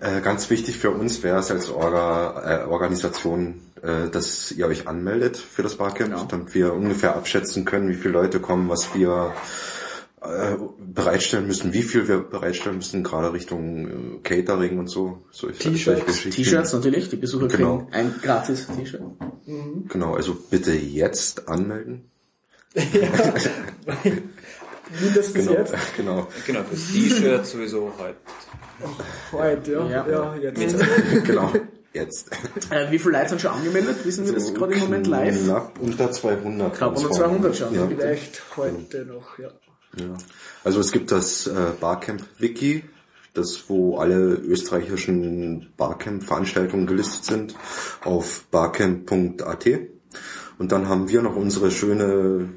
[0.00, 4.86] Äh, ganz wichtig für uns wäre es als Orga, äh, Organisation, äh, dass ihr euch
[4.88, 6.24] anmeldet für das Barcamp, Genau.
[6.24, 9.32] damit wir ungefähr abschätzen können, wie viele Leute kommen, was wir
[10.20, 15.24] äh, bereitstellen müssen, wie viel wir bereitstellen müssen, gerade Richtung äh, Catering und so.
[15.32, 16.22] T-Shirts.
[16.30, 17.78] T-Shirts natürlich, die Besucher Genau.
[17.78, 19.02] kriegen ein gratis T-Shirt.
[19.88, 22.10] Genau, also bitte jetzt anmelden.
[25.00, 25.74] Mindestens Genau, jetzt.
[25.96, 26.28] genau.
[26.46, 28.16] Genau, fürs T-Shirt sowieso halt.
[29.32, 30.06] Heute, ja.
[30.06, 30.36] Ja.
[30.36, 30.76] Ja, jetzt.
[31.24, 31.52] genau,
[31.92, 32.30] jetzt.
[32.70, 34.04] Äh, wie viele Leute sind schon angemeldet?
[34.04, 35.44] Wissen wir das gerade im Moment live?
[35.44, 36.74] Knapp unter 200.
[36.76, 37.74] Knapp unter Ganz 200 schon.
[37.74, 37.86] Ja.
[37.86, 39.50] Vielleicht heute noch, ja.
[39.98, 40.16] Ja.
[40.62, 42.84] Also es gibt das äh, Barcamp-Wiki,
[43.34, 47.54] das wo alle österreichischen Barcamp-Veranstaltungen gelistet sind,
[48.04, 49.66] auf barcamp.at.
[50.58, 52.48] Und dann haben wir noch unsere schöne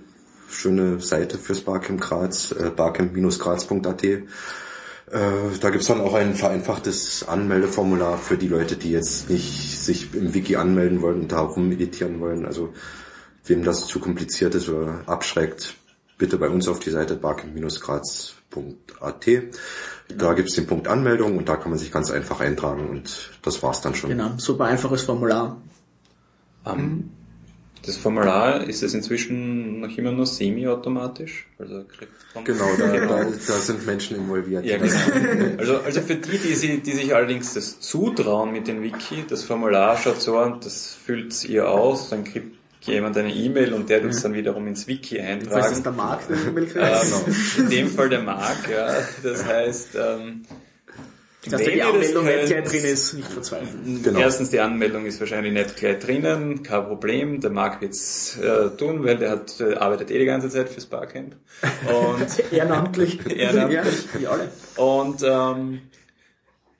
[0.49, 4.03] schöne Seite fürs Barcamp Graz, äh, barcamp-graz.at.
[4.03, 4.21] Äh,
[5.59, 10.33] da gibt's dann auch ein vereinfachtes Anmeldeformular für die Leute, die jetzt nicht sich im
[10.33, 12.45] Wiki anmelden wollen und da rummeditieren wollen.
[12.45, 12.73] Also
[13.45, 15.73] wem das zu kompliziert ist oder abschreckt,
[16.17, 19.25] bitte bei uns auf die Seite barcamp-graz.at.
[20.15, 23.63] Da gibt's den Punkt Anmeldung und da kann man sich ganz einfach eintragen und das
[23.63, 24.11] war's dann schon.
[24.11, 25.59] Genau, super einfaches Formular.
[26.65, 27.11] Ähm,
[27.89, 31.47] das Formular ist es inzwischen noch immer nur semi-automatisch?
[31.57, 34.63] Also kriegt man Genau, da, da, da sind Menschen involviert.
[34.63, 34.93] Ja, genau.
[35.57, 39.43] Also, also für die, die, sie, die sich allerdings das zutrauen mit dem Wiki, das
[39.43, 44.01] Formular schaut so an, das füllt ihr aus, dann kriegt jemand eine E-Mail und der
[44.01, 45.83] tut es dann wiederum ins Wiki Falls das eintragen.
[45.83, 46.85] der Markt der E-Mail kriegt.
[46.85, 48.93] Ähm, in dem Fall der Marc, ja.
[49.23, 50.43] Das heißt, ähm,
[51.45, 54.03] Dass da wenn die Anmeldung nicht gleich drin ist, nicht verzweifeln.
[54.03, 54.19] Genau.
[54.19, 57.39] Erstens, die Anmeldung ist wahrscheinlich nicht gleich drinnen, kein Problem.
[57.39, 60.85] Der Marc wird's äh, tun, weil der hat, äh, arbeitet eh die ganze Zeit fürs
[60.85, 61.37] Barcamp.
[61.87, 63.19] Und Ehrenamtlich.
[63.25, 64.07] ehrenamtlich.
[64.15, 64.49] Ja, wie alle.
[64.75, 65.81] Und, ähm,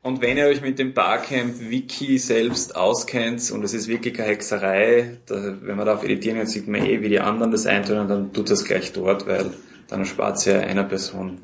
[0.02, 5.20] und wenn ihr euch mit dem Barcamp-Wiki selbst auskennt und es ist wirklich keine Hexerei,
[5.26, 8.10] da, wenn man da auf Editieren geht, sieht man eh, wie die anderen das eintun,
[8.10, 9.52] dann tut das gleich dort, weil
[9.88, 11.40] dann erspart ihr einer Person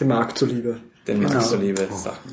[0.00, 0.80] Dem Markt zuliebe.
[1.06, 1.32] Den Genau.
[1.32, 2.32] Markt so liebe Sachen.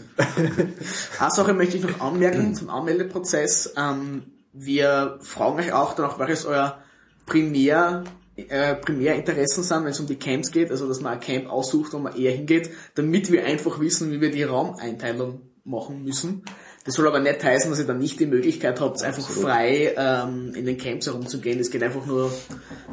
[1.20, 3.74] Eine Sache möchte ich noch anmerken zum Anmeldeprozess.
[3.78, 6.80] Ähm, wir fragen euch auch danach, welches euer
[7.26, 8.04] Primär,
[8.36, 11.94] äh, Primärinteressen sind, wenn es um die Camps geht, also dass man ein Camp aussucht,
[11.94, 16.44] wo man eher hingeht, damit wir einfach wissen, wie wir die Raumeinteilung machen müssen.
[16.84, 20.54] Das soll aber nicht heißen, dass ihr dann nicht die Möglichkeit habt, einfach frei ähm,
[20.56, 21.60] in den Camps herumzugehen.
[21.60, 22.32] Es geht einfach nur,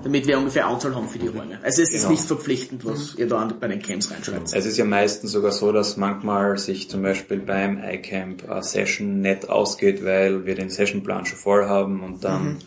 [0.02, 1.58] damit wir ungefähr Anzahl haben für die Räume.
[1.62, 2.10] Also es ist Genau.
[2.10, 4.52] nicht verpflichtend, was ihr da bei den Camps reinschreibt.
[4.52, 9.22] Es ist ja meistens sogar so, dass manchmal sich zum Beispiel beim iCamp eine Session
[9.22, 12.58] nicht ausgeht, weil wir den Sessionplan schon voll haben und dann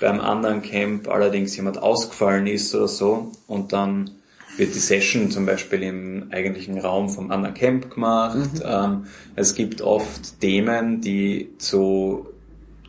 [0.00, 4.10] beim anderen Camp allerdings jemand ausgefallen ist oder so und dann
[4.56, 8.62] wird die Session zum Beispiel im eigentlichen Raum vom anderen Camp gemacht.
[8.64, 12.28] Ähm, es gibt oft Themen, die zu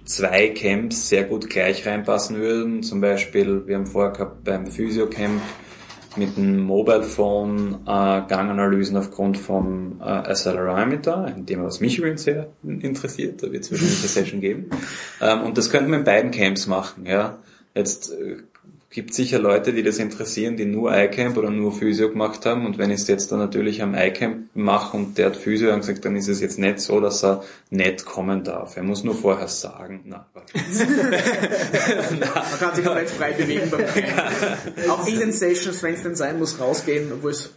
[0.05, 2.83] zwei Camps sehr gut gleich reinpassen würden.
[2.83, 5.41] Zum Beispiel, wir haben vorher gehabt beim Physio-Camp
[6.15, 12.23] mit dem Mobile Phone äh, Ganganalysen aufgrund vom äh, Accelerometer, ein Thema, was mich übrigens
[12.23, 14.69] sehr interessiert, da wird es wahrscheinlich eine Session geben.
[15.21, 17.05] Ähm, und das könnten wir in beiden Camps machen.
[17.07, 17.39] Ja.
[17.73, 18.37] Jetzt äh,
[18.93, 22.65] gibt sicher Leute, die das interessieren, die nur iCamp oder nur Physio gemacht haben.
[22.65, 25.79] Und wenn ich es jetzt dann natürlich am iCamp mache und der hat Physio dann
[25.79, 28.77] gesagt, dann ist es jetzt nicht so, dass er nicht kommen darf.
[28.77, 30.01] Er muss nur vorher sagen.
[30.05, 30.27] Na.
[32.19, 32.29] Man
[32.59, 33.81] kann sich komplett frei bewegen beim.
[34.89, 37.51] Auch in den Sessions, wenn es denn sein muss, rausgehen, obwohl es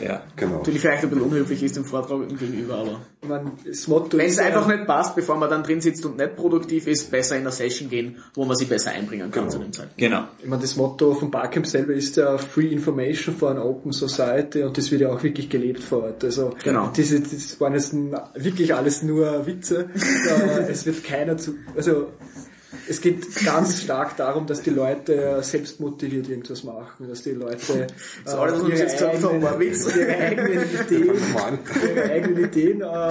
[0.00, 0.22] ja.
[0.36, 0.56] Genau.
[0.58, 4.26] natürlich vielleicht ein bisschen unhöflich ist dem Vortrag gegenüber, aber Ich meine, das Motto wenn
[4.26, 7.36] es ja- einfach nicht passt, bevor man dann drin sitzt und nicht produktiv ist, besser
[7.36, 9.96] in eine Session gehen, wo man sich besser einbringen kann zu dem Zeitpunkt.
[9.98, 10.24] Genau.
[10.42, 14.62] Ich meine, das Motto von Barcamp selber ist ja Free Information for an Open Society
[14.62, 16.22] und das wird ja auch wirklich gelebt vor Ort.
[16.24, 16.90] Also Genau.
[16.96, 17.94] diese, das waren jetzt
[18.34, 19.88] wirklich alles nur Witze.
[20.24, 22.08] Äh, es wird keiner zu, also
[22.88, 27.86] es geht ganz stark darum, dass die Leute selbst motiviert irgendwas machen, dass die Leute
[28.26, 29.86] So, alles, was wir jetzt gesagt haben, war Witz.
[29.96, 31.14] ihre eigenen Ideen,
[31.96, 33.10] ihre eigenen Ideen äh,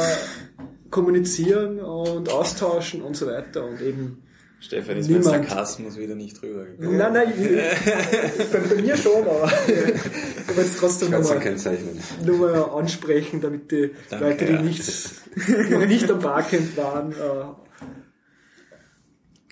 [0.89, 4.19] kommunizieren und austauschen und so weiter und eben
[4.59, 5.49] Stefan ist mit Niemand.
[5.49, 6.95] Sarkasmus wieder nicht rübergekommen.
[6.97, 11.99] Nein, nein, ich- bei, bei mir schon, aber ich wollte es trotzdem nochmal kennzeichnen.
[12.25, 14.61] nur mal ansprechen, damit die Danke, Leute, die ja.
[14.61, 15.11] nicht,
[15.69, 17.15] noch nicht am Barcamp waren, äh,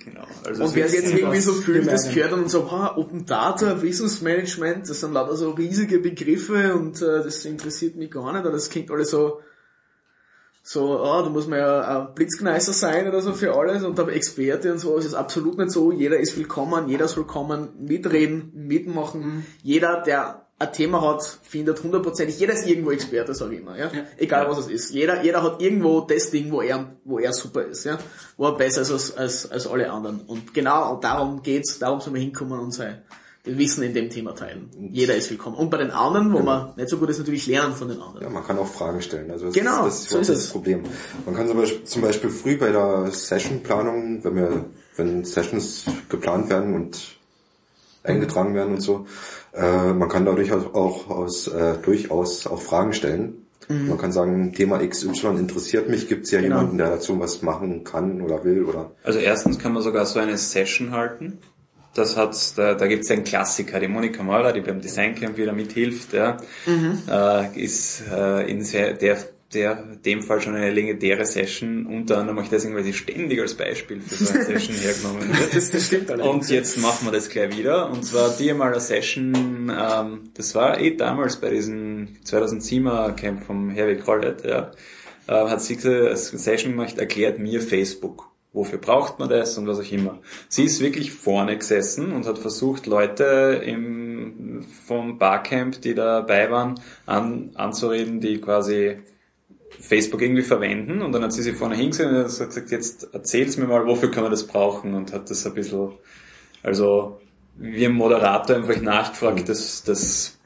[0.04, 0.26] Genau.
[0.45, 3.26] Also Und wer sich jetzt irgendwie so fühlt, wir das gehört dann so, ha, Open
[3.26, 8.41] Data, Wissensmanagement, das sind lauter so riesige Begriffe und äh, das interessiert mich gar nicht,
[8.41, 9.41] oder das klingt alles so,
[10.64, 14.14] so, ah, da muss man ja ein Blitzkneißer sein oder so für alles und aber
[14.14, 18.52] Experte und so, es ist absolut nicht so, jeder ist willkommen, jeder soll kommen, mitreden,
[18.54, 23.77] mitmachen, jeder, der ein Thema hat, findet hundertprozentig, jeder ist irgendwo Experte, sage ich immer,
[23.77, 23.90] ja?
[24.18, 24.94] egal was es ist.
[24.94, 27.98] Jeder, jeder hat irgendwo das Ding, wo er, wo er super ist, ja,
[28.38, 30.22] wo er besser ist als, als, als alle anderen.
[30.22, 33.02] Und genau darum geht's, darum soll man hinkommen und sein
[33.44, 34.69] Wissen in dem Thema teilen.
[34.91, 35.56] Jeder ist willkommen.
[35.56, 38.22] Und bei den anderen, wo man nicht so gut ist, natürlich lernen von den anderen.
[38.22, 39.31] Ja, man kann auch Fragen stellen.
[39.31, 40.41] Also das Genau, ist, das ist so ist es.
[40.44, 40.84] das Problem.
[41.26, 44.65] Man kann zum Beispiel, zum Beispiel früh bei der Sessionplanung, wenn wir,
[44.95, 46.99] wenn Sessions geplant werden und
[48.03, 49.06] eingetragen werden und so,
[49.53, 53.48] äh, man kann dadurch auch, auch aus, äh, durchaus auch Fragen stellen.
[53.69, 56.44] Man kann sagen, Thema XY interessiert mich, gibt es ja Mhm.
[56.44, 56.56] Genau.
[56.57, 60.19] jemanden, der dazu was machen kann oder will oder Also erstens kann man sogar so
[60.19, 61.38] eine Session halten.
[61.94, 65.53] Das hat, da, da gibt es einen Klassiker, die Monika Mahler, die beim Designcamp wieder
[65.53, 66.38] mithilft, ja,
[67.10, 69.18] äh, ist äh, in sehr, der,
[69.53, 73.53] der, dem Fall schon eine legendäre Session, unter anderem auch deswegen, weil sie ständig als
[73.56, 75.56] Beispiel für so eine Session hergenommen wird.
[75.56, 76.48] Das, das stimmt allerdings.
[76.48, 77.90] Und jetzt machen wir das gleich wieder.
[77.90, 83.44] Und zwar die mal eine Session, ähm, das war eh damals bei diesem 2007er Camp
[83.44, 84.72] vom Herwig Collett, ja,
[85.28, 88.32] äh, hat sie als Session gemacht, erklärt mir Facebook.
[88.53, 90.19] wofür braucht man das und was auch immer.
[90.49, 96.76] Sie ist wirklich vorne gesessen und hat versucht, Leute im, vom Barcamp, die dabei waren,
[97.06, 98.98] an, anzureden, die quasi
[99.82, 103.58] Facebook irgendwie verwenden und dann hat sie sich vorne hingesehen und hat gesagt, jetzt erzähl's
[103.58, 105.90] mir mal, wofür kann man das brauchen und hat das ein bisschen,
[106.64, 107.20] also
[107.58, 110.38] wie ein Moderator einfach nachgefragt, das, das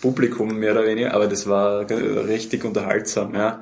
[0.00, 3.60] Publikum mehr oder weniger, aber das war richtig unterhaltsam, ja.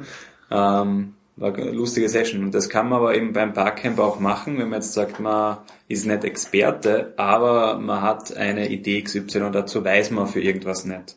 [0.51, 2.45] Ähm, war eine lustige Session.
[2.45, 5.59] Und das kann man aber eben beim Barcamp auch machen, wenn man jetzt sagt, man
[5.89, 10.85] ist nicht Experte, aber man hat eine Idee XY und dazu weiß man für irgendwas
[10.85, 11.17] nicht.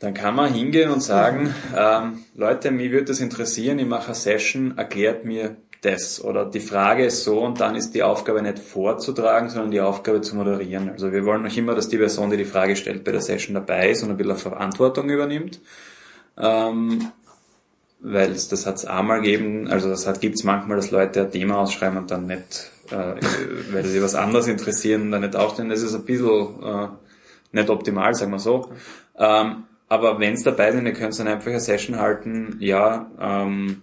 [0.00, 4.14] Dann kann man hingehen und sagen, ähm, Leute, mich würde das interessieren, ich mache eine
[4.14, 6.22] Session, erklärt mir das.
[6.22, 10.20] Oder die Frage ist so und dann ist die Aufgabe nicht vorzutragen, sondern die Aufgabe
[10.20, 10.90] zu moderieren.
[10.90, 13.54] Also wir wollen noch immer, dass die Person, die die Frage stellt, bei der Session
[13.54, 15.60] dabei ist und ein bisschen Verantwortung übernimmt.
[16.36, 17.12] Ähm,
[18.00, 21.58] weil das hat es einmal gegeben, also das hat, gibt's manchmal, dass Leute ein Thema
[21.58, 23.14] ausschreiben und dann nicht, äh,
[23.72, 25.70] weil sie was anderes interessieren, dann nicht aufstehen.
[25.70, 26.88] Das ist ein bisschen äh,
[27.52, 28.72] nicht optimal, sagen wir so.
[29.16, 29.64] Ähm,
[29.94, 33.82] aber wenn es dabei sind, ihr könnt dann einfach eine Session halten, ja, ähm,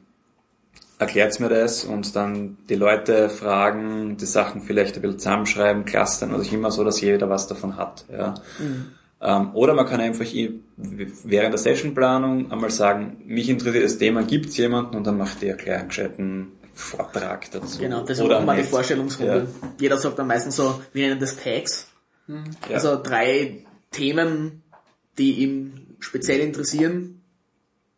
[0.99, 6.35] erklärt mir das und dann die Leute fragen, die Sachen vielleicht ein bisschen zusammenschreiben, clustern
[6.35, 8.05] oder immer so, dass jeder was davon hat.
[8.11, 8.35] Ja.
[8.59, 8.91] Mhm.
[9.21, 14.57] Ähm, oder man kann einfach während der Sessionplanung einmal sagen, mich interessiert das Thema, gibt's
[14.57, 17.79] jemanden und dann macht der gleich einen gescheiten Vortrag dazu.
[17.79, 19.47] Genau, das ist auch mal die Vorstellungsrunde.
[19.61, 19.69] Ja.
[19.79, 21.87] Jeder sagt dann meistens so, wir nennen das Tags.
[22.27, 22.43] Mhm.
[22.67, 22.75] Ja.
[22.75, 24.63] Also drei Themen,
[25.17, 27.21] die ihm speziell interessieren.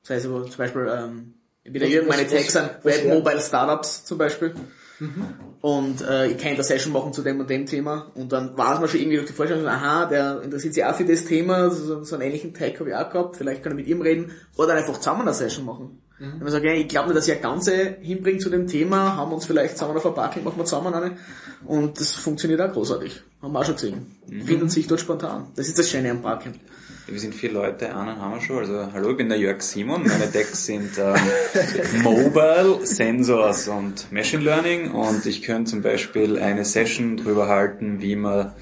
[0.02, 4.18] Das heißt zum Beispiel, ähm, ich bin ja meine Tags sind Web Mobile Startups zum
[4.18, 4.54] Beispiel.
[5.00, 5.34] Mhm.
[5.62, 8.12] Und äh, ich kann eine Session machen zu dem und dem Thema.
[8.16, 10.96] Und dann war es mir schon irgendwie durch die Vorstellung, aha, der interessiert sich auch
[10.96, 13.78] für das Thema, so, so einen ähnlichen Tag habe ich auch gehabt, vielleicht kann ich
[13.78, 14.32] mit ihm reden.
[14.58, 16.02] Oder einfach zusammen eine Session machen.
[16.20, 16.34] Mhm.
[16.34, 19.16] Wenn man sagt, ja, ich glaube nicht, dass ich eine ganze hinbringt zu dem Thema,
[19.16, 21.18] haben wir uns vielleicht zusammen auf ein Parking, machen wir zusammen eine.
[21.66, 23.22] Und das funktioniert auch großartig.
[23.42, 24.16] Haben wir auch schon gesehen.
[24.28, 24.44] Mhm.
[24.44, 25.48] Findet sich dort spontan.
[25.56, 26.60] Das ist das Schöne am Parking.
[27.06, 28.60] Wir sind vier Leute, einen haben wir schon.
[28.60, 30.04] Also hallo, ich bin der Jörg Simon.
[30.08, 31.16] Meine Decks sind ähm,
[32.02, 38.16] Mobile, Sensors und Machine Learning und ich könnte zum Beispiel eine Session drüber halten, wie
[38.16, 38.54] man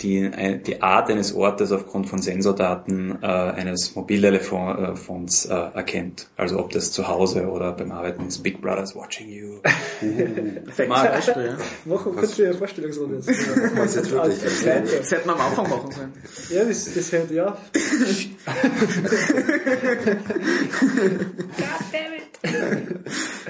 [0.00, 0.30] die,
[0.66, 6.28] die Art eines Ortes aufgrund von Sensordaten äh, eines Mobiltelefons äh, erkennt.
[6.36, 8.42] Also ob das zu Hause oder beim Arbeiten ist.
[8.42, 9.60] Big Brother's watching you.
[10.02, 10.86] Uh.
[10.88, 11.56] Mal Beispiel, ja.
[11.84, 13.16] Mach kurz eine Vorstellungsrunde.
[13.16, 14.40] Das, das, jetzt wirklich.
[14.42, 16.12] das hätten wir am Anfang machen sollen.
[16.50, 17.56] Ja, das, das hätte, ja.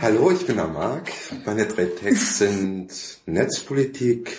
[0.01, 1.11] Hallo, ich bin der Marc.
[1.45, 2.93] Meine drei Texte sind
[3.27, 4.37] Netzpolitik,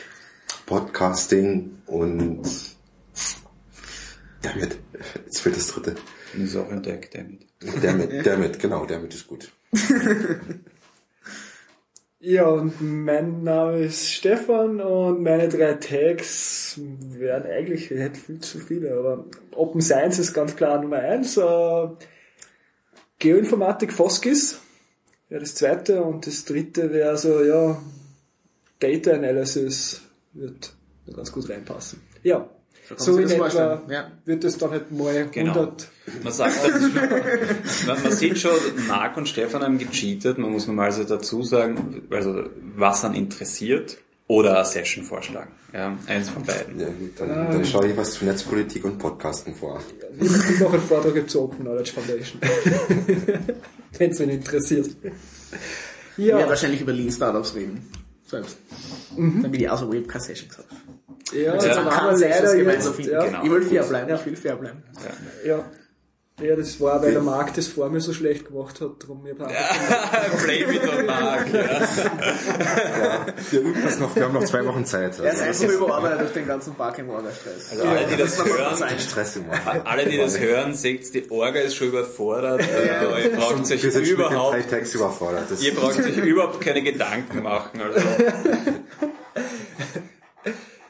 [0.66, 2.50] Podcasting und
[4.42, 4.78] damit.
[5.26, 5.96] Jetzt fehlt das dritte.
[6.34, 7.46] Das ist auch entdeckt, damit.
[7.82, 9.52] Damit, damit, genau, damit ist gut.
[12.28, 18.40] Ja, und mein Name ist Stefan und meine drei Tags wären eigentlich, ich hätte viel
[18.40, 21.38] zu viele, aber Open Science ist ganz klar Nummer eins.
[21.38, 21.88] Äh,
[23.20, 24.60] Geoinformatik Foskis
[25.30, 27.80] wäre das zweite und das dritte wäre so, ja,
[28.80, 30.02] Data Analysis
[30.36, 30.74] wird
[31.14, 32.02] ganz gut reinpassen.
[32.24, 32.50] Ja.
[32.98, 34.12] So, in etwa ja.
[34.26, 35.54] wird es dann nicht mal genau.
[35.54, 35.90] 100.
[36.24, 36.56] Man sagt,
[37.88, 38.52] man, man sieht schon,
[38.88, 40.38] Marc und Stefan haben gecheatet.
[40.38, 42.44] Man muss normal also dazu sagen, also
[42.76, 43.98] was an interessiert
[44.28, 45.52] oder eine Session vorschlagen.
[45.74, 46.80] Ja, eins von beiden.
[46.80, 47.52] Ja, gut, dann, ah.
[47.52, 49.82] dann schaue ich was zu Netzpolitik und Podcasten vor.
[50.20, 52.40] Ich mache einen Vortrag zur Open Knowledge Foundation.
[53.98, 54.90] Wenn es wen interessiert.
[56.18, 56.38] Ja.
[56.38, 57.90] Wir wahrscheinlich über Lean Startups reden.
[58.26, 58.58] Selbst.
[59.16, 59.44] Mhm.
[59.44, 60.68] Damit ich auch so Webcast-Sessions habe.
[61.34, 61.82] Ja, also ja.
[61.82, 63.26] man kann leider jetzt, ja.
[63.26, 63.44] Genau.
[63.44, 64.16] Ich will fair bleiben, ja.
[64.16, 64.84] ich will fair bleiben.
[65.44, 65.58] Ja.
[65.58, 65.66] ja.
[66.42, 69.36] Ja, das war, weil der Markt das vor mir so schlecht gemacht hat, darum mir
[69.40, 69.48] ja,
[70.44, 71.62] Blame it on Mark, ja.
[71.62, 73.26] ja.
[73.52, 75.12] Wir üben das noch, wir haben noch zwei Wochen Zeit.
[75.12, 75.24] Also.
[75.24, 77.72] Er ist einfach überarbeitet durch den ganzen Park im Orga-Stress.
[77.72, 79.46] Also alle, die das, das hören, Stress im
[79.86, 82.62] alle, die das hören, seht, die Orga ist schon überfordert.
[82.62, 83.18] Ja.
[83.18, 85.46] Ihr braucht euch überhaupt, überfordert.
[85.62, 87.80] ihr braucht euch überhaupt keine Gedanken machen.
[87.82, 88.06] Also.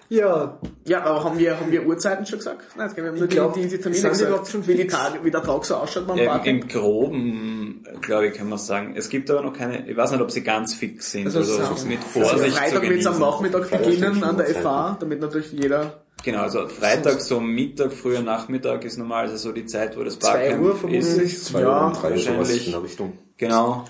[0.10, 0.60] Ja.
[0.86, 2.61] Ja, aber haben wir, haben wir Uhrzeiten schon gesagt?
[2.77, 5.41] Nein, wir haben nur glaub, die, die, Termine gesagt, schon wie, die Tage, wie der
[5.41, 8.94] Tag so ausschaut beim ja, Im Groben, glaube ich, kann man sagen.
[8.95, 11.26] Es gibt aber noch keine, ich weiß nicht, ob sie ganz fix sind.
[11.26, 14.98] Also, also so mit Vorsicht also Freitag wird es am Nachmittag beginnen an der FH,
[14.99, 19.68] damit natürlich jeder Genau, also Freitag so Mittag, früher Nachmittag ist normal, also so die
[19.68, 21.45] Zeit, wo das Barcamp Uhr vermutlich, ist.
[21.45, 22.65] Zwei ja, Uhr, drei wahrscheinlich.
[22.65, 23.14] in der Richtung.
[23.38, 23.86] Genau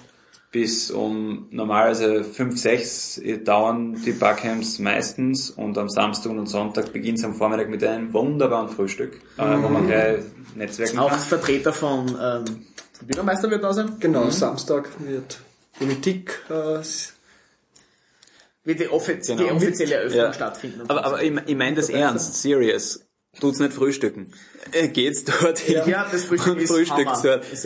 [0.56, 7.18] bis um normalerweise 5, 6 dauern die Barcamps meistens und am Samstag und Sonntag beginnt
[7.18, 9.64] es am Vormittag mit einem wunderbaren Frühstück, mhm.
[9.64, 9.88] wo man mhm.
[9.88, 10.19] gleich
[10.56, 11.19] Netzwerken Auch kann.
[11.19, 12.68] Vertreter von ähm,
[13.02, 13.98] der Bürgermeister wird da sein?
[13.99, 14.32] Genau, mhm.
[14.32, 15.41] Samstag wird
[15.77, 16.80] Politik äh,
[18.64, 19.56] wird die, offi die Genau.
[19.56, 20.34] offizielle Eröffnung Ja.
[20.34, 20.84] stattfinden.
[20.88, 23.06] Aber, aber ich, ich meine das ernst, serious.
[23.41, 24.32] Tut's nicht frühstücken.
[24.71, 27.43] Äh, Geht's dorthin Ja, das Frühstück und ist frühstückt dort.
[27.51, 27.65] Es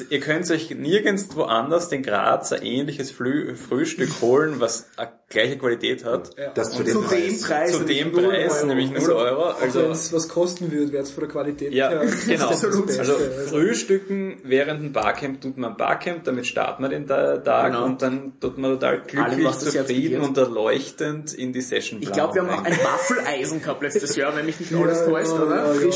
[0.00, 5.10] Ihr, ihr könnt euch nirgendwo anders den Graz ein ähnliches Flü Frühstück holen, was eine
[5.28, 6.30] gleiche Qualität hat.
[6.54, 7.42] Das zu zu dem Preis.
[7.42, 8.66] Preis, Zu nämlich dem null Preis, Euro.
[8.66, 9.42] nämlich 0 Also, Euro.
[9.44, 12.48] Also Also, was kosten würde, wäre es von der Qualität ja, her genau.
[12.50, 13.04] das Also Beste.
[13.48, 17.84] Frühstücken während dem Barcamp tut man Barcamp, damit startet man den Ta- Tag Genau.
[17.84, 22.34] und dann tut man total glücklich, Allem, zufrieden und erleuchtend in die Session Ich glaube,
[22.34, 25.42] wir haben auch ein Waffeleisen gehabt letztes Jahr, wenn mich nicht alles Ja, täuscht, ja,
[25.42, 25.74] oder?
[25.74, 25.90] ja, ja.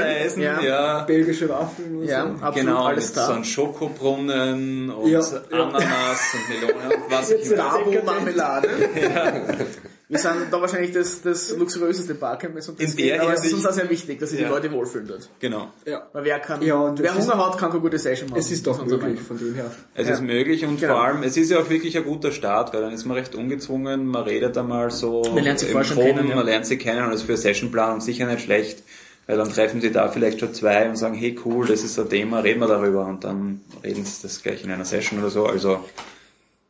[0.00, 0.60] Waffeleisen, ja.
[0.60, 1.02] Ja.
[1.04, 2.28] belgische Waffeln und Ja, so.
[2.44, 3.26] absolut Genau, alles mit da.
[3.26, 5.42] so einem Schokobrunnen und Ja, ja.
[5.64, 7.62] Ananas und Melone und was ich Jetzt immer.
[8.36, 9.42] ja.
[10.08, 13.44] Wir sind da wahrscheinlich das, das luxuriöseste Barcamp, es um das In der aber es
[13.44, 14.46] ist uns auch sehr wichtig, dass sich Ja.
[14.46, 15.28] die Leute wohlfühlen dort.
[15.40, 15.72] Genau.
[15.84, 16.06] Ja.
[16.12, 18.38] Weil wer kann, Ja, und wer Hunger hat, kann keine gute Session machen.
[18.38, 19.68] Es ist doch möglich, von dem her.
[19.94, 20.14] Es Ja.
[20.14, 20.92] ist möglich und Genau.
[20.94, 23.34] vor allem, es ist ja auch wirklich ein guter Start, weil dann ist man recht
[23.34, 26.36] ungezwungen, man redet einmal so Man lernt sie im vorher schon Groben, kennen, ja.
[26.36, 28.84] man lernt sie kennen und das ist für Sessionplanung sicher nicht schlecht,
[29.26, 32.08] weil dann treffen sie da vielleicht schon zwei und sagen, hey cool, das ist ein
[32.08, 35.46] Thema, reden wir darüber und dann reden sie das gleich in einer Session oder so,
[35.46, 35.84] also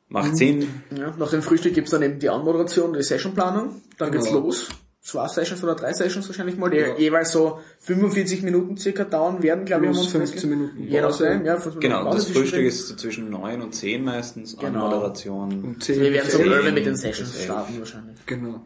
[0.09, 0.37] macht Mhm.
[0.37, 0.83] Sinn.
[0.97, 3.83] Ja, nach dem Frühstück gibt's dann eben die Anmoderation, die Sessionplanung.
[3.99, 4.41] Dann geht's Genau.
[4.41, 4.69] los.
[5.07, 9.65] Zwei Sessions oder drei Sessions wahrscheinlich mal, die jeweils so 45 Minuten circa dauern werden,
[9.65, 9.93] glaube ich.
[9.93, 11.24] Plus haben wir uns 15 Minuten Je Pause.
[11.27, 14.87] nachdem, ja, 15 Genau, Minuten das Pause Frühstück ist zwischen neun und zehn meistens, Genau.
[14.87, 15.62] Anmoderation.
[15.62, 16.65] Um 10 Wir werden so bis 11.
[16.65, 18.16] elf mit den Sessions starten wahrscheinlich.
[18.27, 18.65] Genau.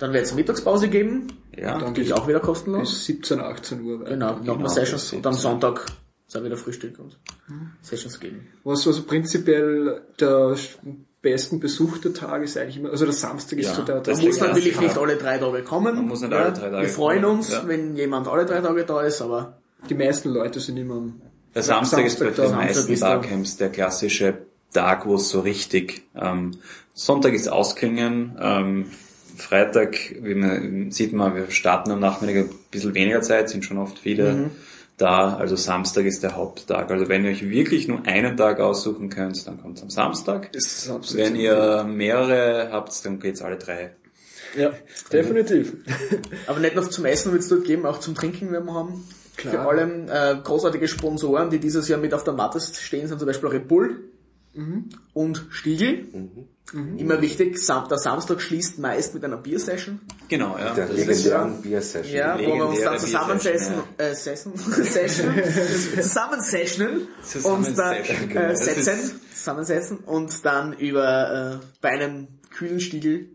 [0.00, 2.90] Dann wird's Mittagspause geben, Ja, Dann die ist auch wieder kostenlos.
[2.90, 4.04] Bis 17, 18 Uhr.
[4.04, 5.86] Genau, noch Genau, Sessions und am Sonntag
[6.26, 7.16] ist auch wieder Frühstück und
[7.82, 8.48] Sessions geben.
[8.64, 10.56] Was also prinzipiell der
[11.30, 14.26] besten besuchte Tag ist eigentlich immer, also der Samstag ist Ja, so der, das Man
[14.26, 15.94] muss natürlich nicht alle drei Tage kommen.
[15.96, 17.62] Man muss nicht alle drei Tage Wir freuen kommen, uns, ja.
[17.66, 21.20] wenn jemand alle drei Tage da ist, aber die meisten Leute sind immer am
[21.54, 23.20] Der Samstag, ist bei Samstag den meisten Samstag.
[23.22, 24.38] Barcamps der klassische
[24.72, 26.52] Tag, wo es so richtig, ähm,
[26.94, 28.86] Sonntag ist Ausklingen, ähm,
[29.36, 33.78] Freitag, wie man, sieht man, wir starten am Nachmittag ein bisschen weniger Zeit, sind schon
[33.78, 34.50] oft viele Mhm.
[34.98, 36.90] Da, also Samstag ist der Haupttag.
[36.90, 40.54] Also wenn ihr euch wirklich nur einen Tag aussuchen könnt, dann kommt am Samstag.
[40.54, 43.92] ist Samstag Wenn ihr mehrere habt, dann geht's alle drei.
[44.56, 44.72] Ja,
[45.12, 45.76] definitiv.
[46.46, 49.04] Aber nicht nur zum Essen wird es dort geben, auch zum Trinken werden wir haben.
[49.36, 49.62] Klar.
[49.62, 53.26] Vor allem äh, großartige Sponsoren, die dieses Jahr mit auf der Matte stehen, sind zum
[53.26, 54.10] Beispiel Red Bull
[55.12, 56.06] und Stiegel.
[56.72, 60.00] Immer wichtig, Sam der Samstag schließt meist mit einer Biersession.
[60.28, 60.74] Genau, ja.
[60.74, 62.14] Der legendären Bier-Session.
[62.14, 62.98] Ja, wo wir uns dann
[63.38, 65.34] Biersession, äh, sessen, session,
[65.94, 67.08] zusammensessionen
[67.44, 68.40] und dann genau.
[68.40, 73.30] äh, Das setzen, zusammensetzen und dann über äh, bei einem kühlen Stiegel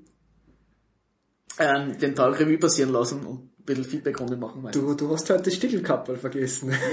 [1.58, 4.68] ähm, den Tag Revue passieren lassen und bisschen Feedbackrunde machen.
[4.74, 6.74] Du, du hast heute Stickelkappel vergessen.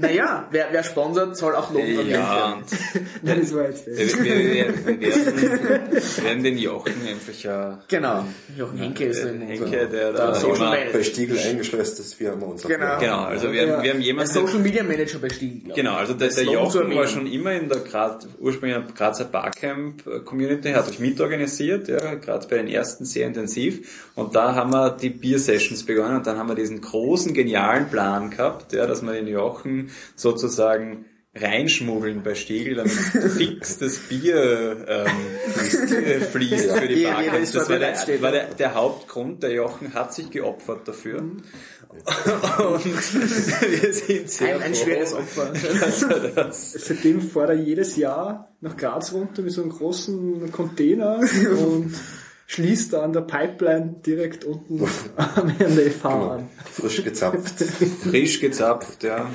[0.00, 2.62] Naja, wer, wer sponsert, soll auch Lob erwähnt Ja, werden.
[2.62, 4.18] und Nein, das war jetzt wir, nicht.
[4.24, 8.24] wir, wir, wir, werden, wir werden den Jochen einfach ja Genau.
[8.56, 10.92] Jochen Henke ist ein Henke, der da der Social Manager.
[10.92, 12.98] Bei Stiegel eingeschleust ist Firma unser Genau.
[12.98, 13.82] Genau, also wir, Ja.
[13.82, 15.72] wir haben Der jemanden, Social Media Manager bei Stiegel.
[15.74, 18.94] genau, also der, Das der Jochen war schon immer in der Graz, ursprünglich in der
[18.94, 24.54] Grazer Barcamp Community, hat euch mitorganisiert, ja, gerade bei den ersten sehr intensiv und da
[24.56, 25.10] haben wir die
[25.52, 29.28] Bier-Sessions begonnen und dann haben wir diesen großen, genialen Plan gehabt, ja, dass wir den
[29.28, 32.92] Jochen sozusagen reinschmuggeln bei Stiegel, damit
[33.36, 37.04] fix das Bier ähm, fließt, für die
[37.40, 41.22] ist Das war, der, war der, der Hauptgrund, der Jochen hat sich geopfert dafür.
[41.22, 41.42] Mhm.
[41.88, 45.52] Und wir sind sehr Ein, ein froh, schweres Opfer.
[45.80, 50.52] dass er das Seitdem fährt er jedes Jahr nach Graz runter mit so einem großen
[50.52, 51.94] Container und
[52.52, 54.82] schließt da an der Pipeline direkt unten
[55.16, 56.48] am NDFH an.
[56.70, 57.54] Frisch gezapft
[58.02, 59.30] frisch gezapft, ja.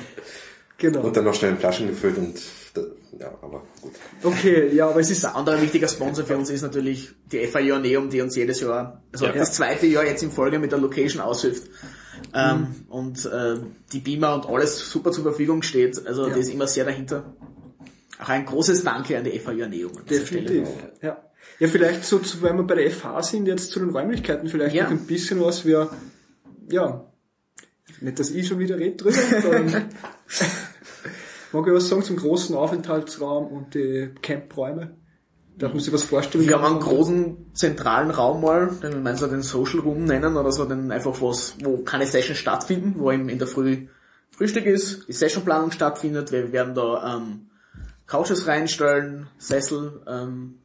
[0.76, 1.00] Genau.
[1.00, 2.40] und dann noch schnell in Flaschen gefüllt und
[2.74, 2.82] da-
[3.18, 3.92] ja, aber gut.
[4.22, 7.58] Okay, ja, aber es ist Der andere wichtiger Sponsor für uns ist natürlich die FA
[7.58, 9.32] Joanneum, die uns jedes Jahr, also Ja.
[9.32, 11.68] das zweite Jahr jetzt in Folge mit der Location aushilft.
[12.34, 13.56] Ähm, und äh,
[13.92, 16.06] die Beamer und alles super zur Verfügung steht.
[16.06, 17.24] Also die ist immer sehr dahinter.
[18.20, 19.92] Auch ein großes Danke an die FA Joanneum.
[20.08, 20.68] definitiv.
[21.02, 21.16] Ja.
[21.60, 24.84] ja, vielleicht so, weil wir bei der FH sind, jetzt zu den Räumlichkeiten, vielleicht Ja.
[24.84, 25.90] noch ein bisschen was wir,
[26.70, 27.04] ja,
[28.00, 29.16] nicht, dass ich schon wieder rede drüber,
[31.52, 34.96] mag ich was sagen zum großen Aufenthaltsraum und die Campräume?
[35.56, 36.46] Darf man sich was vorstellen?
[36.46, 40.36] Wir haben einen großen zentralen Raum mal, den wir meinen so den Social Room nennen
[40.36, 43.86] oder so, den einfach was, wo keine Sessions stattfinden, wo eben in der Früh
[44.30, 47.47] Frühstück ist, die Sessionplanung stattfindet, wir werden da ähm,
[48.08, 50.58] Couches reinstellen, Sessel, ähm,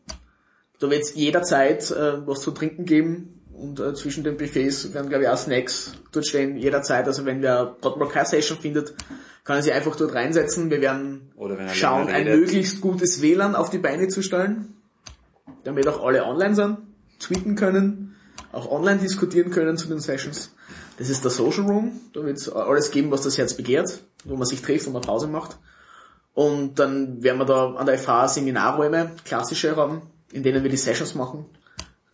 [0.79, 5.09] da wird es jederzeit äh, was zu trinken geben und äh, zwischen den Buffets werden
[5.09, 8.95] glaube ich auch Snacks dort stehen, jederzeit, also wenn wer mal keine Session findet,
[9.43, 13.69] kann er sich einfach dort reinsetzen, wir werden er schauen, ein möglichst gutes WLAN auf
[13.69, 14.75] die Beine zu stellen.
[15.63, 16.77] damit auch alle online sind,
[17.19, 18.15] tweeten können,
[18.51, 20.53] auch online diskutieren können zu den Sessions.
[20.97, 24.35] Das ist der Social Room, da wird es alles geben, was das Herz begehrt, wo
[24.35, 25.57] man sich trifft, wo man Pause macht.
[26.33, 30.01] Und dann werden wir da an der FH Seminarräume, klassische haben,
[30.31, 31.45] in denen wir die Sessions machen.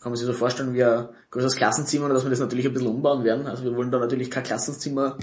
[0.01, 2.89] Kann man sich so vorstellen wie ein größeres Klassenzimmer, dass wir das natürlich ein bisschen
[2.89, 3.47] umbauen werden.
[3.47, 5.17] Also wir wollen da natürlich kein Klassenzimmer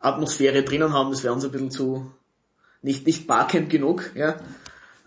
[0.00, 2.12] Atmosphäre drinnen haben, das wäre uns ein bisschen zu
[2.82, 4.36] nicht, nicht Barcamp genug, ja.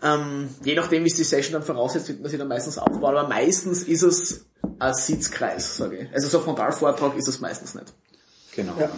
[0.02, 3.16] Ähm, je nachdem, wie es die Session dann voraussetzt, wird man sich dann meistens aufbauen,
[3.16, 4.44] aber meistens ist es
[4.78, 6.12] ein Sitzkreis, sage ich.
[6.12, 7.92] Also so Frontalvortrag ist es meistens nicht.
[8.54, 8.74] Genau.
[8.78, 8.90] Ja.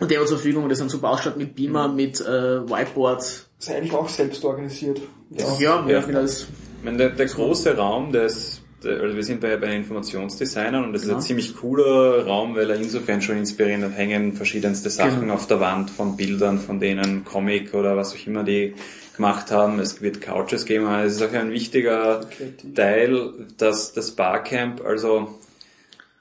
[0.00, 2.24] Und der hat zur Verfügung, das sind so Baustadt mit Beamer, mit äh,
[2.68, 3.20] Whiteboard.
[3.22, 5.00] ist eigentlich auch selbst organisiert.
[5.30, 5.44] Ja.
[5.58, 5.88] Ja, Ja.
[5.88, 6.00] ja.
[6.00, 6.42] genau das.
[6.42, 9.78] Ich meine, der, der große Raum, der ist, der, also wir sind bei, bei den
[9.78, 11.18] Informationsdesignern und das ist Genau.
[11.18, 15.34] ein ziemlich cooler Raum, weil er insofern schon inspirierend hat, hängen verschiedenste Sachen Genau.
[15.34, 18.74] auf der Wand von Bildern, von denen Comic oder was auch immer die
[19.16, 19.80] gemacht haben.
[19.80, 22.74] Es wird Couches geben, aber es ist auch ein wichtiger Kreativ.
[22.76, 25.34] Teil, dass das Barcamp, also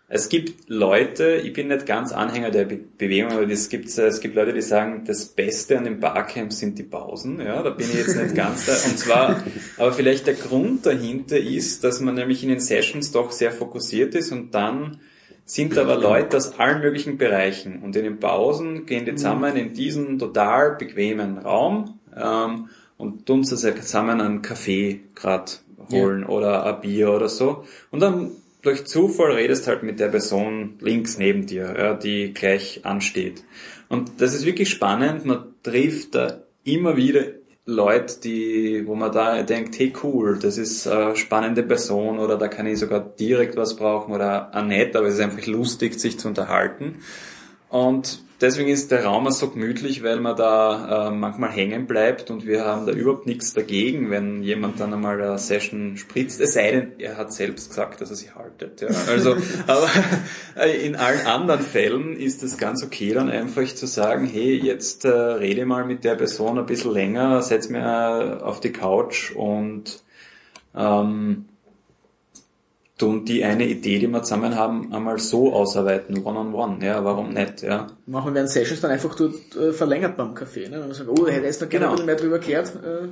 [0.10, 4.22] es gibt Leute, ich bin nicht ganz Anhänger der Be Bewegung, aber es gibt, es
[4.22, 7.42] gibt Leute, die sagen, das Beste an dem Barcamp sind die Pausen.
[7.42, 8.72] Ja, da bin ich jetzt nicht ganz da.
[8.90, 9.44] Und zwar,
[9.78, 14.16] aber vielleicht der Grund dahinter ist, dass man nämlich in den Sessions doch sehr fokussiert
[14.16, 15.02] ist und dann
[15.44, 19.74] sind aber Leute aus allen möglichen Bereichen und in den Pausen gehen die zusammen in
[19.74, 26.66] diesen total bequemen Raum ähm, und tun sie sich zusammen einen Kaffee grad holen oder
[26.66, 28.32] ein Bier oder so und dann
[28.62, 33.44] durch Zufall redest halt mit der Person links neben dir, ja, die gleich ansteht.
[33.90, 37.22] Und das ist wirklich spannend, man trifft da immer wieder
[37.66, 42.48] Leute, die, wo man da denkt, hey cool, das ist eine spannende Person oder da
[42.48, 46.18] kann ich sogar direkt was brauchen oder auch nett, aber es ist einfach lustig, sich
[46.18, 46.96] zu unterhalten.
[47.70, 52.30] Und deswegen ist der Raum auch so gemütlich, weil man da äh, manchmal hängen bleibt
[52.32, 56.40] und wir haben da überhaupt nichts dagegen, wenn jemand dann einmal eine Session spritzt.
[56.42, 58.82] Es sei denn, er hat selbst gesagt, dass er sie haltet.
[58.82, 58.90] Ja.
[59.08, 59.36] Also,
[59.68, 59.90] aber
[60.84, 65.10] in allen anderen Fällen ist es ganz okay, dann einfach zu sagen, hey, jetzt äh,
[65.10, 70.04] rede mal mit der Person ein bisschen länger, setz mir auf die Couch und
[70.76, 71.46] ähm,
[72.98, 76.84] tun die eine Idee, die wir zusammen haben, einmal so ausarbeiten, one-on-one.
[76.86, 77.62] Ja, warum nicht?
[77.62, 77.88] Ja.
[78.08, 80.70] Machen wir Sessions dann einfach dort äh, verlängert beim Café.
[80.70, 80.80] Ne?
[80.82, 81.90] Wenn wir sagen, oh, hätte jetzt noch gerne Genau.
[81.90, 82.74] ein bisschen mehr drüber gehört.
[82.76, 83.08] Äh,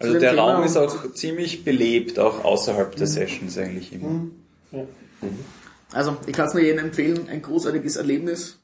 [0.00, 4.26] Also der Thema Raum ist und- auch ziemlich belebt, auch außerhalb der Sessions eigentlich immer.
[5.92, 8.58] Also, ich kann es nur jedem empfehlen, ein großartiges Erlebnis.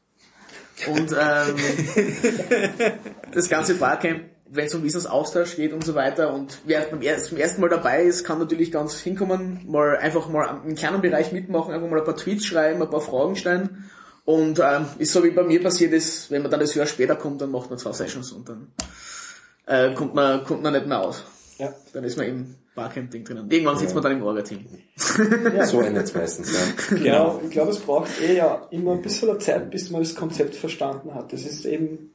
[0.89, 1.57] Und ähm,
[3.33, 4.23] das ganze Barcamp,
[4.55, 7.71] wenn es um Wissensaustausch geht und so weiter und wer beim ersten, zum ersten Mal
[7.71, 11.99] dabei ist, kann natürlich ganz hinkommen, mal einfach mal einen kleinen Bereich mitmachen, einfach mal
[11.99, 13.91] ein paar Tweets schreiben, ein paar Fragen stellen.
[14.25, 17.15] Und ähm, ist so wie bei mir passiert ist, wenn man dann das Jahr später
[17.15, 18.69] kommt, dann macht man zwei Sessions und dann
[19.67, 21.25] äh, kommt man kommt man nicht mehr aus.
[21.59, 21.75] Ja.
[21.93, 23.51] Dann ist man im Barcamp-Ding drinnen.
[23.51, 24.65] Irgendwann sitzt man dann im Orga-Team.
[24.97, 26.97] So endet es meistens, ja.
[26.97, 27.41] Genau.
[27.45, 31.15] Ich glaube, es braucht eh ja immer ein bisschen Zeit, bis man das Konzept verstanden
[31.15, 31.33] hat.
[31.33, 32.13] Das ist eben,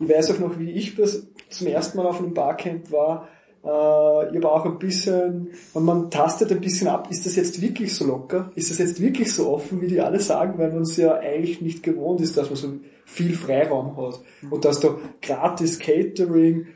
[0.00, 3.28] ich weiß auch noch, wie ich das zum ersten Mal auf einem Barcamp war,
[3.64, 7.60] äh, ich war auch ein bisschen, und man tastet ein bisschen ab, ist das jetzt
[7.60, 8.50] wirklich so locker?
[8.54, 11.60] Ist das jetzt wirklich so offen, wie die alle sagen, weil man es ja eigentlich
[11.60, 12.72] nicht gewohnt ist, dass man so
[13.04, 14.20] viel Freiraum hat.
[14.50, 16.68] Und dass da gratis Catering,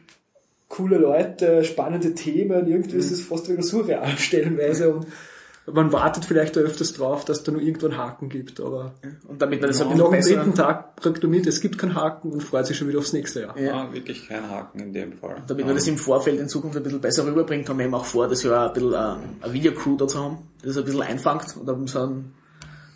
[0.69, 5.07] coole Leute, spannende Themen, irgendwie ist es fast wieder surreal stellenweise und
[5.70, 8.94] man wartet vielleicht da öfters drauf, dass da nur irgendwo einen Haken gibt, aber
[9.28, 11.94] Und damit man das und bisschen dem dritten Tag kriegt er mit, es gibt keinen
[11.94, 13.59] Haken und freut sich schon wieder aufs nächste Jahr.
[13.59, 13.74] Ja.
[13.74, 15.43] Ah, wirklich kein Haken in dem Fall.
[15.47, 18.05] damit man das im Vorfeld in Zukunft ein bisschen besser rüberbringt, haben wir eben auch
[18.05, 21.56] vor, dass wir ein bisschen ähm, eine Videocrew dazu haben, die das ein bisschen einfangt
[21.56, 22.34] und dann so einen,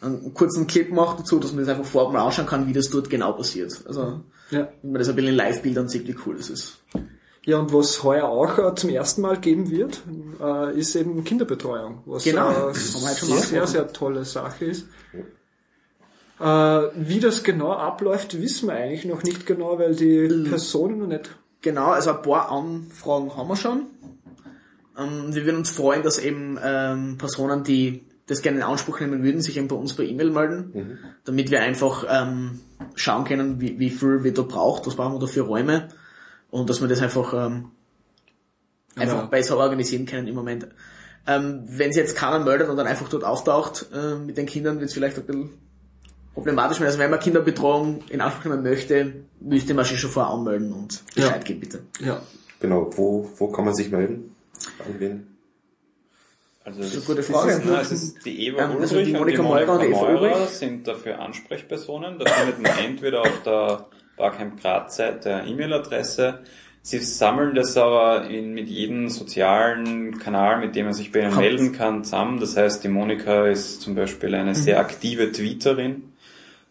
[0.01, 2.91] einen kurzen Clip macht dazu, dass man das einfach vorab mal anschauen kann, wie das
[2.91, 3.81] dort genau passiert.
[3.87, 4.21] Also,
[4.51, 4.69] Ja.
[4.83, 6.79] wenn man das ein bisschen in Live-Bildern sieht, wie cool das ist.
[7.47, 10.03] Ja, und was heuer auch äh, zum ersten Mal geben wird,
[10.43, 12.51] äh, ist eben Kinderbetreuung, was Genau.
[12.51, 14.89] äh, mal sehr, sehr, tolle Sache ist.
[16.41, 21.07] Äh, wie das genau abläuft, wissen wir eigentlich noch nicht genau, weil die Personen noch
[21.07, 21.31] nicht
[21.63, 23.87] Genau, also ein paar Anfragen haben wir schon.
[24.99, 29.23] Ähm, wir würden uns freuen, dass eben ähm, Personen, die das gerne in Anspruch nehmen
[29.23, 32.59] würden, sich eben bei uns per E-Mail melden, damit wir einfach ähm,
[32.97, 35.89] schauen können, wie, wie viel wir da braucht, was brauchen wir da für Räume
[36.57, 37.71] und dass wir das einfach ähm,
[38.97, 39.25] einfach Ja.
[39.27, 40.67] besser organisieren können im Moment.
[41.27, 44.79] Ähm, wenn sich jetzt keiner meldet und dann einfach dort auftaucht äh, mit den Kindern,
[44.79, 45.51] wird es vielleicht ein bisschen
[46.35, 46.87] problematisch werden.
[46.89, 51.03] Also wenn man Kinderbetreuung in Anspruch nehmen möchte, müsste man sich schon vorher anmelden und
[51.15, 51.81] Bescheid geben, bitte.
[52.01, 52.21] Ja.
[52.61, 54.35] Genau, wo, wo kann man sich melden?
[54.79, 55.27] An wen?
[56.65, 57.53] Also Das ist es eine gute Frage.
[57.53, 60.01] Ist, na, es ist die Eva Ähm, Ulrich also die und Monika und die Eva
[60.13, 62.19] Meurer sind dafür Ansprechpersonen.
[62.19, 63.87] Da findet man entweder auf der
[64.17, 66.41] Barcamp Graz Seite E-Mail-Adresse.
[66.83, 71.37] Sie sammeln das aber in, mit jedem sozialen Kanal, mit dem man sich bei ihnen
[71.37, 72.39] melden kann, zusammen.
[72.39, 76.13] Das heißt, die Monika ist zum Beispiel eine sehr aktive Tweeterin.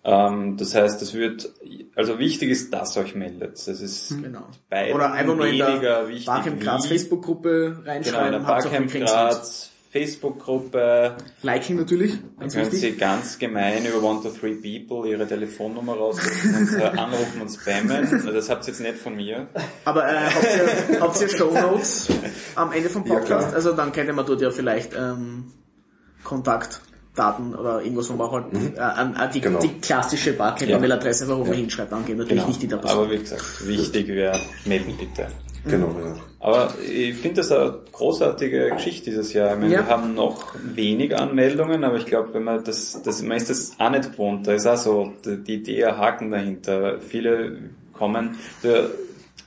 [0.06, 1.52] Ähm, das heißt, es wird,
[1.96, 3.54] also wichtig ist, dass ihr euch meldet.
[3.68, 4.48] Das ist Genau.
[4.94, 8.32] Oder einfach nur in der Barcamp Graz Facebook-Gruppe Genau, in reinschreiben.
[8.32, 8.94] der Barcamp.
[8.94, 11.16] Graz Facebook-Gruppe.
[11.42, 12.92] Liking natürlich, Da ganz können wichtig.
[12.94, 17.50] Sie ganz gemein über One to Three People Ihre Telefonnummer raussuchen und äh, anrufen und
[17.50, 18.24] spammen.
[18.34, 19.48] Das habt ihr jetzt nicht von mir.
[19.86, 22.08] Aber äh, habt ihr, habt ihr Show Notes
[22.56, 23.48] am Ende vom Ja, Podcast?
[23.48, 23.54] klar.
[23.56, 25.54] also dann könnte man dort ja vielleicht ähm,
[26.26, 28.46] Kontaktdaten oder irgendwas, wo man halt
[28.76, 29.60] äh, an, an die, Genau.
[29.60, 32.20] die klassische Barcamp-E-Mail-Adresse einfach oben hinschreibt, angeben.
[32.20, 33.00] Natürlich nicht die der Person.
[33.06, 35.28] Aber wie gesagt, wichtig wäre, melden bitte.
[35.68, 36.16] Genau, ja.
[36.46, 39.54] Aber ich finde das eine großartige Geschichte dieses Jahr.
[39.56, 39.80] Ich meine, Ja.
[39.80, 43.72] wir haben noch weniger Anmeldungen, aber ich glaube, wenn man das, das, man ist das
[43.80, 44.46] auch nicht gewohnt.
[44.46, 47.00] Da ist auch so die, Idee, ein Haken dahinter.
[47.02, 47.58] Viele
[47.94, 48.86] kommen, da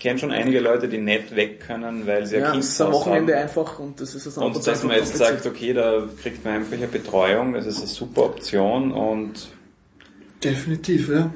[0.00, 2.80] kennen schon einige Leute, die nicht weg können, weil sie ein Ja, Kind es ist
[2.80, 3.42] am Wochenende haben.
[3.42, 6.72] einfach und das ist das Und dass man jetzt sagt, okay, da kriegt man einfach
[6.76, 9.50] eine Betreuung, das ist eine super Option und
[10.42, 11.30] Definitiv, ja.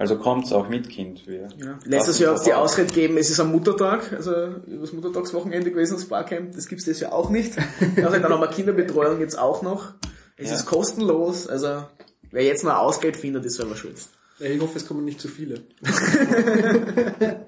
[0.00, 1.26] Also kommt's auch mit Kind.
[1.26, 1.78] Wir Ja.
[1.84, 2.54] Letztes Jahr das die.
[2.54, 4.32] Ausrede geben, es ist am Muttertag, also
[4.66, 7.52] übers Muttertagswochenende gewesen, das Barcamp, das gibt's das Jahr auch nicht.
[7.96, 9.92] Also dann haben wir Kinderbetreuung jetzt auch noch.
[10.36, 10.56] Es Ja.
[10.56, 11.84] ist kostenlos, also
[12.30, 13.96] wer jetzt mal Ausgeld findet, ist selber schuld.
[14.42, 15.60] Ich hoffe, es kommen nicht zu viele.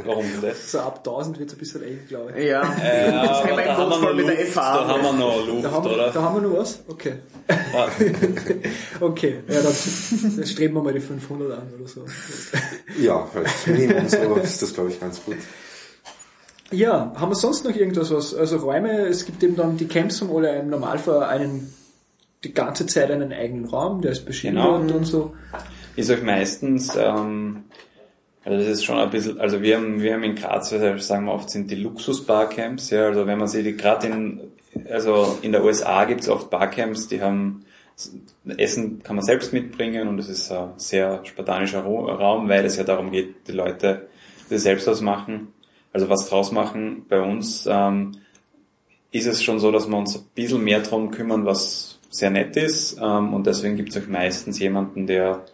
[0.04, 0.72] Warum denn das?
[0.72, 2.46] So ab 1000 wird es ein bisschen eng, glaube ich.
[2.46, 4.60] Ja, Ja, das können wir da im haben wir Notfall noch mit der Luft, FH.
[4.60, 6.10] da haben wir noch Luft, Da haben, oder?
[6.10, 6.80] da haben wir nur was?
[6.88, 7.14] Okay.
[7.48, 7.88] Ah,
[9.00, 9.72] Okay, ja, dann,
[10.36, 12.04] dann streben wir mal die 500 an oder so.
[13.00, 15.36] Ja, als Minimum so ist das, glaube ich, ganz gut.
[16.70, 18.34] Ja, haben wir sonst noch irgendwas was?
[18.34, 21.72] Also Räume, es gibt eben dann, die Camps haben alle im Normalfall einen,
[22.44, 24.96] die ganze Zeit einen eigenen Raum, der ist beschildert Genau.
[24.96, 25.34] und so.
[25.96, 27.64] Ist euch meistens, ähm,
[28.44, 31.26] also das ist schon ein bisschen, also wir haben, wir haben in Graz, also sagen
[31.26, 34.40] wir oft sind die Luxus-Barcamps, ja, also wenn man die gerade in,
[34.90, 37.64] also in der USA gibt es oft Barcamps, die haben
[38.56, 42.84] Essen kann man selbst mitbringen und es ist ein sehr spartanischer Raum, weil es ja
[42.84, 44.08] darum geht, die Leute
[44.48, 45.48] das selbst was machen,
[45.92, 47.04] also was draus machen.
[47.08, 48.12] Bei uns ähm,
[49.12, 52.56] ist es schon so, dass wir uns ein bisschen mehr drum kümmern, was sehr nett
[52.56, 55.44] ist ähm, und deswegen gibt es auch meistens jemanden, der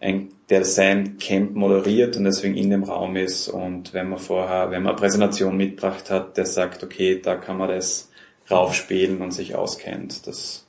[0.00, 4.70] ein, der sein Camp moderiert und deswegen in dem Raum ist und wenn man vorher,
[4.70, 8.10] wenn man eine Präsentation mitgebracht hat, der sagt, okay, da kann man das
[8.50, 10.66] raufspielen und sich auskennt, das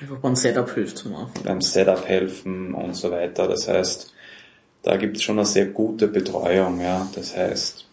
[0.00, 1.42] Einfach beim Setup hilft zum Anfang.
[1.42, 3.48] beim Setup helfen und so weiter.
[3.48, 4.14] Das heißt,
[4.82, 7.08] da gibt es schon eine sehr gute Betreuung, ja.
[7.16, 7.84] Das heißt,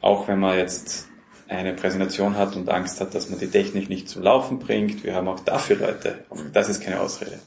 [0.00, 1.08] auch wenn man jetzt
[1.48, 5.14] eine Präsentation hat und Angst hat, dass man die Technik nicht zum Laufen bringt, wir
[5.14, 6.18] haben auch dafür Leute.
[6.52, 7.38] Das ist keine Ausrede.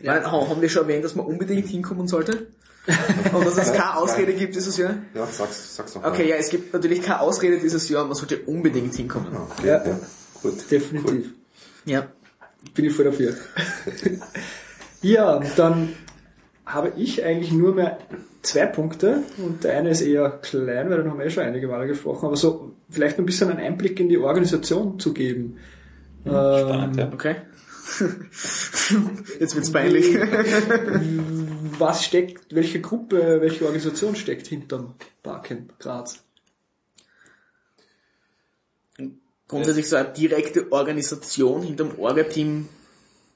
[0.00, 0.30] Ja.
[0.30, 2.48] Haben wir schon erwähnt, dass man unbedingt hinkommen sollte?
[3.32, 4.96] Und dass es keine Ausrede gibt dieses Jahr?
[5.14, 8.40] Ja, sag's, sag's doch Okay, ja, es gibt natürlich keine Ausrede dieses Jahr, man sollte
[8.40, 9.34] unbedingt hinkommen.
[9.34, 9.86] Okay, Ja.
[9.86, 9.98] ja.
[10.42, 10.70] Gut.
[10.70, 11.32] Definitiv.
[11.86, 12.08] Ja.
[12.74, 13.34] Bin ich voll dafür.
[15.02, 15.94] ja, dann
[16.66, 17.98] habe ich eigentlich nur mehr
[18.44, 21.68] zwei Punkte und der eine ist eher klein, weil dann haben wir eh schon einige
[21.68, 25.58] Male gesprochen, aber so vielleicht ein bisschen einen Einblick in die Organisation zu geben.
[26.22, 27.12] Spannend, ja.
[27.12, 27.36] Okay.
[29.40, 30.16] Jetzt wird's peinlich.
[31.78, 36.22] Was steckt, welche Gruppe, welche Organisation steckt hinterm Barcamp Graz?
[39.48, 42.68] Grundsätzlich so eine direkte Organisation hinterm Orga-Team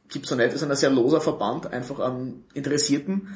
[0.09, 0.53] gibt's noch nicht.
[0.53, 3.29] Wir sind ein sehr loser Verband, einfach an Interessierten.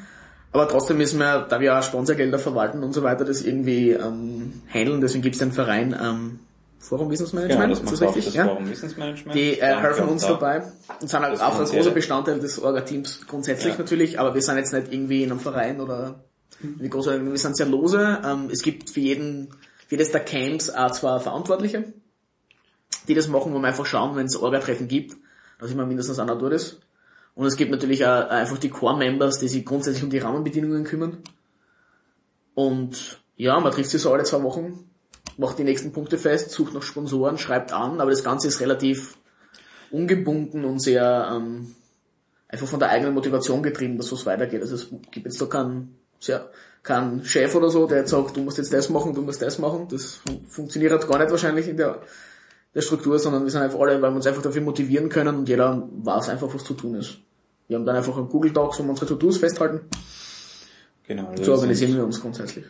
[0.53, 4.61] Aber trotzdem müssen wir, da wir auch Sponsorgelder verwalten und so weiter, das irgendwie ähm,
[4.71, 5.01] handeln.
[5.01, 6.39] Deswegen gibt's den Verein ähm,
[6.83, 7.61] Forum Wissensmanagement.
[7.61, 8.25] Genau, das ist das richtig?
[8.25, 8.45] das ja?
[8.45, 9.35] Forum Wissensmanagement.
[9.35, 10.33] Die äh, helfen uns da.
[10.33, 10.63] dabei
[11.01, 13.79] und sind halt Das auch ein großer Bestandteil des Orga-Teams grundsätzlich Ja.
[13.79, 16.23] natürlich, aber wir sind jetzt nicht irgendwie in einem Verein oder
[16.59, 18.19] wie groß, wir sind sehr lose.
[18.23, 19.49] Ähm, es gibt für jeden,
[19.87, 21.85] für jedes der Camps auch zwei Verantwortliche,
[23.07, 25.15] die das machen, wo wir einfach schauen, wenn es Orga-Treffen gibt,
[25.59, 26.79] dass immer mindestens einer dort ist.
[27.35, 31.17] Und es gibt natürlich auch einfach die Core-Members, die sich grundsätzlich um die Rahmenbedingungen kümmern.
[32.53, 34.89] Und ja, man trifft sich so alle zwei Wochen,
[35.37, 39.17] macht die nächsten Punkte fest, sucht nach Sponsoren, schreibt an, aber das Ganze ist relativ
[39.89, 41.75] ungebunden und sehr ähm,
[42.47, 44.61] einfach von der eigenen Motivation getrieben, dass was weitergeht.
[44.61, 46.49] Also es gibt jetzt da keinen, sehr,
[46.83, 49.57] keinen Chef oder so, der jetzt sagt, du musst jetzt das machen, du musst das
[49.57, 49.87] machen.
[49.89, 52.01] Das fun funktioniert halt gar nicht wahrscheinlich in der,
[52.75, 55.49] der Struktur, sondern wir sind einfach alle, weil wir uns einfach dafür motivieren können und
[55.49, 57.17] jeder weiß einfach, was zu tun ist.
[57.67, 59.81] Wir haben dann einfach einen Google Docs, wo wir unsere To-Dos festhalten.
[61.07, 62.65] Genau, also So organisieren wir uns grundsätzlich.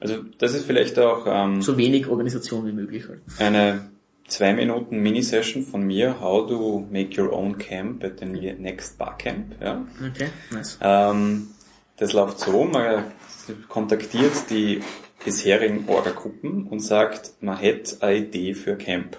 [0.00, 3.20] Also das ist vielleicht auch ähm, So wenig Organisation wie möglich halt.
[3.38, 3.88] eine
[4.26, 9.54] zwei Minuten Mini-Session von mir, How to make your own camp at the next Barcamp.
[9.62, 9.84] Ja.
[10.10, 10.78] Okay, nice.
[10.80, 11.48] Ähm,
[11.96, 13.04] das läuft so, man
[13.68, 14.80] kontaktiert die
[15.24, 19.18] bisherigen Orga-Gruppen und sagt, man hätte eine Idee für Camp.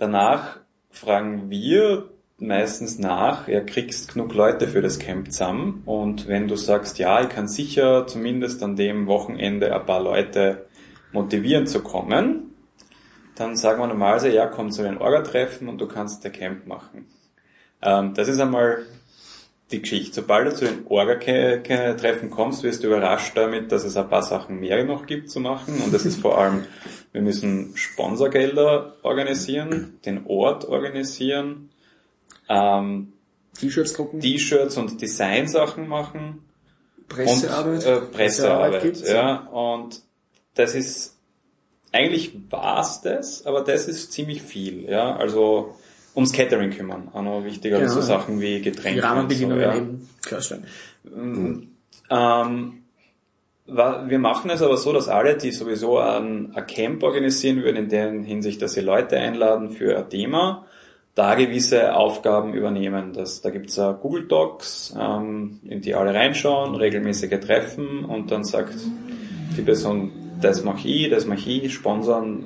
[0.00, 0.56] Danach
[0.88, 2.08] fragen wir
[2.38, 7.20] meistens nach, ja, kriegst genug Leute für das Camp zusammen und wenn du sagst, ja,
[7.20, 10.64] ich kann sicher zumindest an dem Wochenende ein paar Leute
[11.12, 12.54] motivieren zu kommen,
[13.34, 17.04] dann sagen wir normalerweise, ja, komm zu den Orga-Treffen und du kannst der Camp machen.
[17.82, 18.78] Ähm, das ist einmal
[19.72, 20.14] die Geschichte.
[20.16, 24.60] Sobald du zu den Orga-Treffen kommst, wirst du überrascht damit, dass es ein paar Sachen
[24.60, 25.80] mehr noch gibt zu machen.
[25.84, 26.66] Und das ist vor allem,
[27.12, 31.70] wir müssen Sponsorgelder organisieren, den Ort organisieren,
[32.48, 33.12] ähm,
[33.58, 34.20] T-Shirts drucken.
[34.20, 36.44] T-Shirts und Designsachen machen.
[37.08, 37.86] Pressearbeit.
[37.86, 39.46] Und, äh, Pressearbeit, Pressearbeit ja.
[39.48, 40.02] Und
[40.54, 41.16] das ist,
[41.92, 45.16] eigentlich war's das, aber das ist ziemlich viel, ja.
[45.16, 45.74] Also,
[46.14, 48.06] ums Catering kümmern, auch noch wichtiger als so Genau.
[48.06, 49.76] Sachen wie Die Getränke so, Rahmenbedingungen ja.
[49.76, 50.64] eben klarstellen.
[52.10, 52.82] Ähm,
[53.72, 57.88] wir machen es aber so, dass alle, die sowieso ein, ein Camp organisieren würden, in
[57.88, 60.66] der Hinsicht, dass sie Leute einladen für ein Thema,
[61.14, 63.12] da gewisse Aufgaben übernehmen.
[63.12, 68.44] Das, da gibt's es Google Docs, ähm, in die alle reinschauen, regelmäßige Treffen und dann
[68.44, 68.74] sagt
[69.56, 72.44] die Person, das mache ich, das mache ich, Sponsoren,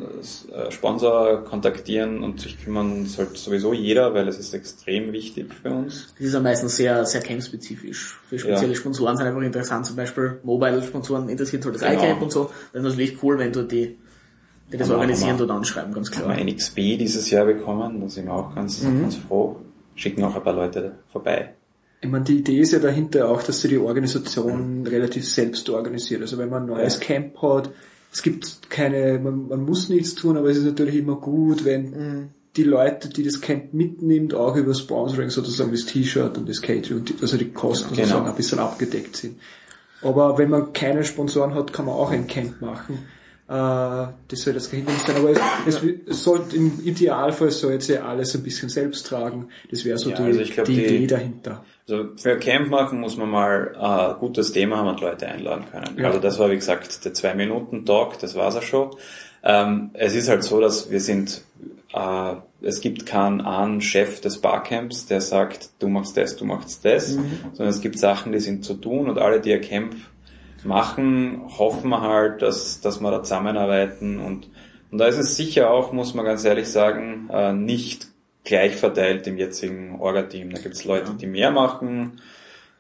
[0.53, 5.71] äh, Sponsor kontaktieren und sich kümmern sollte sowieso jeder, weil es ist extrem wichtig für
[5.71, 6.13] uns.
[6.19, 8.19] Das ist ja meistens sehr, sehr camp-spezifisch.
[8.29, 8.79] Für spezielle Ja.
[8.79, 11.95] Sponsoren sind einfach interessant, zum Beispiel Mobile-Sponsoren interessiert halt das Genau.
[12.03, 12.51] iCamp und so.
[12.73, 13.97] Das ist natürlich cool, wenn du die,
[14.73, 16.37] die das Haben organisieren, haben dort anschreiben, ganz haben klar.
[16.37, 19.57] wir NXP dieses Jahr bekommen, da sind wir auch ganz, ganz froh.
[19.97, 21.55] Schicken auch ein paar Leute vorbei.
[22.05, 26.21] Ich meine, die Idee ist ja dahinter auch, dass sie die Organisation relativ selbst organisiert.
[26.21, 27.71] Also wenn man ein neues Camp hat,
[28.13, 32.29] es gibt keine, man, man muss nichts tun, aber es ist natürlich immer gut, wenn
[32.57, 36.99] die Leute, die das Camp mitnimmt, auch über Sponsoring sozusagen das T-Shirt und das Catering,
[36.99, 38.03] und die, also die Kosten Genau.
[38.03, 39.39] sozusagen ein bisschen abgedeckt sind.
[40.03, 42.99] Aber wenn man keine Sponsoren hat, kann man auch ein Camp machen.
[43.47, 47.89] Äh, das soll das Hindernis sein, aber es, es, es sollte im Idealfall soll jetzt
[47.89, 49.49] ja alles ein bisschen selbst tragen.
[49.71, 51.65] Das wäre so Ja, die, also glaub, die die- Idee dahinter.
[51.87, 55.65] Also für Camp machen muss man mal äh, ein gutes Thema haben und Leute einladen
[55.71, 55.99] können.
[55.99, 56.07] Ja.
[56.07, 58.91] Also das war wie gesagt der zwei Minuten Talk, das war's auch schon.
[59.43, 61.43] Ähm, es ist halt so, dass wir sind,
[61.93, 66.83] äh, es gibt keinen einen Chef des Barcamps, der sagt, du machst das, du machst
[66.87, 67.09] das,
[67.53, 69.95] sondern es gibt Sachen, die sind zu tun und alle, die ein Camp
[70.65, 74.49] machen, hoffen wir halt, dass, dass wir da zusammenarbeiten und,
[74.91, 78.09] und da ist es sicher auch, muss man ganz ehrlich sagen, äh, nicht
[78.45, 80.51] gleich verteilt im jetzigen Orga-Team.
[80.53, 82.21] Da gibt es Leute, die mehr machen,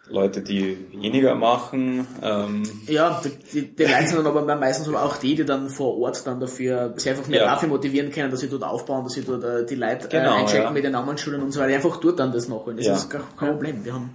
[0.08, 2.06] Leute, die weniger machen.
[2.22, 5.70] Ähm, Ja, die, die, die Leute sind dann aber meistens aber auch die, die dann
[5.70, 7.46] vor Ort dann dafür, sich einfach mehr Ja.
[7.46, 10.40] dafür motivieren können, dass sie dort aufbauen, dass sie dort äh, die Leute Genau, äh,
[10.40, 10.70] einchecken ja.
[10.70, 12.76] mit den Namensschulen und so weiter, einfach dort dann das machen.
[12.76, 12.94] Das Ja.
[12.96, 13.82] ist gar kein Problem.
[13.82, 14.14] Wir haben,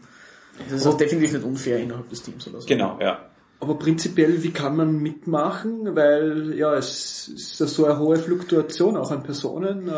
[0.69, 2.67] das ist auch definitiv nicht unfair innerhalb des Teams oder so.
[2.67, 3.17] genau, ja.
[3.61, 5.95] Aber prinzipiell, wie kann man mitmachen?
[5.95, 9.89] Weil, ja, es ist ja so eine hohe Fluktuation auch an Personen.
[9.89, 9.91] äh,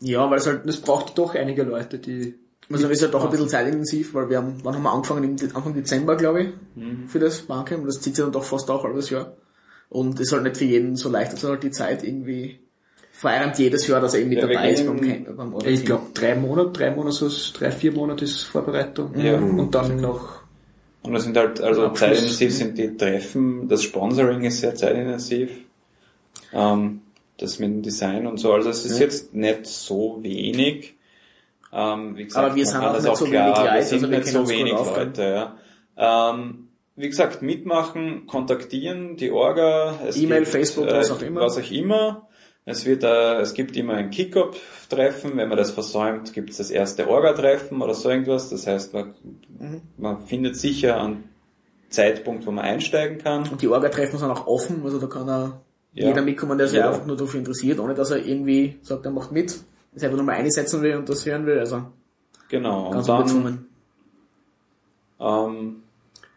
[0.00, 2.34] Ja, weil es halt, es braucht doch einige Leute, die...
[2.70, 5.36] also ist ja doch ein bisschen zeitintensiv, weil wir haben, wann haben wir angefangen?
[5.54, 7.08] Anfang Dezember, glaube ich, Mhm.
[7.08, 7.80] für das Barcamp.
[7.80, 9.32] Und das zieht sich dann doch fast auch halbes Jahr.
[9.88, 12.60] Und ist halt nicht für jeden so leicht, dass er halt die Zeit irgendwie
[13.10, 15.34] vereinigt jedes Jahr, dass er eben mit Ja, dabei ist beim Camp.
[15.34, 19.18] Beim Ich glaube, drei Monate, drei Monate, so drei, vier Monate ist Vorbereitung.
[19.18, 19.36] Ja.
[19.38, 20.37] Und dann noch...
[21.02, 25.50] Und das sind halt, also zeitintensiv sind die Treffen, das Sponsoring ist sehr zeitintensiv.
[26.52, 27.02] Ähm,
[27.38, 30.94] das mit dem Design und so, also es ist jetzt nicht so wenig.
[31.72, 33.98] Ähm, wie gesagt, Aber wir sind auch nicht auch so klar, wenig wir Leute, sind
[33.98, 34.72] also wir nicht so wenig.
[34.72, 35.22] Leute,
[35.96, 36.30] ja.
[36.30, 41.42] Ähm, wie gesagt, mitmachen, kontaktieren, die Orga, es E-Mail, Facebook, äh, was auch immer.
[41.42, 42.27] Was auch immer.
[42.70, 46.70] Es wird, äh, es gibt immer ein Kick-Up-Treffen, wenn man das versäumt, gibt es das
[46.70, 48.50] erste Orga-Treffen oder so irgendwas.
[48.50, 49.14] Das heißt, man,
[49.58, 49.80] Mhm.
[49.96, 51.24] man findet sicher einen
[51.88, 53.48] Zeitpunkt, wo man einsteigen kann.
[53.48, 55.60] Und die Orga-Treffen sind auch offen, also da kann er
[55.94, 56.08] Ja.
[56.08, 56.90] jeder mitkommen, der sich Jeder.
[56.90, 60.26] einfach nur dafür interessiert, ohne dass er irgendwie sagt, er macht mit, sich einfach nur
[60.26, 61.84] mal einsetzen will und das hören will, also
[62.50, 62.90] Genau.
[62.90, 63.66] ganz und dann,
[65.20, 65.76] ähm,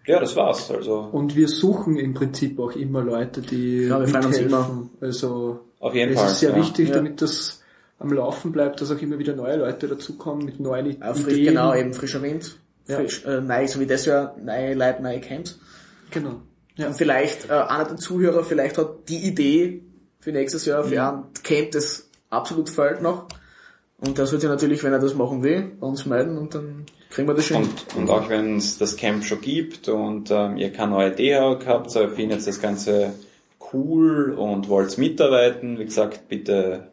[0.08, 0.72] ja, das war's.
[0.72, 4.90] Also Und wir suchen im Prinzip auch immer Leute, die Ja, wir freuen uns mithelfen.
[5.02, 6.32] Also auf jeden es Fall.
[6.32, 6.56] ist sehr ja.
[6.56, 6.96] wichtig, Ja.
[6.96, 7.62] damit das
[8.00, 11.46] am Laufen bleibt, dass auch immer wieder neue Leute dazukommen mit neuen Ideen.
[11.46, 12.56] genau, eben frischer Wind,
[12.88, 12.96] Ja.
[12.98, 15.60] frisch, äh, neu, so wie das Jahr, neue Leute, neue Camps.
[16.12, 16.42] Genau.
[16.78, 16.88] Ja.
[16.88, 19.84] Und vielleicht, äh, einer der Zuhörer vielleicht hat die Idee
[20.20, 23.26] für nächstes Jahr, für einen Camp, das absolut fällt noch.
[24.00, 26.86] Und das wird sich natürlich, wenn er das machen will, bei uns melden und dann
[27.12, 27.58] kriegen wir das schon.
[27.62, 27.70] hin.
[27.96, 31.34] Und, und auch wenn es das Camp schon gibt und ähm, ihr keine neue Idee
[31.60, 33.14] gehabt, so findet das Ganze
[33.74, 36.88] cool und wollt mitarbeiten, wie gesagt, bitte,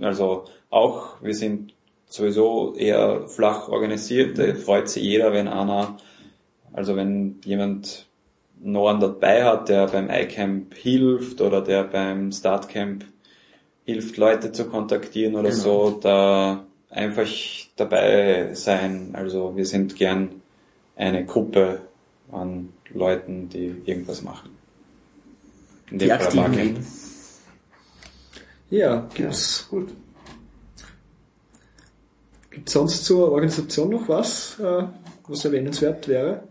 [0.00, 1.74] also auch, wir sind
[2.06, 5.96] sowieso eher flach organisiert, da freut sich jeder, wenn einer
[6.72, 8.06] also wenn jemand
[8.60, 13.04] noch einen dabei hat, der beim iCamp hilft oder der beim Startcamp
[13.84, 15.60] hilft, Leute zu kontaktieren oder Genau.
[15.62, 17.28] so, da einfach
[17.76, 19.10] dabei sein.
[19.12, 20.42] Also wir sind gern
[20.96, 21.82] eine Gruppe
[22.32, 24.50] an Leuten, die irgendwas machen.
[25.90, 26.52] In Die aktiven.
[26.52, 26.86] Leben.
[28.70, 29.94] Ja, gibt's, Gut.
[32.50, 34.84] gibt's sonst zur Organisation noch was, äh,
[35.26, 36.47] was erwähnenswert wäre?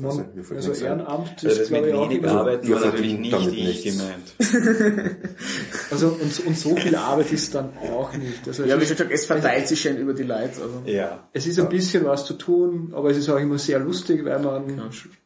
[0.00, 0.82] Man, also ein.
[0.82, 2.38] Ehrenamt Also ist, das mit glaube ich, auch wenig immer so.
[2.38, 3.84] Arbeiten wir war natürlich nicht damit ich nichts.
[3.84, 5.16] gemeint.
[5.90, 8.46] Also und, und so viel Arbeit ist dann auch nicht.
[8.46, 10.62] Also Ja, es, wie schon gesagt, es verteilt sich schön über die Leute.
[10.62, 10.82] Also.
[10.86, 11.24] Ja.
[11.32, 14.38] es ist ein bisschen was zu tun, aber es ist auch immer sehr lustig, weil
[14.40, 14.64] man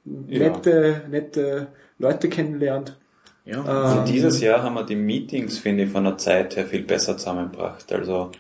[0.07, 0.49] Ja.
[0.49, 1.67] nette, nette
[1.99, 2.99] Leute kennenlernt.
[3.45, 3.63] Ja.
[3.63, 6.83] Also Ähm, dieses Jahr haben wir die Meetings, finde ich, von der Zeit her viel
[6.83, 7.93] besser zusammengebracht.
[7.93, 8.31] Also,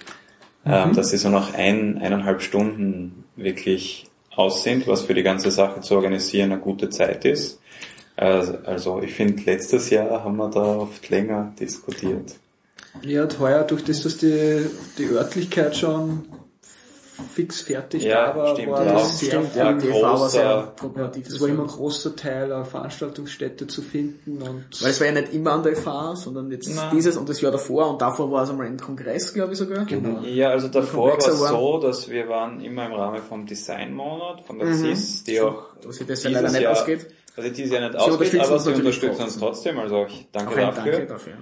[0.64, 4.06] ähm, dass sie so nach ein, eineinhalb Stunden wirklich
[4.36, 7.60] aus sind, was für die ganze Sache zu organisieren eine gute Zeit ist.
[8.16, 12.36] Also, also ich finde, letztes Jahr haben wir da oft länger diskutiert.
[13.02, 14.66] Ja, heuer, durch das, dass die,
[14.98, 16.24] die Örtlichkeit schon
[17.34, 18.92] fix fertig Ja, da war, stimmt, war ja.
[18.94, 19.58] das sehr Stimmt, viel.
[19.60, 21.26] ja, die war aber sehr großer- kooperativ.
[21.28, 25.12] Es war immer ein großer Teil, eine Veranstaltungsstätte zu finden und Weil es war ja
[25.12, 26.90] nicht immer an der FH, sondern jetzt Nein.
[26.92, 29.84] dieses und das Jahr davor und davor war es einmal ein Kongress, glaube ich sogar.
[29.84, 30.20] Genau.
[30.22, 34.58] Ja, also davor war es so, dass wir waren immer im Rahmen vom Designmonat, von
[34.58, 37.06] der CIS, die auch sich das ja dieses leider nicht Jahr, ausgeht.
[37.36, 39.78] Also dieses Jahr nicht Sie ausgeht, aber uns sie unterstützen uns trotzdem.
[39.78, 40.92] also ich danke Auch dafür.
[40.92, 41.32] Danke dafür.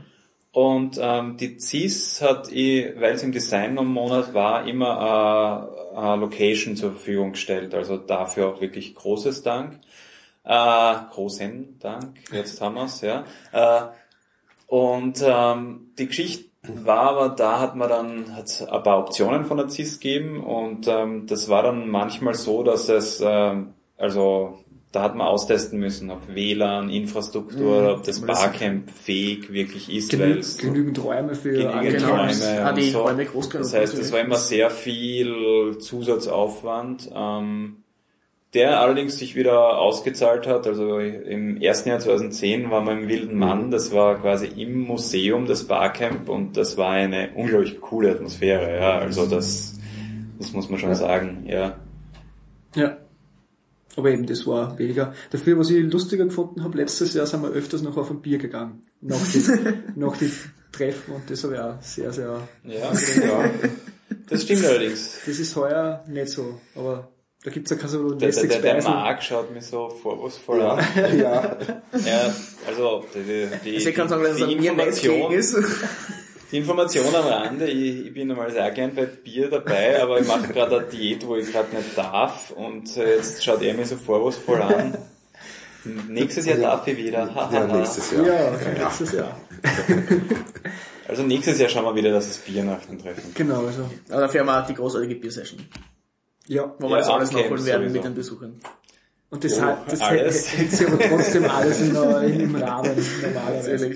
[0.53, 6.77] Und ähm, die CIS hat, eh, weil es im Design-Monat war, immer äh, eine Location
[6.77, 7.75] zur Verfügung gestellt.
[7.75, 9.81] Also dafür auch wirklich großes Dank.
[10.45, 13.25] Äh, großen Dank, jetzt haben wir's, ja.
[13.53, 13.83] Äh,
[14.67, 19.59] und ähm, die Geschichte war aber, da hat man dann hat ein paar Optionen von
[19.59, 24.62] der CIS gegeben und ähm, das war dann manchmal so, dass es, ähm, also
[24.93, 29.91] da hat man austesten müssen, ob WLAN, Infrastruktur, ob das aber das- Barcamp fähig wirklich
[29.93, 33.01] ist, genü es genügend Räume für genügend Räume das- ah, die so.
[33.01, 37.77] Räume groß Das heißt, es war immer sehr viel Zusatzaufwand, ähm,
[38.55, 40.67] der allerdings sich wieder ausgezahlt hat.
[40.67, 45.47] Also im ersten Jahr 2010 waren wir im Wilden Mann, das war quasi im Museum
[45.47, 48.77] des Barcamp und das war eine unglaublich coole Atmosphäre.
[48.79, 49.79] Ja, also das,
[50.39, 51.45] das muss man schon sagen.
[51.49, 51.77] Ja,
[52.75, 52.99] Ja.
[53.97, 55.15] Aber eben, das war weniger.
[55.31, 58.39] Dafür, was ich lustiger gefunden habe, letztes Jahr sind wir öfters noch auf ein Bier
[58.39, 58.83] gegangen.
[59.01, 59.43] Nach die,
[59.97, 60.33] nach die
[60.73, 63.51] Treffen und das habe ich auch sehr, sehr, ja, ja.
[64.29, 65.19] das stimmt allerdings.
[65.27, 67.13] das ist heuer nicht so, aber
[67.45, 68.83] da gibt's ja keine so Der, der, der, der.
[68.83, 70.79] Marc schaut mich so vorwurfsvoll an.
[71.19, 71.59] ja.
[72.07, 72.35] Ja,
[72.67, 75.57] also die, die, Also ich kann sagen, dass es die mir gegen Information, ist.
[76.53, 80.27] Die Information am Rande, ich, ich bin normal sehr gern bei Bier dabei, aber ich
[80.29, 83.89] mache gerade eine Diät, wo ich gerade nicht darf und äh, jetzt schaut er mich
[83.89, 84.97] so vorwurfsvoll an.
[86.09, 87.21] Nächstes Jahr darf ich wieder.
[87.27, 87.77] ja, hahaha.
[87.79, 88.27] nächstes Jahr.
[88.27, 88.51] Ja,
[88.85, 89.37] letztes Jahr.
[91.09, 93.35] Also nächstes Jahr schauen wir wieder, dass es Bier nach dem Treffen gibt.
[93.35, 93.91] Genau, also.
[94.09, 95.61] Aber dafür haben wir auch die großartige Biersession,
[96.47, 96.75] Ja.
[96.79, 97.95] wo Ja, wir das alles nachholen werden sowieso.
[97.97, 98.61] mit den Besuchern.
[99.29, 100.53] Und das, Oh, hat, das alles.
[100.57, 103.95] hält sich aber trotzdem alles in, der- im Rahmen, normalerweise.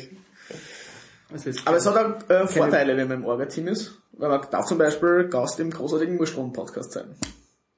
[1.33, 3.93] Also jetzt- Aber es hat auch äh, Vorteile, wenn man im Orga-Team ist.
[4.19, 7.15] Weil man darf zum Beispiel Gast im großartigen Murstrom-Podcast sein.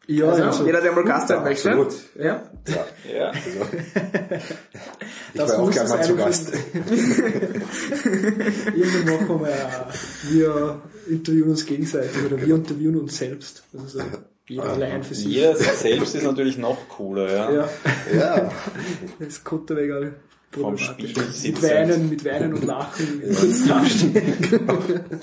[0.07, 1.71] ja, Also, also, jeder, der mal Gast sein möchte.
[1.73, 1.95] Absolut.
[2.17, 2.43] Ja.
[3.13, 3.33] Ja,
[4.33, 6.53] Ich Das war auch gerne mal zu Gast.
[8.05, 9.89] Irgendwann machen wir ja,
[10.31, 13.63] wir interviewen uns gegenseitig oder wir interviewen uns selbst.
[13.77, 14.05] Also so,
[14.49, 15.27] jeder allein für sich.
[15.27, 17.51] jeder selbst ist natürlich noch cooler, ja.
[17.53, 17.69] Ja,
[18.17, 18.51] Ja.
[19.19, 20.15] das konnte egal.
[20.51, 20.79] Vom.
[20.79, 21.63] Spiegel Mit sitzen.
[21.63, 23.23] Weinen, mit Weinen und Lachen
[23.69, 25.21] dastehen.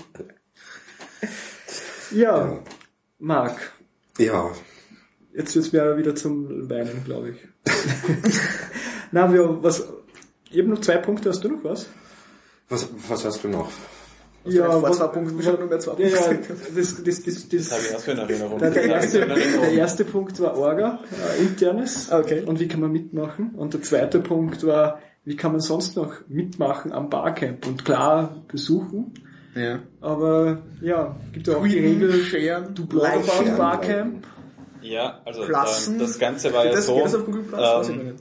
[2.12, 2.60] ja,
[3.20, 3.72] Marc,
[4.18, 4.52] Ja.
[5.34, 7.38] jetzt wird's mir wieder zum Weinen, glaube ich.
[9.12, 9.88] Na, wir, was,
[10.52, 11.88] ich habe noch zwei Punkte, hast du noch was?
[12.70, 13.70] Was, was hast du noch?
[14.48, 16.56] Ja, vor was- zwei Punkten schon nur mehr zwei Ja, ja, Punkte.
[16.76, 18.60] das, das, das, das, Das habe ich so in Erinnerung.
[18.60, 21.00] Der, erste, der erste Punkt war Orga,
[21.40, 22.12] äh, internes.
[22.12, 22.44] Okay.
[22.46, 23.56] Und wie kann man mitmachen?
[23.56, 27.66] Und der zweite Punkt war, wie kann man sonst noch mitmachen am Barcamp?
[27.68, 29.14] Und klar, besuchen.
[29.56, 29.80] Ja.
[30.02, 34.28] Aber ja, gibt ja auch die Regel, Scheren, du about sharen, Barcamp.
[34.82, 38.16] Ja, also ähm, das Ganze war ja das, so, das noch ähm,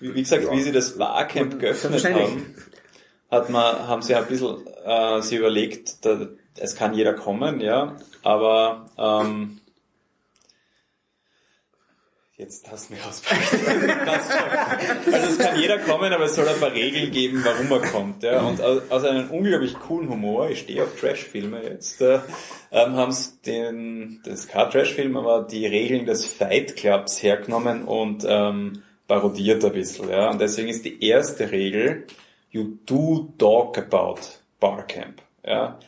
[0.00, 2.54] wie, wie gesagt, wie sie das Barcamp geöffnet haben,
[3.30, 6.28] hat man, haben sie ein bisschen äh, sie überlegt, da,
[6.58, 9.59] es kann jeder kommen, ja, aber ähm,
[12.40, 13.52] Jetzt hast du mich ausgefragt.
[15.12, 18.22] also es kann jeder kommen, aber es soll ein paar Regeln geben, warum er kommt.
[18.22, 18.40] Ja.
[18.40, 22.20] Und aus einem unglaublich coolen Humor, ich stehe auf Trash-Filme jetzt, äh,
[22.72, 28.24] ähm, haben sie den, das kein Trash-Film, aber die Regeln des Fight Clubs hergenommen und
[28.26, 30.08] ähm, parodiert ein bisschen.
[30.08, 30.30] Ja.
[30.30, 32.06] Und deswegen ist die erste Regel,
[32.50, 34.20] you do talk about
[34.60, 35.20] Barcamp.
[35.44, 35.78] Ja.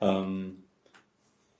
[0.00, 0.57] Ähm,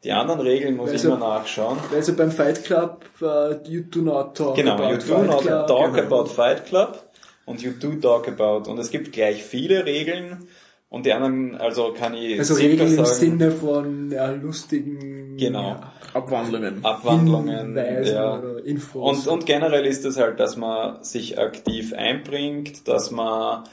[0.05, 1.79] die anderen Regeln muss also, ich mal nachschauen.
[1.93, 5.41] Also beim Fight Club, uh, you do not talk genau, about you do Fight not
[5.41, 5.67] Club.
[5.67, 6.07] talk genau.
[6.07, 7.11] about Fight Club
[7.47, 8.71] und you do talk about.
[8.71, 10.47] Und es gibt gleich viele Regeln
[10.89, 15.81] und die anderen, also kann ich Also Regeln im sagen, Sinne von ja, lustigen Genau.
[16.15, 16.85] Abwandlungen.
[16.85, 17.59] Abwandlungen.
[17.77, 18.39] Hinweisen Ja.
[18.39, 19.27] oder Infos.
[19.27, 23.65] Und, und generell ist es halt, dass man sich aktiv einbringt, dass man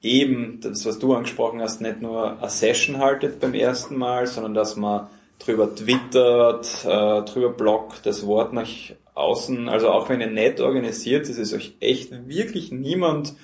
[0.00, 4.54] eben, das was du angesprochen hast, nicht nur eine Session haltet beim ersten Mal, sondern
[4.54, 5.08] dass man
[5.38, 8.68] drüber twittert, äh, drüber bloggt, das Wort nach
[9.14, 13.34] außen, also auch wenn ihr nett organisiert, ist es euch echt wirklich niemand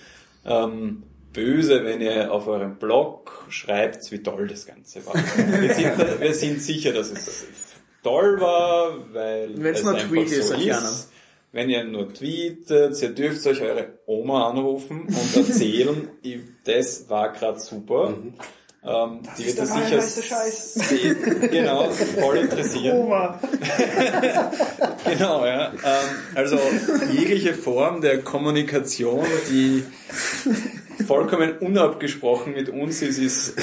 [0.45, 5.15] ähm, böse, wenn ihr auf eurem Blog schreibt, wie toll das Ganze war.
[5.61, 7.47] wir, sind, wir sind sicher, dass es
[8.03, 10.79] toll war, weil Wenn's es nur einfach Tweet ist, so kleiner.
[10.79, 11.13] ist.
[11.53, 16.09] Wenn ihr nur tweetet, ihr dürft euch eure Oma anrufen und erzählen,
[16.65, 18.15] das war gerade super.
[18.83, 21.15] Ähm, die wird das sicher sie-
[21.51, 23.09] genau voll interessieren.
[25.05, 25.67] Genau, ja.
[25.73, 25.75] Ähm,
[26.35, 26.59] also
[27.13, 29.83] jegliche Form der Kommunikation, die
[31.07, 33.55] vollkommen unabgesprochen mit uns ist, ist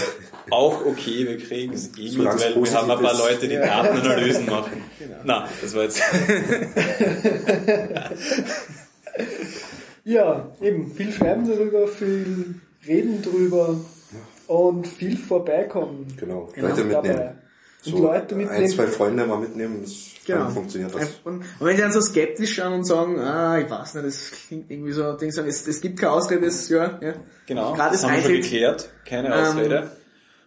[0.52, 1.26] auch okay.
[1.28, 3.20] Wir kriegen es eh mit, weil wir haben ein paar ist.
[3.20, 4.84] Leute, die Datenanalysen machen.
[5.24, 6.02] Na, das war jetzt.
[10.04, 12.56] Ja, eben, viel schreiben darüber, viel
[12.88, 13.78] reden drüber
[14.48, 16.08] und viel vorbeikommen.
[16.20, 17.18] Genau, Genau, Leute mitnehmen.
[17.18, 17.36] dabei.
[17.86, 18.64] Und So Leute mitnehmen.
[18.64, 19.94] ein, zwei Freunde mal mitnehmen, das
[20.26, 20.50] Genau.
[20.50, 21.10] funktioniert das.
[21.24, 24.32] Und, und wenn sie dann so skeptisch schauen und sagen, ah, ich weiß nicht, das
[24.48, 27.14] klingt irgendwie so, denke ich, es, es gibt keine Ausrede, das, ja, ja.
[27.46, 28.90] Genau, Gerade das haben wir schon geklärt.
[29.06, 29.92] Keine Ähm, Ausrede.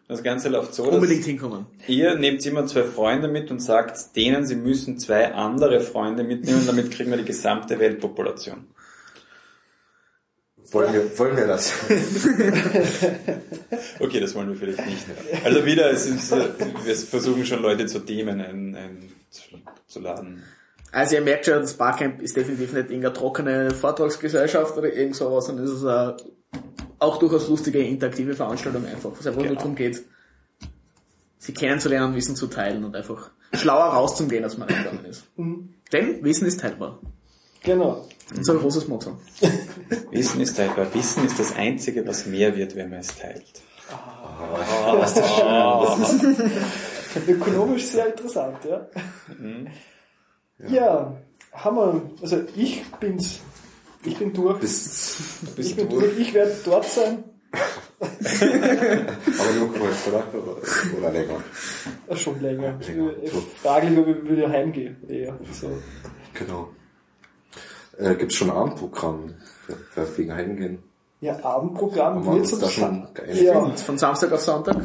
[0.08, 1.66] Das Ganze läuft so, dass Unbedingt hinkommen.
[1.86, 6.64] ihr nehmt immer zwei Freunde mit und sagt denen, sie müssen zwei andere Freunde mitnehmen,
[6.66, 8.66] damit kriegen wir die gesamte Weltpopulation.
[10.72, 11.72] Wollen wir, wollen wir das?
[13.98, 15.04] Okay, das wollen wir vielleicht nicht.
[15.44, 19.42] Also wieder, es ist, wir versuchen schon Leute zu Themen ein, ein, zu,
[19.86, 20.42] zu laden.
[20.92, 25.46] Also ihr merkt schon, das Barcamp ist definitiv nicht irgendeine trockene Vortragsgesellschaft oder irgend sowas,
[25.46, 26.16] sondern es ist eine,
[26.98, 29.60] auch durchaus lustige, interaktive Veranstaltung einfach, was einfach nur Genau.
[29.60, 30.02] darum geht,
[31.38, 35.24] sie kennenzulernen, Wissen zu teilen und einfach schlauer rauszugehen, als man reingegangen ist.
[35.92, 36.98] Denn Wissen ist teilbar.
[37.62, 38.08] Genau.
[38.36, 39.18] Unser großes Motto.
[40.10, 40.92] Wissen ist teilbar.
[40.94, 43.62] Wissen ist das Einzige, was mehr wird, wenn man es teilt.
[47.26, 48.86] Ökonomisch sehr interessant, ja.
[50.68, 51.16] Ja,
[51.52, 53.40] haben wir, also ich bin's,
[54.04, 54.60] ich bin durch.
[54.60, 57.24] Bis, ich bin durch, ich werde dort sein.
[58.00, 60.24] aber nur kurz, oder?
[60.96, 61.42] Oder, länger.
[62.06, 62.78] Äh, Schon länger.
[62.78, 63.12] Länger.
[63.22, 64.96] Ich frage mich, ob ich wieder heimgehe.
[65.08, 65.36] Eher.
[65.52, 65.70] So.
[66.34, 66.68] Genau.
[68.00, 69.34] Äh, gibt's schon ein Abendprogramm
[69.66, 70.78] für, für wegen Heimgehen?
[71.20, 73.06] Ja, Abendprogramm Haben wir wird's uns da uns schon?
[73.42, 74.76] Ja, von Samstag auf Sonntag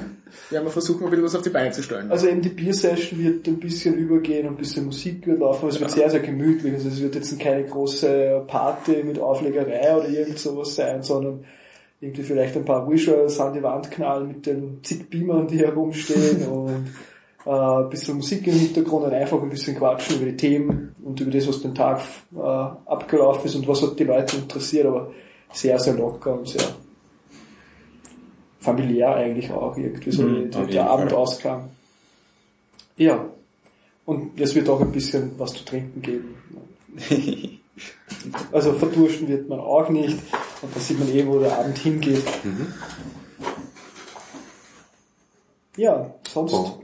[0.50, 2.12] werden wir versuchen, mal wieder was auf die Beine zu stellen.
[2.12, 5.70] also eben die Biersession wird ein bisschen übergehen und ein bisschen Musik wird laufen.
[5.70, 6.74] Es wird sehr, sehr gemütlich.
[6.74, 11.46] Also es wird jetzt keine große Party mit Auflegerei oder irgend sowas sein, sondern
[12.02, 16.48] irgendwie vielleicht ein paar Visuals an die Wand knallen mit den zig Beamern, die herumstehen
[16.52, 16.88] und
[17.46, 21.20] äh, ein bisschen Musik im Hintergrund und einfach ein bisschen quatschen über die Themen und
[21.20, 22.02] über das, was den Tag
[22.36, 25.12] äh, abgelaufen ist und was hat die Leute interessiert, aber
[25.52, 26.64] sehr, sehr locker und sehr
[28.60, 30.92] familiär eigentlich auch irgendwie so Mhm, jeden der Fall.
[30.94, 31.70] Abendausklang.
[32.98, 33.26] Ja.
[34.06, 36.36] Und es wird auch ein bisschen was zu trinken geben.
[38.52, 40.18] Also verdursten wird man auch nicht.
[40.62, 42.24] Und da sieht man eh, wo der Abend hingeht.
[45.78, 46.80] Ja, sonst Oh.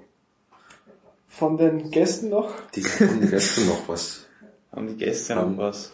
[1.42, 2.54] Von den Gästen noch?
[2.76, 4.28] Die haben gestern noch was.
[4.72, 5.92] Haben die Gäste noch was?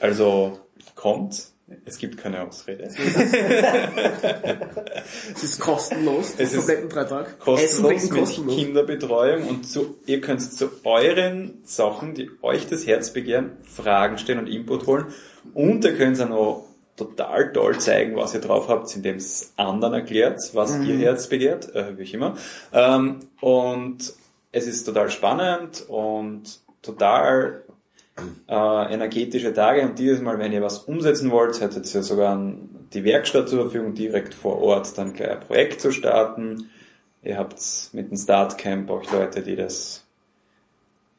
[0.00, 0.58] Also,
[0.96, 1.46] kommt.
[1.84, 2.82] Es gibt keine Ausrede.
[2.82, 2.98] Es
[5.44, 7.26] ist kostenlos, Es ist kompletten Dreitag.
[7.28, 8.56] Essen, kostenlos trinken mit kostenlos.
[8.56, 14.40] Kinderbetreuung und zu, ihr könnt zu euren Sachen, die euch das Herz begehren, Fragen stellen
[14.40, 15.06] und Input holen.
[15.54, 16.64] Und ihr könnt auch noch
[16.96, 21.72] total toll zeigen, was ihr drauf habt, indem es anderen erklärt, was ihr Herz begehrt,
[21.76, 22.36] äh, wie ich immer.
[22.72, 24.14] Ähm, und
[24.52, 27.62] es ist total spannend und total
[28.48, 32.38] äh, energetische Tage und dieses Mal, wenn ihr was umsetzen wollt, hättet ihr sogar
[32.92, 36.70] die Werkstatt zur Verfügung, direkt vor Ort dann gleich ein Projekt zu starten.
[37.22, 37.60] Ihr habt
[37.92, 40.04] mit dem Startcamp auch Leute, die das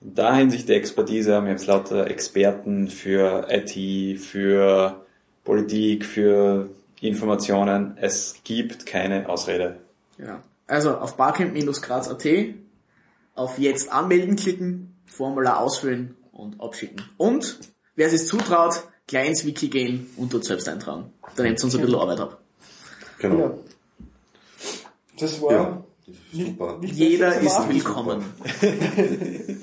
[0.04, 5.02] da Hinsicht die Expertise haben wir jetzt lauter Experten für IT, für
[5.46, 6.70] Politik, für
[7.00, 7.98] Informationen.
[8.00, 9.78] Es gibt keine Ausrede.
[10.18, 10.44] Ja.
[10.68, 12.26] Also auf barcamp-graz.at
[13.36, 17.02] auf jetzt anmelden klicken, Formular ausfüllen und abschicken.
[17.18, 17.60] Und
[17.96, 21.12] wer sich zutraut, gleich ins Wiki gehen und dort selbst eintragen.
[21.36, 22.42] Da nehmt ihr uns ein bisschen Arbeit ab.
[23.20, 23.40] Genau.
[23.40, 23.54] Ja.
[25.20, 25.84] Das war Ja.
[26.34, 26.80] Super.
[26.82, 27.74] Jeder ist machen.
[27.74, 28.24] willkommen.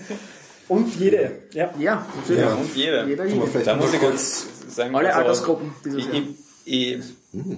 [0.69, 1.75] Und jede, ja.
[1.79, 2.43] Ja, natürlich.
[2.43, 2.55] Ja.
[2.55, 3.07] Und jeder.
[3.07, 6.29] Jeder, vielleicht Da muss ich kurz- sagen, Alle also, Altersgruppen ich,
[6.65, 7.05] ich,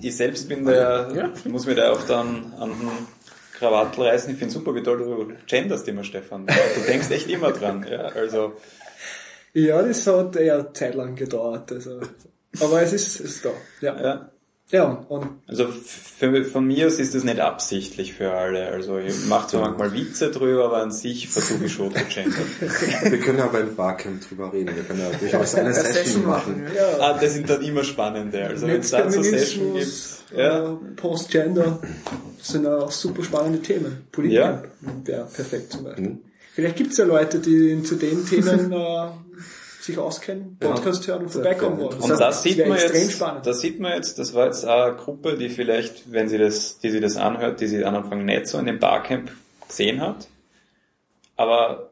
[0.00, 1.30] ich, selbst bin der, Ja.
[1.34, 2.88] ich muss mir da oft an, an den
[3.62, 4.32] Krawattel reißen.
[4.32, 6.46] Ich finde super, wie toll du genderst immer, Stefan.
[6.46, 7.86] Du denkst echt immer dran.
[7.88, 8.54] Ja, also,
[9.52, 11.70] Ja, das hat eher zeitlang gedauert.
[11.70, 12.00] Also.
[12.60, 13.50] Aber es ist, es ist da.
[13.80, 14.02] Ja.
[14.02, 14.31] ja.
[14.72, 18.68] Ja, und Also für, von mir aus ist das nicht absichtlich für alle.
[18.68, 22.46] Also ich mache zwar manchmal Witze drüber, aber an sich versuche ich schon zu gendern.
[23.04, 24.74] Wir können ja beim Barcamp drüber reden.
[24.74, 26.64] Wir können ja durchaus eine Session machen.
[26.74, 26.90] Ja.
[26.90, 28.46] ja, Ah, das sind dann immer spannende.
[28.46, 29.92] Also wenn es dann so Session gibt.
[30.36, 30.72] Ja.
[30.72, 31.78] äh, Post-Gender,
[32.40, 34.06] sind auch super spannende Themen.
[34.10, 34.62] Politik Ja.
[35.04, 36.08] wäre perfekt zum Beispiel.
[36.08, 36.18] Mhm.
[36.54, 39.06] Vielleicht gibt's ja Leute, die zu den Themen äh,
[39.82, 41.98] sich auskennen, Podcast hören und vorbeikommen wollen.
[41.98, 43.46] Und das sieht man extrem jetzt, spannend.
[43.46, 46.90] das sieht man jetzt, das war jetzt eine Gruppe, die vielleicht, wenn sie das, die
[46.90, 49.32] sie das anhört, die sie am Anfang nicht so in dem Barcamp
[49.66, 50.28] gesehen hat.
[51.36, 51.90] Aber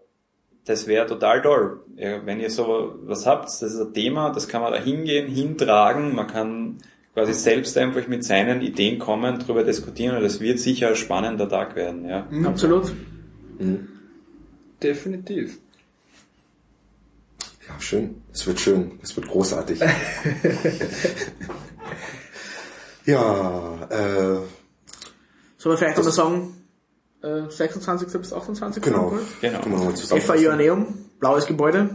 [0.64, 1.80] das wäre total toll.
[1.96, 6.14] Wenn ihr so was habt, das ist ein Thema, das kann man da hingehen, hintragen,
[6.14, 6.78] man kann
[7.14, 11.48] quasi selbst einfach mit seinen Ideen kommen, darüber diskutieren und das wird sicher ein spannender
[11.48, 12.26] Tag werden, ja.
[12.44, 12.92] Absolut.
[14.82, 15.58] Definitiv.
[17.70, 18.22] Ja, schön.
[18.32, 18.98] Es wird schön.
[19.02, 19.80] Es wird großartig.
[23.06, 24.38] ja, äh,
[25.58, 26.54] Soll man vielleicht noch mal sagen,
[27.22, 28.12] äh, 26.
[28.20, 28.82] bis 28.
[28.82, 29.10] genau.
[29.10, 29.20] Genau.
[29.60, 30.42] Können wir nochmal FA zusammenfassen.
[30.44, 30.86] Joanneum,
[31.18, 31.90] blaues Gebäude.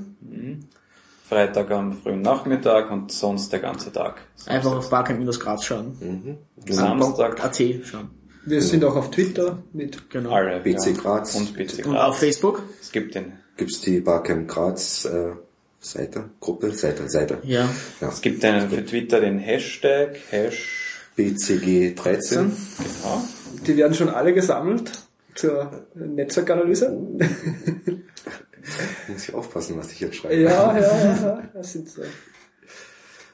[1.28, 4.22] Freitag am frühen Nachmittag und sonst der ganze Tag.
[4.46, 5.98] Einfach auf Barcamp-Graz schauen.
[6.00, 6.38] Mhm.
[6.72, 8.12] Samstag AT schauen.
[8.46, 10.30] Wir sind auch auf Twitter mit Genau.
[10.32, 10.60] alle.
[10.60, 11.34] BC Graz.
[11.34, 12.18] Und BC Und auf Graz.
[12.20, 12.62] Facebook.
[12.80, 15.32] Es gibt den Gibt's die Barcamp Graz äh,
[15.86, 17.38] Seite, Gruppe, Seite, Seite.
[17.44, 17.70] Ja.
[18.02, 18.10] Ja.
[18.10, 22.40] Es gibt einen für Twitter den Hashtag, Hash, BCG 13.
[22.78, 23.24] genau.
[23.66, 24.92] Die werden schon alle gesammelt
[25.36, 26.90] zur Netzwerkanalyse.
[29.08, 30.36] Muss ich aufpassen, was ich jetzt schreibe.
[30.36, 31.44] ja, ja, ja, ja.
[31.54, 32.02] Das sind so.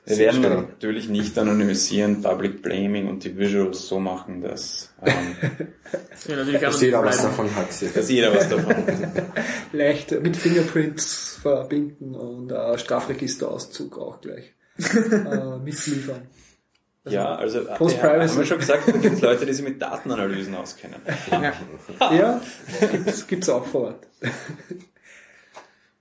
[0.06, 0.62] Wir werden schlau.
[0.62, 5.36] natürlich nicht anonymisieren, Public Blaming und die Visuals so machen, dass, ähm,
[6.28, 7.68] ja Dass jeder was davon hat.
[7.96, 8.88] dass jeder was davon hat.
[9.74, 16.28] leicht mit Fingerprints verbinden und äh, Strafregisterauszug auch gleich äh, mitliefern.
[17.06, 18.30] Ja, also äh, Post-Privacy.
[18.30, 21.02] haben wir schon gesagt, es gibt Leute, die sich mit Datenanalysen auskennen.
[21.30, 21.54] Ja.
[22.12, 22.42] Ja,
[22.92, 24.08] gibt's, gibt's auch vor Ort.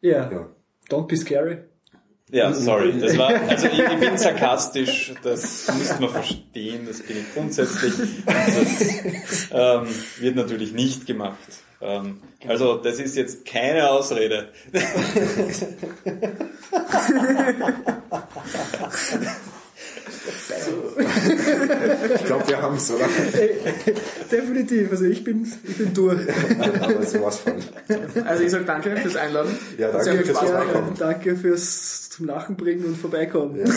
[0.01, 0.31] ja.
[0.31, 0.49] Ja.
[0.91, 1.70] don't be scary.
[2.33, 7.19] Ja, sorry, das war, also ich, ich bin sarkastisch, das müsste man verstehen, das bin
[7.19, 7.93] ich grundsätzlich.
[7.99, 9.89] Und das ähm,
[10.19, 11.39] wird natürlich nicht gemacht.
[11.81, 14.51] Ähm, also das ist jetzt keine Ausrede.
[22.15, 23.07] Ich glaube, wir haben es, oder?
[24.31, 26.21] Definitiv, also ich bin, ich bin durch.
[26.81, 27.55] Aber sowas von.
[28.25, 29.57] Also ich sag danke fürs Einladen.
[29.79, 30.39] Ja, danke fürs.
[30.39, 30.95] Vorbeikommen.
[30.99, 33.61] Danke fürs zum Lachen bringen und vorbeikommen.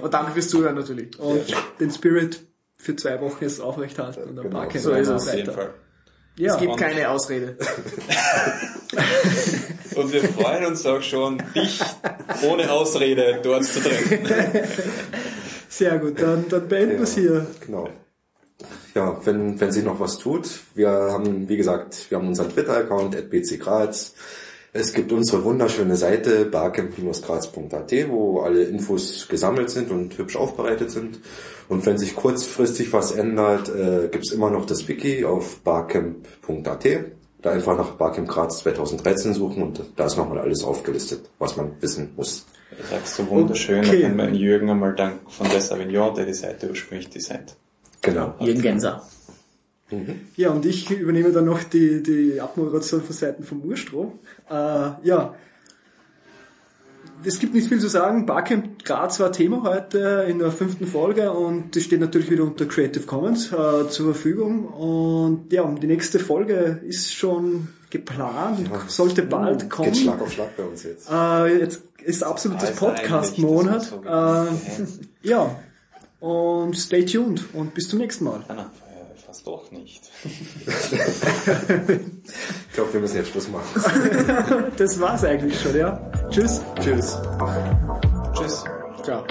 [0.00, 1.18] Und danke fürs Zuhören natürlich.
[1.18, 1.42] Und
[1.80, 2.40] den Spirit
[2.78, 5.28] für zwei Wochen jetzt aufrechthalten und ein Genau, paar so ist es.
[5.28, 5.74] Auf jeden Fall.
[6.38, 7.56] Ja, Es gibt keine Ausrede.
[9.96, 11.80] Und wir freuen uns auch schon, dich
[12.42, 14.20] ohne Ausrede dort zu treffen.
[15.68, 16.22] sehr gut.
[16.22, 17.44] Dann, dann beenden wir es hier.
[17.66, 17.88] Genau.
[18.94, 23.16] Ja, wenn, wenn sich noch was tut, wir haben, wie gesagt, wir haben unseren Twitter-Account,
[23.16, 24.14] at bcgraz.
[24.72, 31.18] Es gibt unsere wunderschöne Seite, barcamp-graz.at, wo alle Infos gesammelt sind und hübsch aufbereitet sind.
[31.68, 36.86] Und wenn sich kurzfristig was ändert, äh, gibt's immer noch das Wiki auf barcamp.at.
[37.40, 41.70] Da einfach nach Barcamp Graz 2013 suchen und da ist nochmal alles aufgelistet, was man
[41.80, 42.46] wissen muss.
[42.76, 44.02] Du sagst so wunderschön, Okay.
[44.02, 47.54] da wir einen Jürgen einmal danken von Des Avignon, der die Seite ursprünglich designt.
[48.02, 48.34] Genau.
[48.40, 49.06] Jürgen Genser.
[50.36, 54.18] Ja, und ich übernehme dann noch die, die Abmoderation von Seiten von Murstro.
[54.50, 54.54] Äh,
[55.02, 55.34] ja,
[57.24, 58.26] es gibt nicht viel zu sagen.
[58.26, 62.66] Barcamp Graz war Thema heute in der fünften Folge und die steht natürlich wieder unter
[62.66, 64.66] Creative Commons äh, zur Verfügung.
[64.66, 69.92] Und ja, die nächste Folge ist schon geplant, sollte bald kommen.
[69.92, 71.10] Geht Schlag auf Schlag bei uns jetzt.
[71.10, 73.76] Äh, jetzt ist absolutes Podcast-Monat.
[73.76, 74.88] das so Äh,
[75.28, 75.56] ja,
[76.20, 78.44] und stay tuned und bis zum nächsten Mal.
[78.48, 78.66] Nein,
[79.24, 80.07] fast doch nicht.
[80.24, 80.32] Ich
[82.74, 83.64] glaube, wir müssen jetzt Schluss machen.
[84.76, 85.98] Das war's eigentlich schon, ja.
[86.30, 86.60] Tschüss.
[86.80, 87.16] Tschüss.
[88.34, 88.64] Tschüss.
[89.02, 89.24] Ciao.